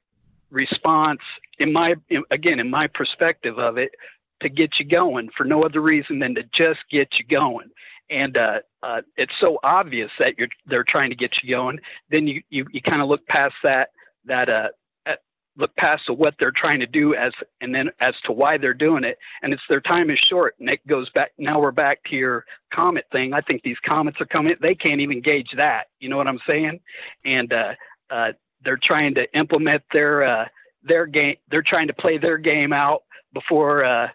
response 0.51 1.21
in 1.59 1.73
my 1.73 1.95
in, 2.09 2.23
again 2.31 2.59
in 2.61 2.71
my 2.71 2.87
perspective 2.87 3.59
of 3.59 3.77
it 3.79 3.93
to 4.41 4.49
get 4.49 4.79
you 4.79 4.87
going 4.87 5.29
for 5.37 5.45
no 5.45 5.61
other 5.61 5.81
reason 5.81 6.19
than 6.19 6.35
to 6.35 6.43
just 6.55 6.79
get 6.91 7.19
you 7.19 7.25
going 7.27 7.69
and 8.11 8.37
uh, 8.37 8.59
uh, 8.83 9.03
it's 9.17 9.33
so 9.41 9.59
obvious 9.63 10.11
that 10.19 10.39
you're 10.39 10.49
they're 10.67 10.85
trying 10.85 11.11
to 11.11 11.17
get 11.17 11.33
you 11.43 11.51
going 11.55 11.79
then 12.11 12.27
you 12.27 12.43
you, 12.51 12.67
you 12.73 12.81
kind 12.83 13.03
of 13.03 13.09
look 13.09 13.27
past 13.27 13.55
that 13.63 13.91
that 14.25 14.51
uh 14.51 14.69
at, 15.07 15.21
look 15.57 15.75
past 15.77 16.07
to 16.07 16.13
what 16.13 16.35
they're 16.39 16.53
trying 16.53 16.81
to 16.81 16.87
do 16.87 17.15
as 17.15 17.33
and 17.61 17.75
then 17.75 17.91
as 18.01 18.15
to 18.25 18.33
why 18.33 18.57
they're 18.57 18.75
doing 18.75 19.05
it 19.05 19.19
and 19.43 19.53
it's 19.53 19.63
their 19.69 19.81
time 19.81 20.11
is 20.11 20.19
short 20.19 20.55
and 20.61 20.69
it 20.69 20.87
goes 20.87 21.09
back 21.11 21.33
now 21.39 21.61
we're 21.61 21.71
back 21.71 22.03
to 22.05 22.17
your 22.17 22.45
comet 22.73 23.05
thing 23.13 23.33
i 23.33 23.41
think 23.41 23.63
these 23.63 23.79
comets 23.89 24.21
are 24.21 24.27
coming 24.27 24.55
they 24.63 24.75
can't 24.75 25.01
even 25.01 25.21
gauge 25.21 25.51
that 25.57 25.85
you 26.01 26.09
know 26.09 26.17
what 26.17 26.29
i'm 26.29 26.41
saying 26.49 26.79
and 27.25 27.53
uh, 27.53 27.73
uh, 28.11 28.33
they're 28.65 28.79
trying 28.83 29.15
to 29.15 29.27
implement 29.37 29.83
their 29.93 30.23
uh, 30.25 30.45
their 30.83 31.07
game. 31.07 31.37
They're 31.51 31.63
trying 31.63 31.89
to 31.89 31.95
play 31.95 32.19
their 32.19 32.39
game 32.39 32.73
out 32.73 33.05
before 33.33 33.85
uh, 33.85 34.09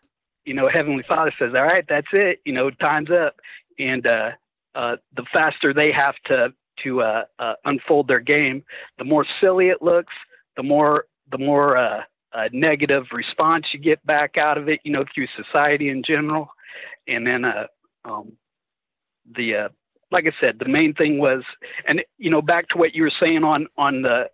you 0.46 0.54
know 0.54 0.70
Heavenly 0.72 1.04
Father 1.08 1.34
says, 1.40 1.54
"All 1.56 1.64
right, 1.64 1.86
that's 1.88 2.08
it. 2.14 2.40
You 2.46 2.54
know, 2.54 2.70
time's 2.70 3.12
up." 3.12 3.36
And 3.80 4.06
uh, 4.06 4.32
uh, 4.76 4.98
the 5.16 5.26
faster 5.34 5.74
they 5.74 5.92
have 5.92 6.16
to 6.26 6.54
to 6.84 7.02
uh, 7.02 7.24
uh, 7.38 7.54
unfold 7.66 8.08
their 8.08 8.20
game, 8.20 8.64
the 8.98 9.04
more 9.04 9.26
silly 9.42 9.70
it 9.70 9.82
looks. 9.82 10.14
The 10.58 10.64
more 10.64 11.06
the 11.32 11.38
more 11.38 11.78
uh, 11.78 12.02
uh, 12.34 12.50
negative 12.52 13.06
response 13.12 13.68
you 13.74 13.80
get 13.80 14.04
back 14.06 14.38
out 14.38 14.58
of 14.58 14.70
it. 14.70 14.80
You 14.84 14.92
know, 14.92 15.06
through 15.14 15.28
society 15.36 15.90
in 15.90 16.04
general. 16.04 16.50
And 17.08 17.28
then 17.28 17.46
um, 18.06 18.34
the 19.36 19.70
like 20.12 20.26
I 20.28 20.46
said, 20.46 20.60
the 20.60 20.70
main 20.70 20.94
thing 20.94 21.18
was, 21.20 21.44
and 21.88 22.04
you 22.18 22.30
know, 22.30 22.42
back 22.42 22.70
to 22.70 22.78
what 22.78 22.94
you 22.94 23.04
were 23.04 23.12
saying 23.22 23.44
on 23.44 23.68
on 23.78 24.02
the 24.02 24.30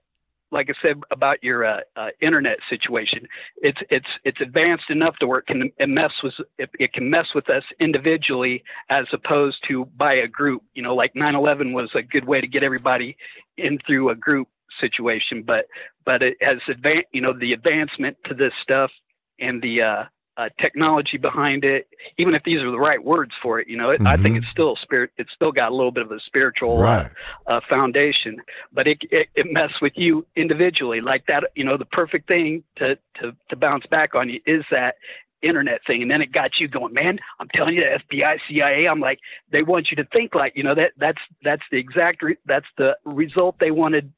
like 0.52 0.70
I 0.70 0.88
said 0.88 1.02
about 1.12 1.44
your 1.44 1.66
uh, 1.66 1.80
uh, 1.96 2.10
internet 2.22 2.58
situation, 2.70 3.28
it's 3.58 3.80
it's 3.90 4.08
it's 4.24 4.42
advanced 4.42 4.90
enough 4.90 5.16
to 5.18 5.28
where 5.28 5.40
it 5.40 5.48
can 5.48 5.72
it 5.78 5.90
mess 5.90 6.12
with 6.24 6.34
it, 6.58 6.70
it, 6.80 6.94
can 6.94 7.10
mess 7.10 7.28
with 7.36 7.50
us 7.50 7.64
individually 7.80 8.64
as 8.90 9.06
opposed 9.14 9.58
to 9.68 9.86
by 9.98 10.14
a 10.16 10.28
group. 10.28 10.64
You 10.74 10.84
know, 10.84 10.96
like 10.96 11.14
9/11 11.14 11.74
was 11.74 11.90
a 11.96 12.02
good 12.02 12.26
way 12.26 12.42
to 12.42 12.48
get 12.48 12.66
everybody 12.66 13.16
in 13.58 13.80
through 13.86 14.10
a 14.10 14.16
group 14.16 14.48
situation, 14.80 15.44
but 15.46 15.66
but 16.06 16.24
it 16.24 16.38
has 16.42 16.58
advanced. 16.68 17.06
You 17.12 17.22
know, 17.22 17.34
the 17.34 17.54
advancement 17.54 18.18
to 18.26 18.34
this 18.34 18.54
stuff 18.64 18.92
and 19.40 19.62
the 19.62 19.82
uh, 19.82 20.04
uh, 20.40 20.48
technology 20.62 21.18
behind 21.18 21.66
it, 21.66 21.90
even 22.18 22.34
if 22.34 22.42
these 22.44 22.62
are 22.62 22.72
the 22.72 22.80
right 22.80 23.04
words 23.04 23.34
for 23.44 23.60
it, 23.60 23.68
you 23.68 23.76
know, 23.76 23.90
it, 23.90 23.98
mm-hmm. 23.98 24.08
I 24.08 24.14
think 24.16 24.36
mm-hmm. 24.36 24.38
it's 24.38 24.52
still 24.52 24.78
spirit. 24.78 25.12
It's 25.18 25.32
still 25.34 25.52
got 25.52 25.70
a 25.74 25.76
little 25.76 25.92
bit 25.92 26.04
of 26.04 26.12
a 26.14 26.20
spiritual 26.22 26.80
uh, 26.80 26.82
right. 26.82 27.12
uh, 27.46 27.56
uh, 27.56 27.60
foundation, 27.70 28.38
but 28.72 28.88
it, 28.88 29.00
it 29.12 29.28
it 29.36 29.48
messes 29.52 29.76
with 29.82 29.92
you 29.98 30.26
individually 30.38 31.02
like 31.02 31.26
that. 31.28 31.44
You 31.56 31.66
know, 31.66 31.76
the 31.76 31.86
perfect 31.86 32.30
thing 32.30 32.64
to 32.78 32.98
to 33.20 33.36
to 33.50 33.56
bounce 33.58 33.86
back 33.88 34.16
on 34.16 34.30
you 34.30 34.40
is 34.46 34.64
that 34.72 34.96
internet 35.42 35.80
thing 35.88 36.02
and 36.02 36.12
then 36.12 36.22
it 36.22 36.34
got 36.34 36.60
you 36.60 36.68
going 36.68 36.94
man 37.02 37.18
i'm 37.40 37.48
telling 37.56 37.74
you 37.74 37.80
the 37.80 37.98
fbi 38.14 38.38
cia 38.50 38.90
i'm 38.90 39.00
like 39.00 39.20
they 39.54 39.64
want 39.64 39.90
you 39.90 39.96
to 39.96 40.04
think 40.14 40.36
like 40.36 40.52
you 40.54 40.64
know 40.64 40.76
that 40.76 40.92
that's 40.98 41.22
that's 41.46 41.62
the 41.72 41.78
exact 41.78 42.22
re- 42.22 42.36
that's 42.46 42.66
the 42.78 42.94
result 43.06 43.56
they 43.58 43.72
wanted 43.72 44.12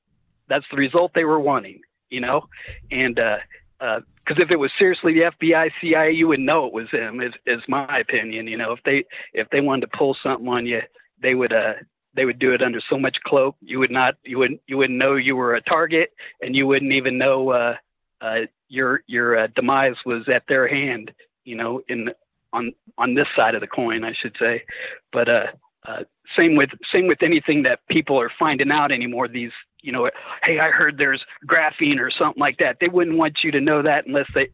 that's 0.49 0.65
the 0.71 0.77
result 0.77 1.11
they 1.13 1.23
were 1.23 1.39
wanting 1.39 1.79
you 2.09 2.19
know 2.19 2.49
and 2.89 3.19
uh 3.19 3.37
uh 3.79 3.99
because 4.23 4.41
if 4.41 4.51
it 4.51 4.59
was 4.59 4.71
seriously 4.79 5.13
the 5.13 5.31
FBI, 5.31 5.71
CIA, 5.81 6.11
you 6.13 6.27
would 6.27 6.39
know 6.39 6.65
it 6.65 6.73
was 6.73 6.87
them. 6.91 7.21
Is 7.21 7.33
is 7.45 7.61
my 7.67 7.85
opinion. 7.85 8.47
You 8.47 8.57
know, 8.57 8.73
if 8.73 8.79
they 8.83 9.05
if 9.33 9.49
they 9.49 9.61
wanted 9.61 9.91
to 9.91 9.97
pull 9.97 10.15
something 10.21 10.47
on 10.47 10.65
you, 10.65 10.81
they 11.21 11.33
would 11.33 11.53
uh 11.53 11.73
they 12.13 12.25
would 12.25 12.39
do 12.39 12.53
it 12.53 12.61
under 12.61 12.81
so 12.89 12.97
much 12.97 13.17
cloak. 13.25 13.55
You 13.61 13.79
would 13.79 13.91
not 13.91 14.15
you 14.23 14.37
wouldn't 14.37 14.61
you 14.67 14.77
wouldn't 14.77 14.99
know 14.99 15.15
you 15.15 15.35
were 15.35 15.55
a 15.55 15.61
target, 15.61 16.11
and 16.41 16.55
you 16.55 16.67
wouldn't 16.67 16.93
even 16.93 17.17
know 17.17 17.51
uh, 17.51 17.75
uh, 18.21 18.41
your 18.67 19.03
your 19.07 19.37
uh, 19.37 19.47
demise 19.55 19.95
was 20.05 20.23
at 20.29 20.43
their 20.47 20.67
hand. 20.67 21.11
You 21.45 21.55
know, 21.55 21.81
in 21.87 22.09
on 22.53 22.73
on 22.97 23.15
this 23.15 23.27
side 23.35 23.55
of 23.55 23.61
the 23.61 23.67
coin, 23.67 24.03
I 24.03 24.13
should 24.13 24.35
say. 24.39 24.63
But 25.11 25.29
uh, 25.29 25.47
uh, 25.87 26.03
same 26.37 26.55
with 26.55 26.69
same 26.93 27.07
with 27.07 27.23
anything 27.23 27.63
that 27.63 27.79
people 27.89 28.19
are 28.19 28.31
finding 28.39 28.71
out 28.71 28.93
anymore. 28.93 29.27
These 29.27 29.51
you 29.81 29.91
know, 29.91 30.09
hey, 30.45 30.59
I 30.59 30.69
heard 30.69 30.97
there's 30.97 31.23
graphene 31.45 31.99
or 31.99 32.11
something 32.11 32.39
like 32.39 32.57
that. 32.59 32.77
They 32.79 32.87
wouldn't 32.87 33.17
want 33.17 33.39
you 33.43 33.51
to 33.51 33.61
know 33.61 33.81
that 33.83 34.05
unless 34.05 34.27
they, 34.33 34.49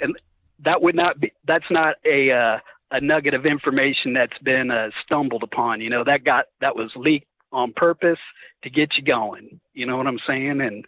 and 0.00 0.16
that 0.64 0.82
would 0.82 0.94
not 0.94 1.20
be, 1.20 1.32
that's 1.46 1.70
not 1.70 1.96
a, 2.04 2.30
uh, 2.30 2.58
a 2.90 3.00
nugget 3.00 3.34
of 3.34 3.46
information 3.46 4.12
that's 4.12 4.38
been 4.42 4.70
uh, 4.70 4.90
stumbled 5.04 5.42
upon. 5.42 5.80
You 5.80 5.90
know, 5.90 6.04
that 6.04 6.24
got, 6.24 6.46
that 6.60 6.76
was 6.76 6.90
leaked 6.96 7.28
on 7.52 7.72
purpose 7.72 8.18
to 8.62 8.70
get 8.70 8.96
you 8.96 9.02
going. 9.02 9.60
You 9.72 9.86
know 9.86 9.96
what 9.96 10.06
I'm 10.06 10.20
saying? 10.26 10.60
And, 10.60 10.86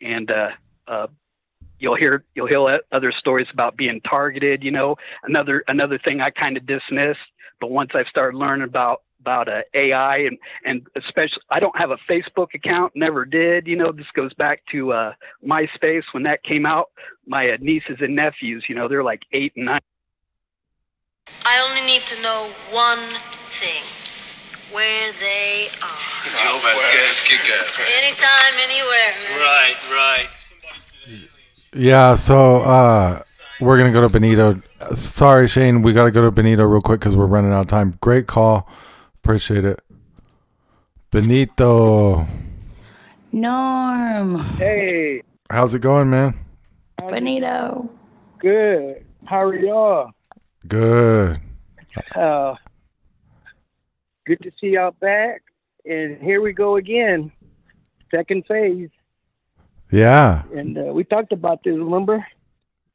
and, 0.00 0.30
uh, 0.30 0.48
uh, 0.86 1.06
you'll 1.78 1.96
hear 1.96 2.24
you'll 2.34 2.46
hear 2.46 2.80
other 2.92 3.12
stories 3.12 3.48
about 3.52 3.76
being 3.76 4.00
targeted 4.00 4.62
you 4.62 4.70
know 4.70 4.96
another 5.24 5.62
another 5.68 5.98
thing 6.06 6.20
i 6.20 6.30
kind 6.30 6.56
of 6.56 6.66
dismissed 6.66 7.20
but 7.60 7.70
once 7.70 7.90
i 7.94 8.02
started 8.08 8.36
learning 8.36 8.66
about 8.66 9.02
about 9.20 9.48
uh, 9.48 9.62
AI 9.74 10.16
and 10.16 10.38
and 10.64 10.86
especially 10.96 11.42
I 11.50 11.58
don't 11.58 11.76
have 11.78 11.90
a 11.90 11.98
Facebook 12.08 12.54
account, 12.54 12.92
never 12.94 13.24
did. 13.24 13.66
You 13.66 13.76
know, 13.76 13.92
this 13.92 14.06
goes 14.14 14.32
back 14.34 14.62
to 14.72 14.92
uh, 14.92 15.12
MySpace 15.44 16.04
when 16.12 16.22
that 16.24 16.42
came 16.42 16.66
out. 16.66 16.90
My 17.26 17.48
uh, 17.48 17.56
nieces 17.60 17.96
and 18.00 18.14
nephews, 18.14 18.64
you 18.68 18.74
know, 18.74 18.88
they're 18.88 19.04
like 19.04 19.22
eight 19.32 19.52
and 19.56 19.66
nine. 19.66 19.80
I 21.44 21.60
only 21.68 21.82
need 21.82 22.02
to 22.02 22.22
know 22.22 22.50
one 22.70 22.98
thing: 23.50 23.82
where 24.74 25.12
they 25.12 25.68
are. 25.82 26.16
Joe 26.42 26.58
Vasquez, 26.62 27.26
kick 27.26 27.50
ass. 27.58 27.80
Anytime, 27.98 28.54
anywhere. 28.62 29.12
Right, 29.40 29.76
right. 29.90 30.52
Yeah, 31.74 32.14
so 32.14 32.62
uh, 32.62 33.22
we're 33.60 33.76
gonna 33.76 33.92
go 33.92 34.00
to 34.00 34.08
Benito. 34.08 34.60
Sorry, 34.94 35.48
Shane, 35.48 35.82
we 35.82 35.92
gotta 35.92 36.10
go 36.10 36.22
to 36.22 36.30
Benito 36.30 36.64
real 36.64 36.80
quick 36.80 37.00
because 37.00 37.16
we're 37.16 37.26
running 37.26 37.52
out 37.52 37.62
of 37.62 37.66
time. 37.66 37.98
Great 38.00 38.26
call. 38.26 38.68
Appreciate 39.26 39.64
it. 39.64 39.80
Benito. 41.10 42.28
Norm. 43.32 44.38
Hey. 44.56 45.20
How's 45.50 45.74
it 45.74 45.80
going, 45.80 46.10
man? 46.10 46.38
Benito. 46.96 47.90
Good. 48.38 49.04
How 49.24 49.40
are 49.40 49.56
y'all? 49.56 50.12
Good. 50.68 51.40
Uh, 52.14 52.54
good 54.26 54.40
to 54.42 54.52
see 54.60 54.74
y'all 54.74 54.92
back. 55.00 55.42
And 55.84 56.22
here 56.22 56.40
we 56.40 56.52
go 56.52 56.76
again. 56.76 57.32
Second 58.12 58.46
phase. 58.46 58.90
Yeah. 59.90 60.44
And 60.54 60.78
uh, 60.78 60.92
we 60.92 61.02
talked 61.02 61.32
about 61.32 61.64
this, 61.64 61.76
remember? 61.76 62.24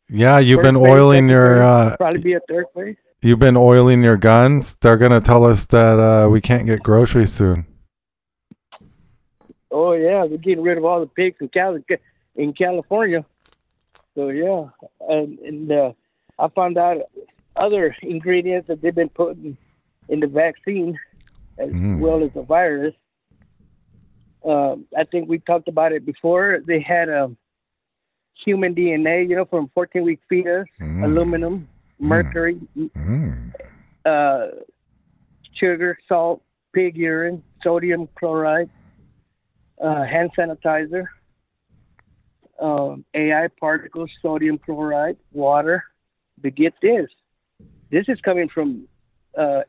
Yeah, 0.08 0.40
you've 0.40 0.60
third 0.60 0.64
been 0.64 0.78
oiling 0.78 1.28
your. 1.28 1.62
Uh, 1.62 1.98
probably 1.98 2.22
be 2.22 2.34
a 2.36 2.40
third 2.48 2.68
phase. 2.74 2.96
You've 3.24 3.38
been 3.38 3.56
oiling 3.56 4.02
your 4.02 4.18
guns. 4.18 4.78
They're 4.78 4.98
gonna 4.98 5.22
tell 5.22 5.46
us 5.46 5.68
that 5.68 6.00
uh, 6.00 6.28
we 6.28 6.42
can't 6.42 6.66
get 6.66 6.82
groceries 6.82 7.32
soon. 7.32 7.68
Oh 9.70 9.94
yeah, 9.94 10.26
they're 10.26 10.40
getting 10.40 10.64
rid 10.64 10.80
of 10.80 10.86
all 10.86 11.00
the 11.00 11.06
pigs 11.06 11.38
in 11.40 11.50
Cali- 11.50 11.84
in 12.36 12.54
California. 12.54 13.24
So 14.16 14.30
yeah, 14.30 14.70
and, 15.08 15.38
and 15.38 15.72
uh, 15.72 15.92
I 16.40 16.48
found 16.48 16.80
out 16.80 16.98
other 17.56 17.96
ingredients 18.02 18.68
that 18.70 18.82
they've 18.82 18.96
been 18.96 19.10
putting 19.10 19.56
in 20.10 20.20
the 20.20 20.28
vaccine, 20.28 21.00
as 21.60 21.70
mm. 21.70 22.00
well 22.00 22.24
as 22.24 22.32
the 22.34 22.42
virus. 22.42 22.96
Uh, 24.44 24.78
I 24.98 25.04
think 25.04 25.30
we 25.30 25.38
talked 25.38 25.68
about 25.68 25.92
it 25.92 26.08
before. 26.08 26.60
They 26.66 26.80
had 26.80 27.08
um, 27.08 27.38
human 28.44 28.74
DNA, 28.74 29.30
you 29.30 29.36
know, 29.36 29.46
from 29.46 29.70
14 29.76 30.04
week 30.04 30.20
fetus, 30.28 30.66
mm. 30.80 31.04
aluminum, 31.04 31.68
mercury, 32.02 32.60
mm. 32.76 33.54
uh, 34.06 34.48
sugar, 35.54 35.98
salt, 36.08 36.42
pig 36.74 36.98
urine, 36.98 37.44
sodium 37.64 38.10
chloride, 38.16 38.70
uh, 39.82 40.04
hand 40.04 40.32
sanitizer, 40.38 41.06
um, 42.60 43.06
AI 43.14 43.48
particles, 43.60 44.10
sodium 44.22 44.58
chloride, 44.58 45.18
water. 45.32 45.84
But 46.42 46.56
get 46.56 46.74
this, 46.82 47.08
this 47.92 48.06
is 48.08 48.20
coming 48.22 48.50
from 48.50 48.88
uh, 49.38 49.62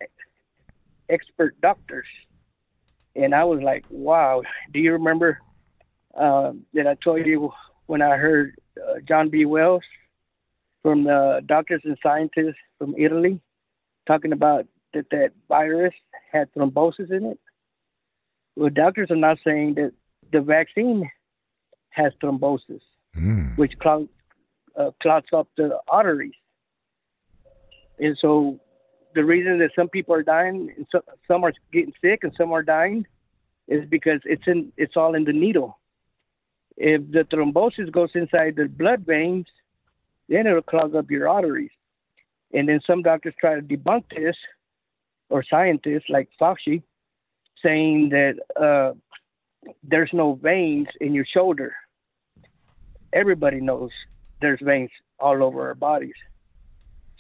expert 1.09 1.61
doctors. 1.61 2.07
And 3.15 3.35
I 3.35 3.45
was 3.45 3.61
like, 3.61 3.85
wow. 3.91 4.43
Do 4.73 4.81
you 4.81 4.93
remember 4.93 5.39
uh, 6.15 6.53
that 6.73 6.87
I 6.87 6.95
told 6.95 7.27
you 7.27 7.53
when 7.87 8.01
I 8.01 8.17
heard 8.17 8.55
uh, 8.79 9.01
John 9.07 9.29
B. 9.29 9.45
Wells 9.45 9.83
from 10.83 11.05
the 11.05 11.43
doctors 11.47 11.83
and 11.85 11.97
scientists 12.03 12.57
from 12.79 12.95
Italy 12.99 13.41
talking 14.07 14.33
about 14.33 14.67
that 14.95 15.07
that 15.11 15.31
virus 15.49 15.95
had 16.31 16.53
thrombosis 16.53 17.11
in 17.11 17.25
it. 17.25 17.41
Well, 18.57 18.71
doctors 18.71 19.11
are 19.11 19.17
not 19.17 19.39
saying 19.45 19.75
that 19.75 19.93
the 20.33 20.41
vaccine 20.41 21.11
has 21.91 22.13
thrombosis, 22.23 22.81
Mm. 23.17 23.57
which 23.59 23.79
clogs, 23.79 24.09
uh, 24.77 24.91
clogs 25.03 25.29
up 25.33 25.49
the 25.57 25.79
arteries. 25.89 26.35
And 27.99 28.17
so 28.19 28.59
the 29.15 29.25
reason 29.25 29.59
that 29.59 29.71
some 29.79 29.89
people 29.89 30.15
are 30.15 30.23
dying 30.23 30.73
and 30.77 30.87
so, 30.91 31.03
some 31.29 31.45
are 31.45 31.53
getting 31.73 31.93
sick 32.01 32.21
and 32.25 32.33
some 32.37 32.53
are 32.53 32.63
dying 32.63 33.07
is 33.69 33.85
because 33.89 34.21
it's 34.25 34.47
in 34.47 34.73
it's 34.77 34.97
all 34.97 35.15
in 35.15 35.25
the 35.25 35.33
needle. 35.33 35.79
If 36.77 37.11
the 37.13 37.25
thrombosis 37.25 37.93
goes 37.93 38.11
inside 38.15 38.57
the 38.57 38.67
blood 38.67 39.05
veins, 39.07 39.47
then 40.29 40.47
it'll 40.47 40.63
clog 40.63 40.95
up 40.95 41.11
your 41.11 41.29
arteries. 41.29 41.71
And 42.53 42.69
then 42.69 42.81
some 42.87 43.03
doctors 43.03 43.35
try 43.41 43.55
to 43.55 43.63
debunk 43.63 44.05
this, 44.15 44.37
or 45.31 45.45
scientists 45.49 46.09
like 46.09 46.29
Fauci, 46.41 46.83
saying 47.65 48.11
that 48.11 48.35
uh, 48.61 48.93
there's 49.83 50.11
no 50.13 50.35
veins 50.35 50.89
in 51.01 51.15
your 51.15 51.25
shoulder. 51.25 51.75
Everybody 53.13 53.61
knows 53.61 53.91
there's 54.41 54.61
veins 54.63 54.91
all 55.19 55.43
over 55.43 55.69
our 55.69 55.75
bodies. 55.75 56.15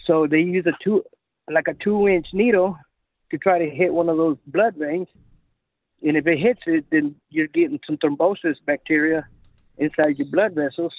So 0.06 0.26
they 0.26 0.40
use 0.40 0.66
a 0.66 0.72
two, 0.82 1.04
like 1.50 1.68
a 1.68 1.74
two-inch 1.74 2.28
needle, 2.32 2.76
to 3.30 3.38
try 3.38 3.58
to 3.58 3.70
hit 3.70 3.94
one 3.94 4.08
of 4.08 4.18
those 4.18 4.36
blood 4.46 4.74
veins. 4.76 5.08
And 6.02 6.16
if 6.16 6.26
it 6.26 6.38
hits 6.38 6.60
it, 6.66 6.84
then 6.90 7.14
you're 7.30 7.46
getting 7.46 7.80
some 7.86 7.96
thrombosis 7.96 8.56
bacteria 8.66 9.26
inside 9.78 10.18
your 10.18 10.28
blood 10.28 10.54
vessels, 10.54 10.92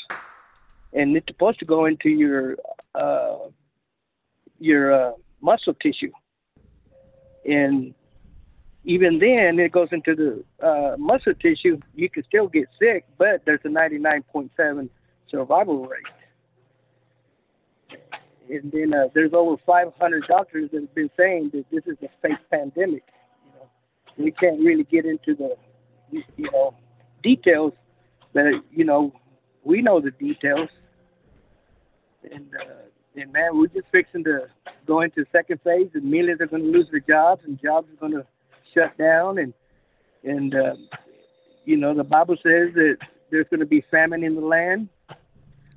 and 0.94 1.18
it's 1.18 1.28
supposed 1.28 1.60
to 1.60 1.66
go 1.66 1.86
into 1.86 2.10
your 2.10 2.58
uh, 2.96 3.38
your 4.60 4.94
uh, 4.94 5.12
muscle 5.42 5.74
tissue. 5.74 6.12
And 7.46 7.94
even 8.86 9.20
then, 9.20 9.60
it 9.60 9.72
goes 9.72 9.90
into 9.92 10.16
the 10.16 10.66
uh, 10.66 10.96
muscle 10.98 11.34
tissue. 11.34 11.80
You 11.96 12.10
can 12.10 12.24
still 12.24 12.48
get 12.48 12.68
sick, 12.80 13.06
but 13.18 13.44
there's 13.46 13.62
a 13.66 13.70
99.7 13.70 14.90
survival 15.30 15.86
rate. 15.86 16.04
And 18.50 18.72
then 18.72 18.94
uh, 18.94 19.08
there's 19.14 19.34
over 19.34 19.58
500 19.66 20.26
doctors 20.28 20.70
that 20.72 20.82
have 20.82 20.96
been 20.96 21.10
saying 21.18 21.52
that 21.54 21.66
this 21.72 21.84
is 21.86 21.98
a 22.04 22.10
fake 22.22 22.38
pandemic. 22.52 23.04
You 23.46 23.52
know, 23.60 23.70
we 24.18 24.32
can't 24.32 24.60
really 24.60 24.84
get 24.84 25.06
into 25.06 25.34
the 25.36 25.56
you 26.12 26.52
know 26.52 26.76
details, 27.24 27.74
but 28.34 28.46
you 28.72 28.84
know 28.84 29.14
we 29.64 29.82
know 29.82 30.00
the 30.00 30.12
details. 30.12 30.70
And 32.32 32.48
uh, 32.56 32.74
and 33.16 33.32
man, 33.32 33.58
we're 33.58 33.68
just 33.68 33.88
fixing 33.92 34.24
to 34.24 34.48
go 34.88 35.02
into 35.02 35.26
second 35.32 35.60
phase, 35.64 35.90
and 35.94 36.04
millions 36.04 36.42
are 36.42 36.48
going 36.48 36.64
to 36.64 36.70
lose 36.70 36.88
their 36.92 37.00
jobs, 37.00 37.44
and 37.46 37.62
jobs 37.62 37.88
are 37.92 38.08
going 38.08 38.14
to 38.14 38.26
shut 38.74 38.98
down, 38.98 39.38
and 39.38 39.54
and 40.24 40.56
uh, 40.56 40.76
you 41.66 41.78
know 41.78 41.94
the 41.94 42.04
Bible 42.04 42.36
says 42.38 42.74
that 42.76 42.98
there's 43.30 43.48
going 43.50 43.60
to 43.60 43.66
be 43.66 43.84
famine 43.92 44.24
in 44.24 44.36
the 44.36 44.42
land. 44.42 44.90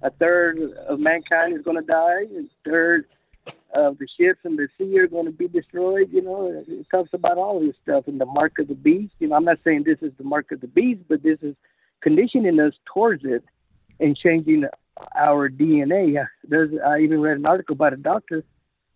A 0.03 0.11
third 0.11 0.59
of 0.89 1.01
mankind 1.01 1.57
is 1.57 1.63
going 1.63 1.79
to 1.79 1.87
die, 1.87 2.23
a 2.23 2.69
third 2.69 3.07
of 3.75 3.99
the 3.99 4.07
ships 4.19 4.41
and 4.45 4.59
the 4.59 4.69
sea 4.79 4.99
are 4.99 5.07
going 5.07 5.27
to 5.27 5.33
be 5.33 5.49
destroyed. 5.49 6.09
You 6.13 6.23
know, 6.23 6.65
it 6.67 6.87
talks 6.91 7.11
about 7.13 7.39
all 7.39 7.61
this 7.61 7.75
stuff 7.83 8.05
and 8.07 8.21
the 8.21 8.27
mark 8.27 8.59
of 8.59 8.69
the 8.69 8.75
beast. 8.75 9.15
You 9.19 9.29
know, 9.29 9.37
I'm 9.37 9.45
not 9.45 9.59
saying 9.65 9.85
this 9.85 9.99
is 10.01 10.13
the 10.19 10.25
mark 10.25 10.53
of 10.53 10.61
the 10.61 10.67
beast, 10.67 11.03
but 11.09 11.23
this 11.23 11.39
is 11.43 11.55
conditioning 12.01 12.59
us 12.61 12.75
towards 12.93 13.25
it 13.25 13.45
and 14.01 14.17
changing 14.17 14.65
our 15.15 15.49
DNA. 15.49 16.27
There's, 16.45 16.71
I 16.85 17.01
even 17.01 17.21
read 17.21 17.39
an 17.39 17.47
article 17.47 17.77
by 17.77 17.89
a 17.89 17.97
doctor 17.97 18.45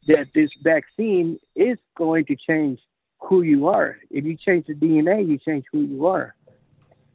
that 0.07 0.29
this 0.35 0.51
vaccine 0.63 1.39
is 1.55 1.79
going 1.97 2.25
to 2.27 2.37
change 2.37 2.81
who 3.19 3.43
you 3.43 3.69
are. 3.69 3.99
If 4.11 4.25
you 4.25 4.37
change 4.37 4.67
the 4.67 4.75
DNA, 4.75 5.29
you 5.29 5.39
change 5.39 5.65
who 5.71 5.81
you 5.81 6.07
are. 6.07 6.35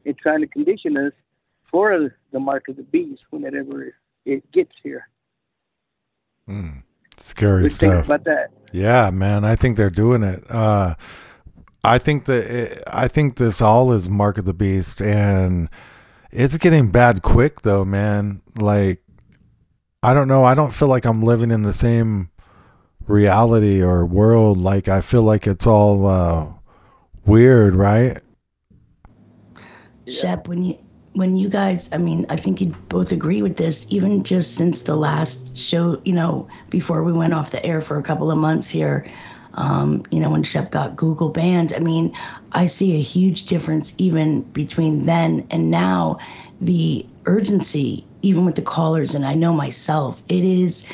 It's 0.04 0.20
trying 0.20 0.42
to 0.42 0.48
condition 0.48 0.98
us 0.98 1.14
for 1.72 2.16
the 2.32 2.40
mark 2.40 2.68
of 2.68 2.76
the 2.78 2.84
beast 2.84 3.24
whenever 3.32 3.96
it 4.26 4.52
gets 4.52 4.72
here. 4.84 5.08
Scary 7.18 7.62
do 7.62 7.64
you 7.64 7.70
think 7.70 7.94
stuff. 7.94 8.06
about 8.06 8.24
that? 8.26 8.52
Yeah, 8.72 9.10
man. 9.10 9.44
I 9.44 9.56
think 9.56 9.78
they're 9.78 9.90
doing 9.90 10.24
it. 10.24 10.44
Uh, 10.50 10.96
I 11.84 11.98
think 11.98 12.26
that 12.26 12.46
it, 12.46 12.84
I 12.88 13.08
think 13.08 13.38
this 13.38 13.62
all 13.62 13.92
is 13.92 14.10
mark 14.10 14.38
of 14.38 14.46
the 14.46 14.54
beast, 14.54 15.02
and 15.02 15.70
it's 16.32 16.58
getting 16.58 16.92
bad 16.92 17.22
quick 17.22 17.62
though, 17.62 17.86
man. 17.86 18.42
Like, 18.56 19.02
I 20.04 20.14
don't 20.14 20.28
know. 20.28 20.44
I 20.44 20.56
don't 20.56 20.74
feel 20.74 20.88
like 20.88 21.06
I'm 21.06 21.24
living 21.24 21.52
in 21.52 21.64
the 21.64 21.74
same 21.74 22.30
reality 23.08 23.82
or 23.84 24.06
world. 24.06 24.58
Like, 24.58 24.88
I 24.88 25.02
feel 25.02 25.24
like 25.24 25.48
it's 25.48 25.68
all 25.68 26.06
uh, 26.06 26.48
weird, 27.26 27.76
right? 27.76 28.20
Shep, 30.08 30.48
when 30.48 30.64
you 30.64 30.78
when 31.14 31.38
you 31.38 31.48
guys, 31.48 31.90
I 31.94 31.98
mean, 31.98 32.26
I 32.30 32.36
think 32.36 32.60
you 32.60 32.76
both 32.90 33.12
agree 33.12 33.42
with 33.42 33.58
this. 33.58 33.88
Even 33.90 34.24
just 34.24 34.56
since 34.56 34.84
the 34.84 34.96
last 34.96 35.58
show, 35.58 36.02
you 36.04 36.14
know, 36.14 36.48
before 36.70 37.04
we 37.04 37.14
went 37.14 37.34
off 37.34 37.52
the 37.52 37.66
air 37.66 37.82
for 37.82 37.98
a 37.98 38.04
couple 38.04 38.30
of 38.30 38.38
months 38.38 38.70
here, 38.70 39.06
um, 39.56 40.04
you 40.12 40.20
know, 40.20 40.30
when 40.30 40.44
Shep 40.44 40.72
got 40.72 40.96
Google 40.96 41.30
banned. 41.30 41.74
I 41.74 41.80
mean, 41.80 42.14
I 42.54 42.66
see 42.68 42.96
a 42.96 43.02
huge 43.02 43.46
difference 43.46 43.94
even 43.98 44.42
between 44.52 45.06
then 45.06 45.46
and 45.52 45.72
now. 45.72 46.20
The 46.62 47.06
urgency, 47.26 48.06
even 48.22 48.46
with 48.46 48.56
the 48.56 48.62
callers, 48.62 49.14
and 49.16 49.26
I 49.26 49.34
know 49.34 49.54
myself, 49.54 50.24
it 50.30 50.44
is 50.44 50.88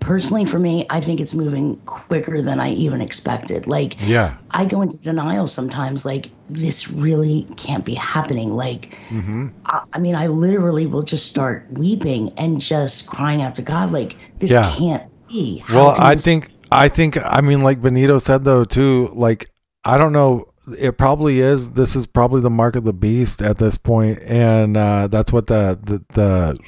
personally 0.00 0.44
for 0.44 0.58
me. 0.58 0.86
I 0.90 1.00
think 1.00 1.20
it's 1.20 1.34
moving 1.34 1.76
quicker 1.86 2.40
than 2.40 2.60
I 2.60 2.70
even 2.72 3.00
expected. 3.00 3.66
Like, 3.66 3.96
Yeah. 4.06 4.36
I 4.52 4.64
go 4.64 4.80
into 4.80 4.96
denial 5.02 5.46
sometimes. 5.46 6.04
Like, 6.06 6.30
this 6.48 6.90
really 6.90 7.46
can't 7.56 7.84
be 7.84 7.94
happening. 7.94 8.56
Like, 8.56 8.94
Mm-hmm. 9.10 9.48
I, 9.66 9.82
I 9.92 9.98
mean, 9.98 10.14
I 10.14 10.26
literally 10.28 10.86
will 10.86 11.02
just 11.02 11.26
start 11.26 11.66
weeping 11.72 12.32
and 12.38 12.60
just 12.60 13.08
crying 13.08 13.42
out 13.42 13.54
to 13.56 13.62
God, 13.62 13.92
like, 13.92 14.16
this 14.38 14.50
Yeah. 14.50 14.74
can't 14.76 15.02
be. 15.28 15.58
How 15.66 15.76
Well, 15.76 15.94
I 15.98 16.14
think 16.14 16.50
I 16.70 16.88
think 16.88 17.18
I 17.24 17.40
mean 17.40 17.62
like 17.62 17.80
Benito 17.80 18.18
said 18.18 18.44
though 18.44 18.64
too, 18.64 19.08
like 19.12 19.50
I 19.84 19.98
don't 19.98 20.12
know 20.12 20.52
it 20.78 20.98
probably 20.98 21.40
is 21.40 21.70
this 21.72 21.96
is 21.96 22.06
probably 22.06 22.40
the 22.40 22.50
mark 22.50 22.76
of 22.76 22.84
the 22.84 22.92
beast 22.92 23.40
at 23.40 23.58
this 23.58 23.76
point 23.76 24.18
and 24.22 24.76
uh 24.76 25.08
that's 25.08 25.32
what 25.32 25.46
the 25.46 25.78
the, 25.82 26.04
the 26.14 26.58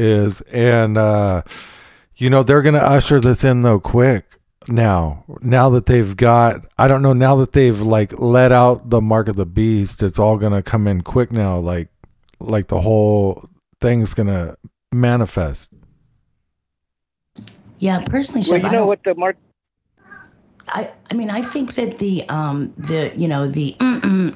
is 0.00 0.40
and 0.42 0.96
uh 0.96 1.42
you 2.16 2.30
know 2.30 2.42
they're 2.42 2.62
going 2.62 2.74
to 2.74 2.84
usher 2.84 3.20
this 3.20 3.42
in 3.42 3.62
though 3.62 3.80
quick 3.80 4.38
now 4.68 5.24
now 5.40 5.68
that 5.70 5.86
they've 5.86 6.16
got 6.16 6.64
I 6.78 6.86
don't 6.86 7.02
know 7.02 7.12
now 7.12 7.36
that 7.36 7.52
they've 7.52 7.80
like 7.80 8.18
let 8.18 8.52
out 8.52 8.90
the 8.90 9.00
mark 9.00 9.28
of 9.28 9.36
the 9.36 9.46
beast 9.46 10.02
it's 10.02 10.18
all 10.18 10.38
going 10.38 10.52
to 10.52 10.62
come 10.62 10.86
in 10.86 11.00
quick 11.02 11.32
now 11.32 11.58
like 11.58 11.88
like 12.38 12.68
the 12.68 12.80
whole 12.80 13.48
thing's 13.80 14.14
going 14.14 14.28
to 14.28 14.56
manifest 14.92 15.72
yeah, 17.82 18.04
personally, 18.04 18.48
Well, 18.48 18.60
Shep, 18.60 18.62
you 18.62 18.70
know 18.70 18.78
don't- 18.78 18.86
what 18.86 19.02
the 19.04 19.14
mark 19.14 19.36
I, 20.68 20.92
I 21.10 21.14
mean, 21.14 21.28
I 21.28 21.42
think 21.42 21.74
that 21.74 21.98
the 21.98 22.22
um 22.28 22.72
the 22.78 23.12
you 23.16 23.26
know 23.26 23.48
the 23.48 23.74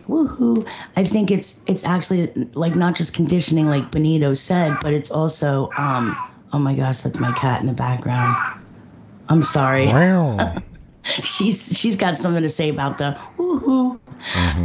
woohoo. 0.08 0.66
I 0.96 1.04
think 1.04 1.30
it's 1.30 1.62
it's 1.66 1.84
actually 1.84 2.26
like 2.54 2.74
not 2.74 2.96
just 2.96 3.14
conditioning, 3.14 3.68
like 3.70 3.90
Benito 3.92 4.34
said, 4.34 4.76
but 4.82 4.92
it's 4.92 5.10
also 5.10 5.70
um. 5.78 6.16
Oh 6.52 6.58
my 6.58 6.74
gosh, 6.74 7.02
that's 7.02 7.20
my 7.20 7.32
cat 7.32 7.60
in 7.60 7.66
the 7.66 7.72
background. 7.74 8.36
I'm 9.28 9.42
sorry. 9.42 9.86
Wow. 9.86 10.56
she's 11.22 11.76
she's 11.76 11.96
got 11.96 12.16
something 12.16 12.42
to 12.42 12.48
say 12.48 12.68
about 12.68 12.98
the 12.98 13.16
woohoo. 13.38 13.98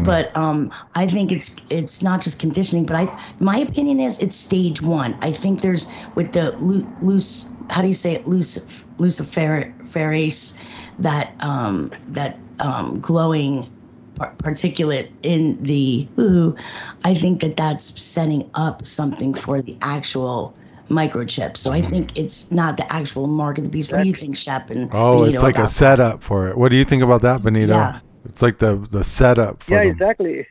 But 0.04 0.36
um, 0.36 0.72
I 0.96 1.08
think 1.08 1.32
it's 1.32 1.56
it's 1.70 2.02
not 2.02 2.22
just 2.22 2.40
conditioning, 2.40 2.86
but 2.86 2.96
I 2.96 3.20
my 3.40 3.58
opinion 3.58 4.00
is 4.00 4.20
it's 4.20 4.36
stage 4.36 4.82
one. 4.82 5.18
I 5.22 5.32
think 5.32 5.62
there's 5.62 5.92
with 6.16 6.34
the 6.34 6.56
loose 6.60 7.56
how 7.70 7.82
do 7.82 7.88
you 7.88 7.94
say 7.94 8.14
it 8.14 8.26
lucif 8.26 8.86
luciferase 8.98 10.58
that 11.00 11.34
um 11.40 11.92
that 12.08 12.40
um 12.60 13.00
glowing 13.00 13.70
particulate 14.18 15.10
in 15.24 15.62
the 15.64 16.08
woohoo. 16.16 16.58
I 17.04 17.14
think 17.14 17.42
that 17.42 17.58
that's 17.58 18.02
setting 18.02 18.50
up 18.56 18.86
something 18.86 19.34
for 19.34 19.62
the 19.62 19.78
actual 19.82 20.56
microchip. 20.92 21.58
So 21.58 21.72
I 21.72 21.82
think 21.82 22.18
it's 22.18 22.52
not 22.52 22.78
the 22.78 22.92
actual 22.92 23.28
mark 23.28 23.58
of 23.58 23.64
the 23.64 23.70
beast. 23.70 23.92
What 23.92 24.04
do 24.04 24.08
you 24.08 24.14
think, 24.14 24.36
Shep? 24.38 24.70
And 24.70 24.90
Oh, 24.94 25.20
Benito, 25.20 25.34
it's 25.34 25.44
like 25.44 25.56
a 25.58 25.62
about 25.62 25.70
setup 25.72 26.24
for 26.24 26.50
it. 26.50 26.58
What 26.58 26.70
do 26.72 26.78
you 26.78 26.84
think 26.86 27.02
about 27.02 27.22
that, 27.22 27.42
Benito? 27.44 27.74
Yeah. 27.74 28.00
It's 28.26 28.42
like 28.42 28.58
the 28.60 28.76
the 28.92 29.04
setup 29.04 29.64
for 29.64 29.74
yeah, 29.74 29.80
them. 29.84 29.92
exactly. 29.92 30.48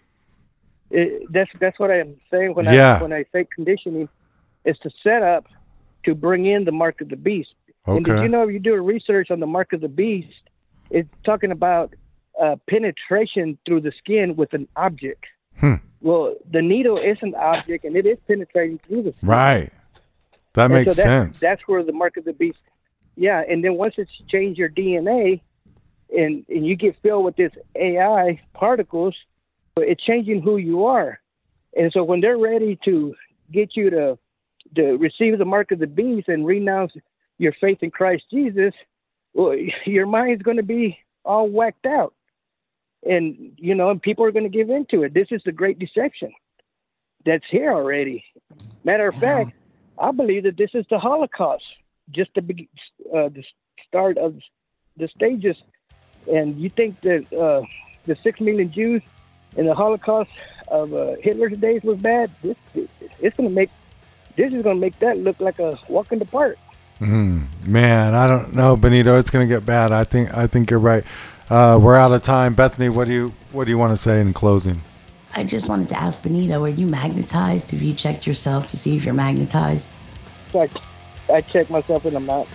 It, 0.91 1.33
that's 1.33 1.51
that's 1.61 1.79
what 1.79 1.91
I'm 1.91 2.17
saying 2.31 2.55
when 2.55 2.65
Yeah. 2.67 2.99
I 2.99 3.03
when 3.03 3.13
I 3.13 3.25
say 3.33 3.47
conditioning, 3.55 4.09
it's 4.65 4.79
to 4.81 4.91
set 5.03 5.23
up 5.23 5.47
to 6.05 6.15
bring 6.15 6.47
in 6.47 6.65
the 6.65 6.73
mark 6.73 7.01
of 7.01 7.09
the 7.11 7.17
beast. 7.17 7.55
Okay. 7.87 7.97
And 7.97 8.05
did 8.05 8.23
you 8.23 8.29
know 8.29 8.43
if 8.47 8.53
you 8.53 8.59
do 8.59 8.75
a 8.75 8.81
research 8.81 9.31
on 9.31 9.41
the 9.41 9.47
mark 9.47 9.73
of 9.73 9.81
the 9.81 9.89
beast, 9.89 10.43
it's 10.91 11.09
talking 11.25 11.53
about 11.53 11.95
uh, 12.41 12.57
penetration 12.69 13.59
through 13.67 13.83
the 13.83 13.93
skin 13.99 14.35
with 14.37 14.53
an 14.55 14.67
object. 14.77 15.25
Hmm. 15.59 15.75
Well, 16.01 16.35
the 16.51 16.63
needle 16.63 16.97
is 16.99 17.19
an 17.21 17.35
object, 17.35 17.85
and 17.85 17.95
it 17.97 18.07
is 18.07 18.19
penetrating 18.27 18.81
through 18.87 19.03
the 19.03 19.13
skin. 19.13 19.29
Right. 19.29 19.71
That 20.61 20.71
And 20.71 20.75
makes 20.75 20.85
so 20.85 20.95
that's, 20.95 21.03
sense. 21.03 21.41
That's 21.41 21.63
where 21.67 21.83
the 21.83 21.93
mark 21.93 22.17
of 22.17 22.25
the 22.25 22.33
beast. 22.33 22.61
Yeah, 23.17 23.43
and 23.49 23.65
then 23.65 23.75
once 23.75 23.95
it's 23.97 24.11
changed 24.29 24.59
your 24.59 24.69
DNA, 24.69 25.41
and 26.17 26.45
and 26.49 26.67
you 26.67 26.77
get 26.77 26.97
filled 27.03 27.25
with 27.25 27.37
this 27.37 27.53
AI 27.77 28.41
particles, 28.55 29.15
it's 29.77 30.03
changing 30.03 30.43
who 30.43 30.57
you 30.57 30.87
are. 30.87 31.21
And 31.77 31.93
so 31.93 32.03
when 32.03 32.21
they're 32.21 32.39
ready 32.39 32.79
to 32.85 33.15
get 33.53 33.77
you 33.77 33.91
to 33.91 34.19
to 34.77 34.97
receive 34.99 35.39
the 35.39 35.45
mark 35.45 35.73
of 35.73 35.79
the 35.79 35.87
beast 35.87 36.29
and 36.29 36.47
renounce 36.47 36.93
your 37.39 37.53
faith 37.61 37.79
in 37.83 37.91
Christ 37.91 38.25
Jesus, 38.31 38.75
well, 39.33 39.57
your 39.85 40.07
mind's 40.07 40.43
going 40.43 40.59
to 40.59 40.63
be 40.63 40.99
all 41.25 41.49
whacked 41.49 41.87
out, 41.87 42.15
and 43.05 43.53
you 43.57 43.75
know, 43.75 43.91
and 43.91 44.01
people 44.01 44.25
are 44.25 44.33
going 44.33 44.51
to 44.51 44.57
give 44.57 44.71
into 44.71 45.03
it. 45.03 45.15
This 45.15 45.29
is 45.31 45.43
the 45.45 45.53
great 45.53 45.79
deception 45.79 46.33
that's 47.25 47.45
here 47.51 47.73
already. 47.73 48.25
Matter 48.85 49.09
of 49.09 49.15
fact, 49.17 49.53
I 50.01 50.13
believe 50.13 50.45
that 50.45 50.57
this 50.57 50.71
is 50.75 50.87
the 50.91 50.99
Holocaust, 50.99 51.65
just 52.11 52.31
the 52.35 52.43
uh, 53.15 53.29
the 53.29 53.45
start 53.87 54.19
of 54.19 54.37
the 54.97 55.09
stages. 55.09 55.57
And 56.31 56.59
you 56.61 56.71
think 56.71 57.01
that 57.03 57.33
uh, 57.33 57.63
the 58.05 58.17
six 58.17 58.41
million 58.41 58.73
Jews 58.73 59.03
in 59.57 59.67
the 59.67 59.75
Holocaust 59.75 60.31
of 60.69 60.95
uh, 60.95 61.17
Hitler's 61.21 61.57
days 61.59 61.83
was 61.83 61.99
bad? 61.99 62.31
This 62.43 62.57
it's 63.21 63.37
going 63.37 63.49
to 63.49 63.55
make 63.55 63.71
this 64.37 64.53
is 64.53 64.63
going 64.63 64.77
to 64.77 64.81
make 64.81 64.99
that 65.01 65.19
look 65.19 65.39
like 65.41 65.59
a 65.59 65.79
walk 65.89 66.13
in 66.13 66.19
the 66.19 66.25
park. 66.25 66.57
Mm, 67.01 67.67
man, 67.67 68.15
I 68.15 68.27
don't 68.27 68.55
know, 68.55 68.77
Benito. 68.77 69.19
It's 69.19 69.31
going 69.31 69.47
to 69.47 69.55
get 69.55 69.67
bad. 69.67 69.93
I 69.93 70.05
think 70.05 70.35
I 70.35 70.47
think 70.47 70.71
you're 70.71 70.81
right. 70.81 71.05
Uh, 71.49 71.79
we're 71.83 71.97
out 71.97 72.13
of 72.13 72.23
time. 72.23 72.55
Bethany, 72.55 72.89
what 72.89 73.07
do 73.07 73.13
you 73.13 73.35
what 73.53 73.65
do 73.65 73.71
you 73.71 73.79
want 73.79 73.93
to 73.93 73.97
say 73.97 74.21
in 74.21 74.33
closing? 74.33 74.83
I 75.35 75.45
just 75.45 75.69
wanted 75.69 75.89
to 75.91 75.99
ask 75.99 76.23
Benito, 76.23 76.65
are 76.65 76.69
you 76.69 76.87
magnetized? 76.87 77.71
Have 77.71 77.83
you 77.83 77.95
checked 77.95 78.27
yourself 78.27 78.67
to 78.69 78.77
see 78.77 78.97
if 78.97 79.05
you're 79.05 79.15
magnetized? 79.15 79.95
So 80.51 80.63
I, 80.63 80.69
I 81.33 81.41
checked 81.41 81.71
myself 81.71 82.05
and 82.05 82.17
I'm 82.17 82.27
not. 82.27 82.49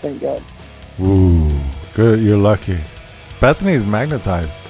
Thank 0.00 0.20
God. 0.20 0.42
Ooh, 1.00 1.58
good. 1.94 2.20
You're 2.20 2.38
lucky. 2.38 2.80
Bethany's 3.40 3.86
magnetized. 3.86 4.60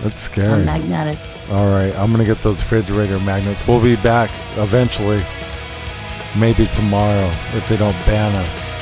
That's 0.00 0.20
scary. 0.20 0.52
I'm 0.52 0.66
magnetic. 0.66 1.18
All 1.50 1.70
right, 1.70 1.94
I'm 1.96 2.10
gonna 2.10 2.24
get 2.24 2.42
those 2.42 2.60
refrigerator 2.60 3.18
magnets. 3.20 3.66
We'll 3.66 3.82
be 3.82 3.96
back 3.96 4.30
eventually. 4.58 5.24
Maybe 6.38 6.66
tomorrow 6.66 7.30
if 7.54 7.66
they 7.66 7.78
don't 7.78 7.96
ban 8.04 8.34
us. 8.36 8.75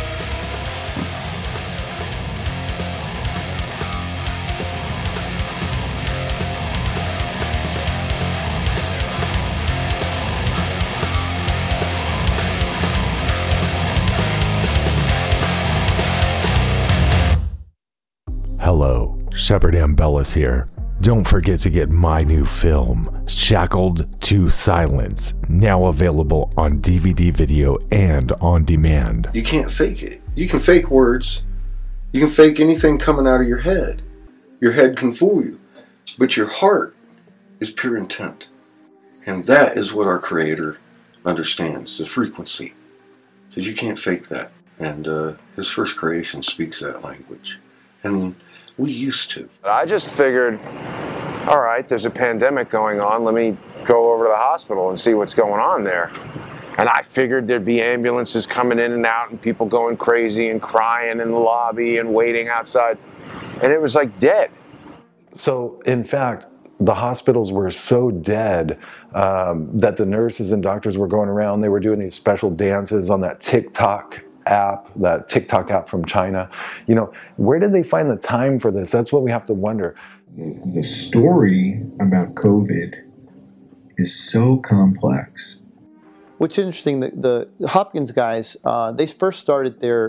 Shepard 19.44 19.74
Ambellas 19.74 20.32
here. 20.32 20.70
Don't 21.02 21.28
forget 21.28 21.60
to 21.60 21.68
get 21.68 21.90
my 21.90 22.22
new 22.22 22.46
film, 22.46 23.26
Shackled 23.26 24.22
to 24.22 24.48
Silence, 24.48 25.34
now 25.50 25.84
available 25.84 26.50
on 26.56 26.80
DVD 26.80 27.30
video 27.30 27.76
and 27.92 28.32
on 28.40 28.64
demand. 28.64 29.28
You 29.34 29.42
can't 29.42 29.70
fake 29.70 30.02
it. 30.02 30.22
You 30.34 30.48
can 30.48 30.60
fake 30.60 30.90
words. 30.90 31.42
You 32.12 32.20
can 32.20 32.30
fake 32.30 32.58
anything 32.58 32.98
coming 32.98 33.26
out 33.26 33.42
of 33.42 33.46
your 33.46 33.58
head. 33.58 34.00
Your 34.62 34.72
head 34.72 34.96
can 34.96 35.12
fool 35.12 35.44
you. 35.44 35.60
But 36.18 36.38
your 36.38 36.46
heart 36.46 36.96
is 37.60 37.70
pure 37.70 37.98
intent. 37.98 38.48
And 39.26 39.46
that 39.46 39.76
is 39.76 39.92
what 39.92 40.06
our 40.06 40.18
Creator 40.18 40.78
understands 41.26 41.98
the 41.98 42.06
frequency. 42.06 42.72
Because 43.50 43.66
you 43.66 43.74
can't 43.74 43.98
fake 43.98 44.28
that. 44.28 44.52
And 44.78 45.06
uh, 45.06 45.34
His 45.54 45.68
first 45.68 45.98
creation 45.98 46.42
speaks 46.42 46.80
that 46.80 47.04
language. 47.04 47.58
And 48.04 48.34
we 48.76 48.92
used 48.92 49.30
to. 49.32 49.48
I 49.62 49.86
just 49.86 50.10
figured, 50.10 50.58
all 51.46 51.60
right, 51.60 51.88
there's 51.88 52.04
a 52.04 52.10
pandemic 52.10 52.68
going 52.68 53.00
on. 53.00 53.24
Let 53.24 53.34
me 53.34 53.56
go 53.84 54.12
over 54.12 54.24
to 54.24 54.30
the 54.30 54.36
hospital 54.36 54.88
and 54.88 54.98
see 54.98 55.14
what's 55.14 55.34
going 55.34 55.60
on 55.60 55.84
there. 55.84 56.10
And 56.76 56.88
I 56.88 57.02
figured 57.02 57.46
there'd 57.46 57.64
be 57.64 57.80
ambulances 57.80 58.46
coming 58.46 58.80
in 58.80 58.92
and 58.92 59.06
out 59.06 59.30
and 59.30 59.40
people 59.40 59.66
going 59.66 59.96
crazy 59.96 60.48
and 60.48 60.60
crying 60.60 61.20
in 61.20 61.30
the 61.30 61.38
lobby 61.38 61.98
and 61.98 62.12
waiting 62.12 62.48
outside. 62.48 62.98
And 63.62 63.72
it 63.72 63.80
was 63.80 63.94
like 63.94 64.18
dead. 64.18 64.50
So, 65.34 65.80
in 65.86 66.02
fact, 66.02 66.46
the 66.80 66.94
hospitals 66.94 67.52
were 67.52 67.70
so 67.70 68.10
dead 68.10 68.78
um, 69.14 69.70
that 69.78 69.96
the 69.96 70.04
nurses 70.04 70.50
and 70.50 70.62
doctors 70.62 70.98
were 70.98 71.06
going 71.06 71.28
around. 71.28 71.60
They 71.60 71.68
were 71.68 71.80
doing 71.80 72.00
these 72.00 72.14
special 72.14 72.50
dances 72.50 73.08
on 73.08 73.20
that 73.20 73.40
TikTok 73.40 74.20
app, 74.46 74.92
that 74.96 75.28
TikTok 75.28 75.70
app 75.70 75.88
from 75.88 76.04
China. 76.04 76.50
You 76.86 76.94
know, 76.94 77.12
where 77.36 77.58
did 77.58 77.72
they 77.72 77.82
find 77.82 78.10
the 78.10 78.16
time 78.16 78.58
for 78.58 78.70
this? 78.70 78.90
That's 78.90 79.12
what 79.12 79.22
we 79.22 79.30
have 79.30 79.46
to 79.46 79.54
wonder. 79.54 79.96
The, 80.36 80.60
the 80.74 80.82
story 80.82 81.82
about 82.00 82.34
COVID 82.34 82.94
is 83.96 84.18
so 84.18 84.58
complex. 84.58 85.62
Which 86.38 86.58
is 86.58 86.66
interesting, 86.66 87.00
the, 87.00 87.48
the 87.60 87.68
Hopkins 87.68 88.10
guys, 88.10 88.56
uh, 88.64 88.90
they 88.90 89.06
first 89.06 89.40
started 89.40 89.80
their 89.80 90.02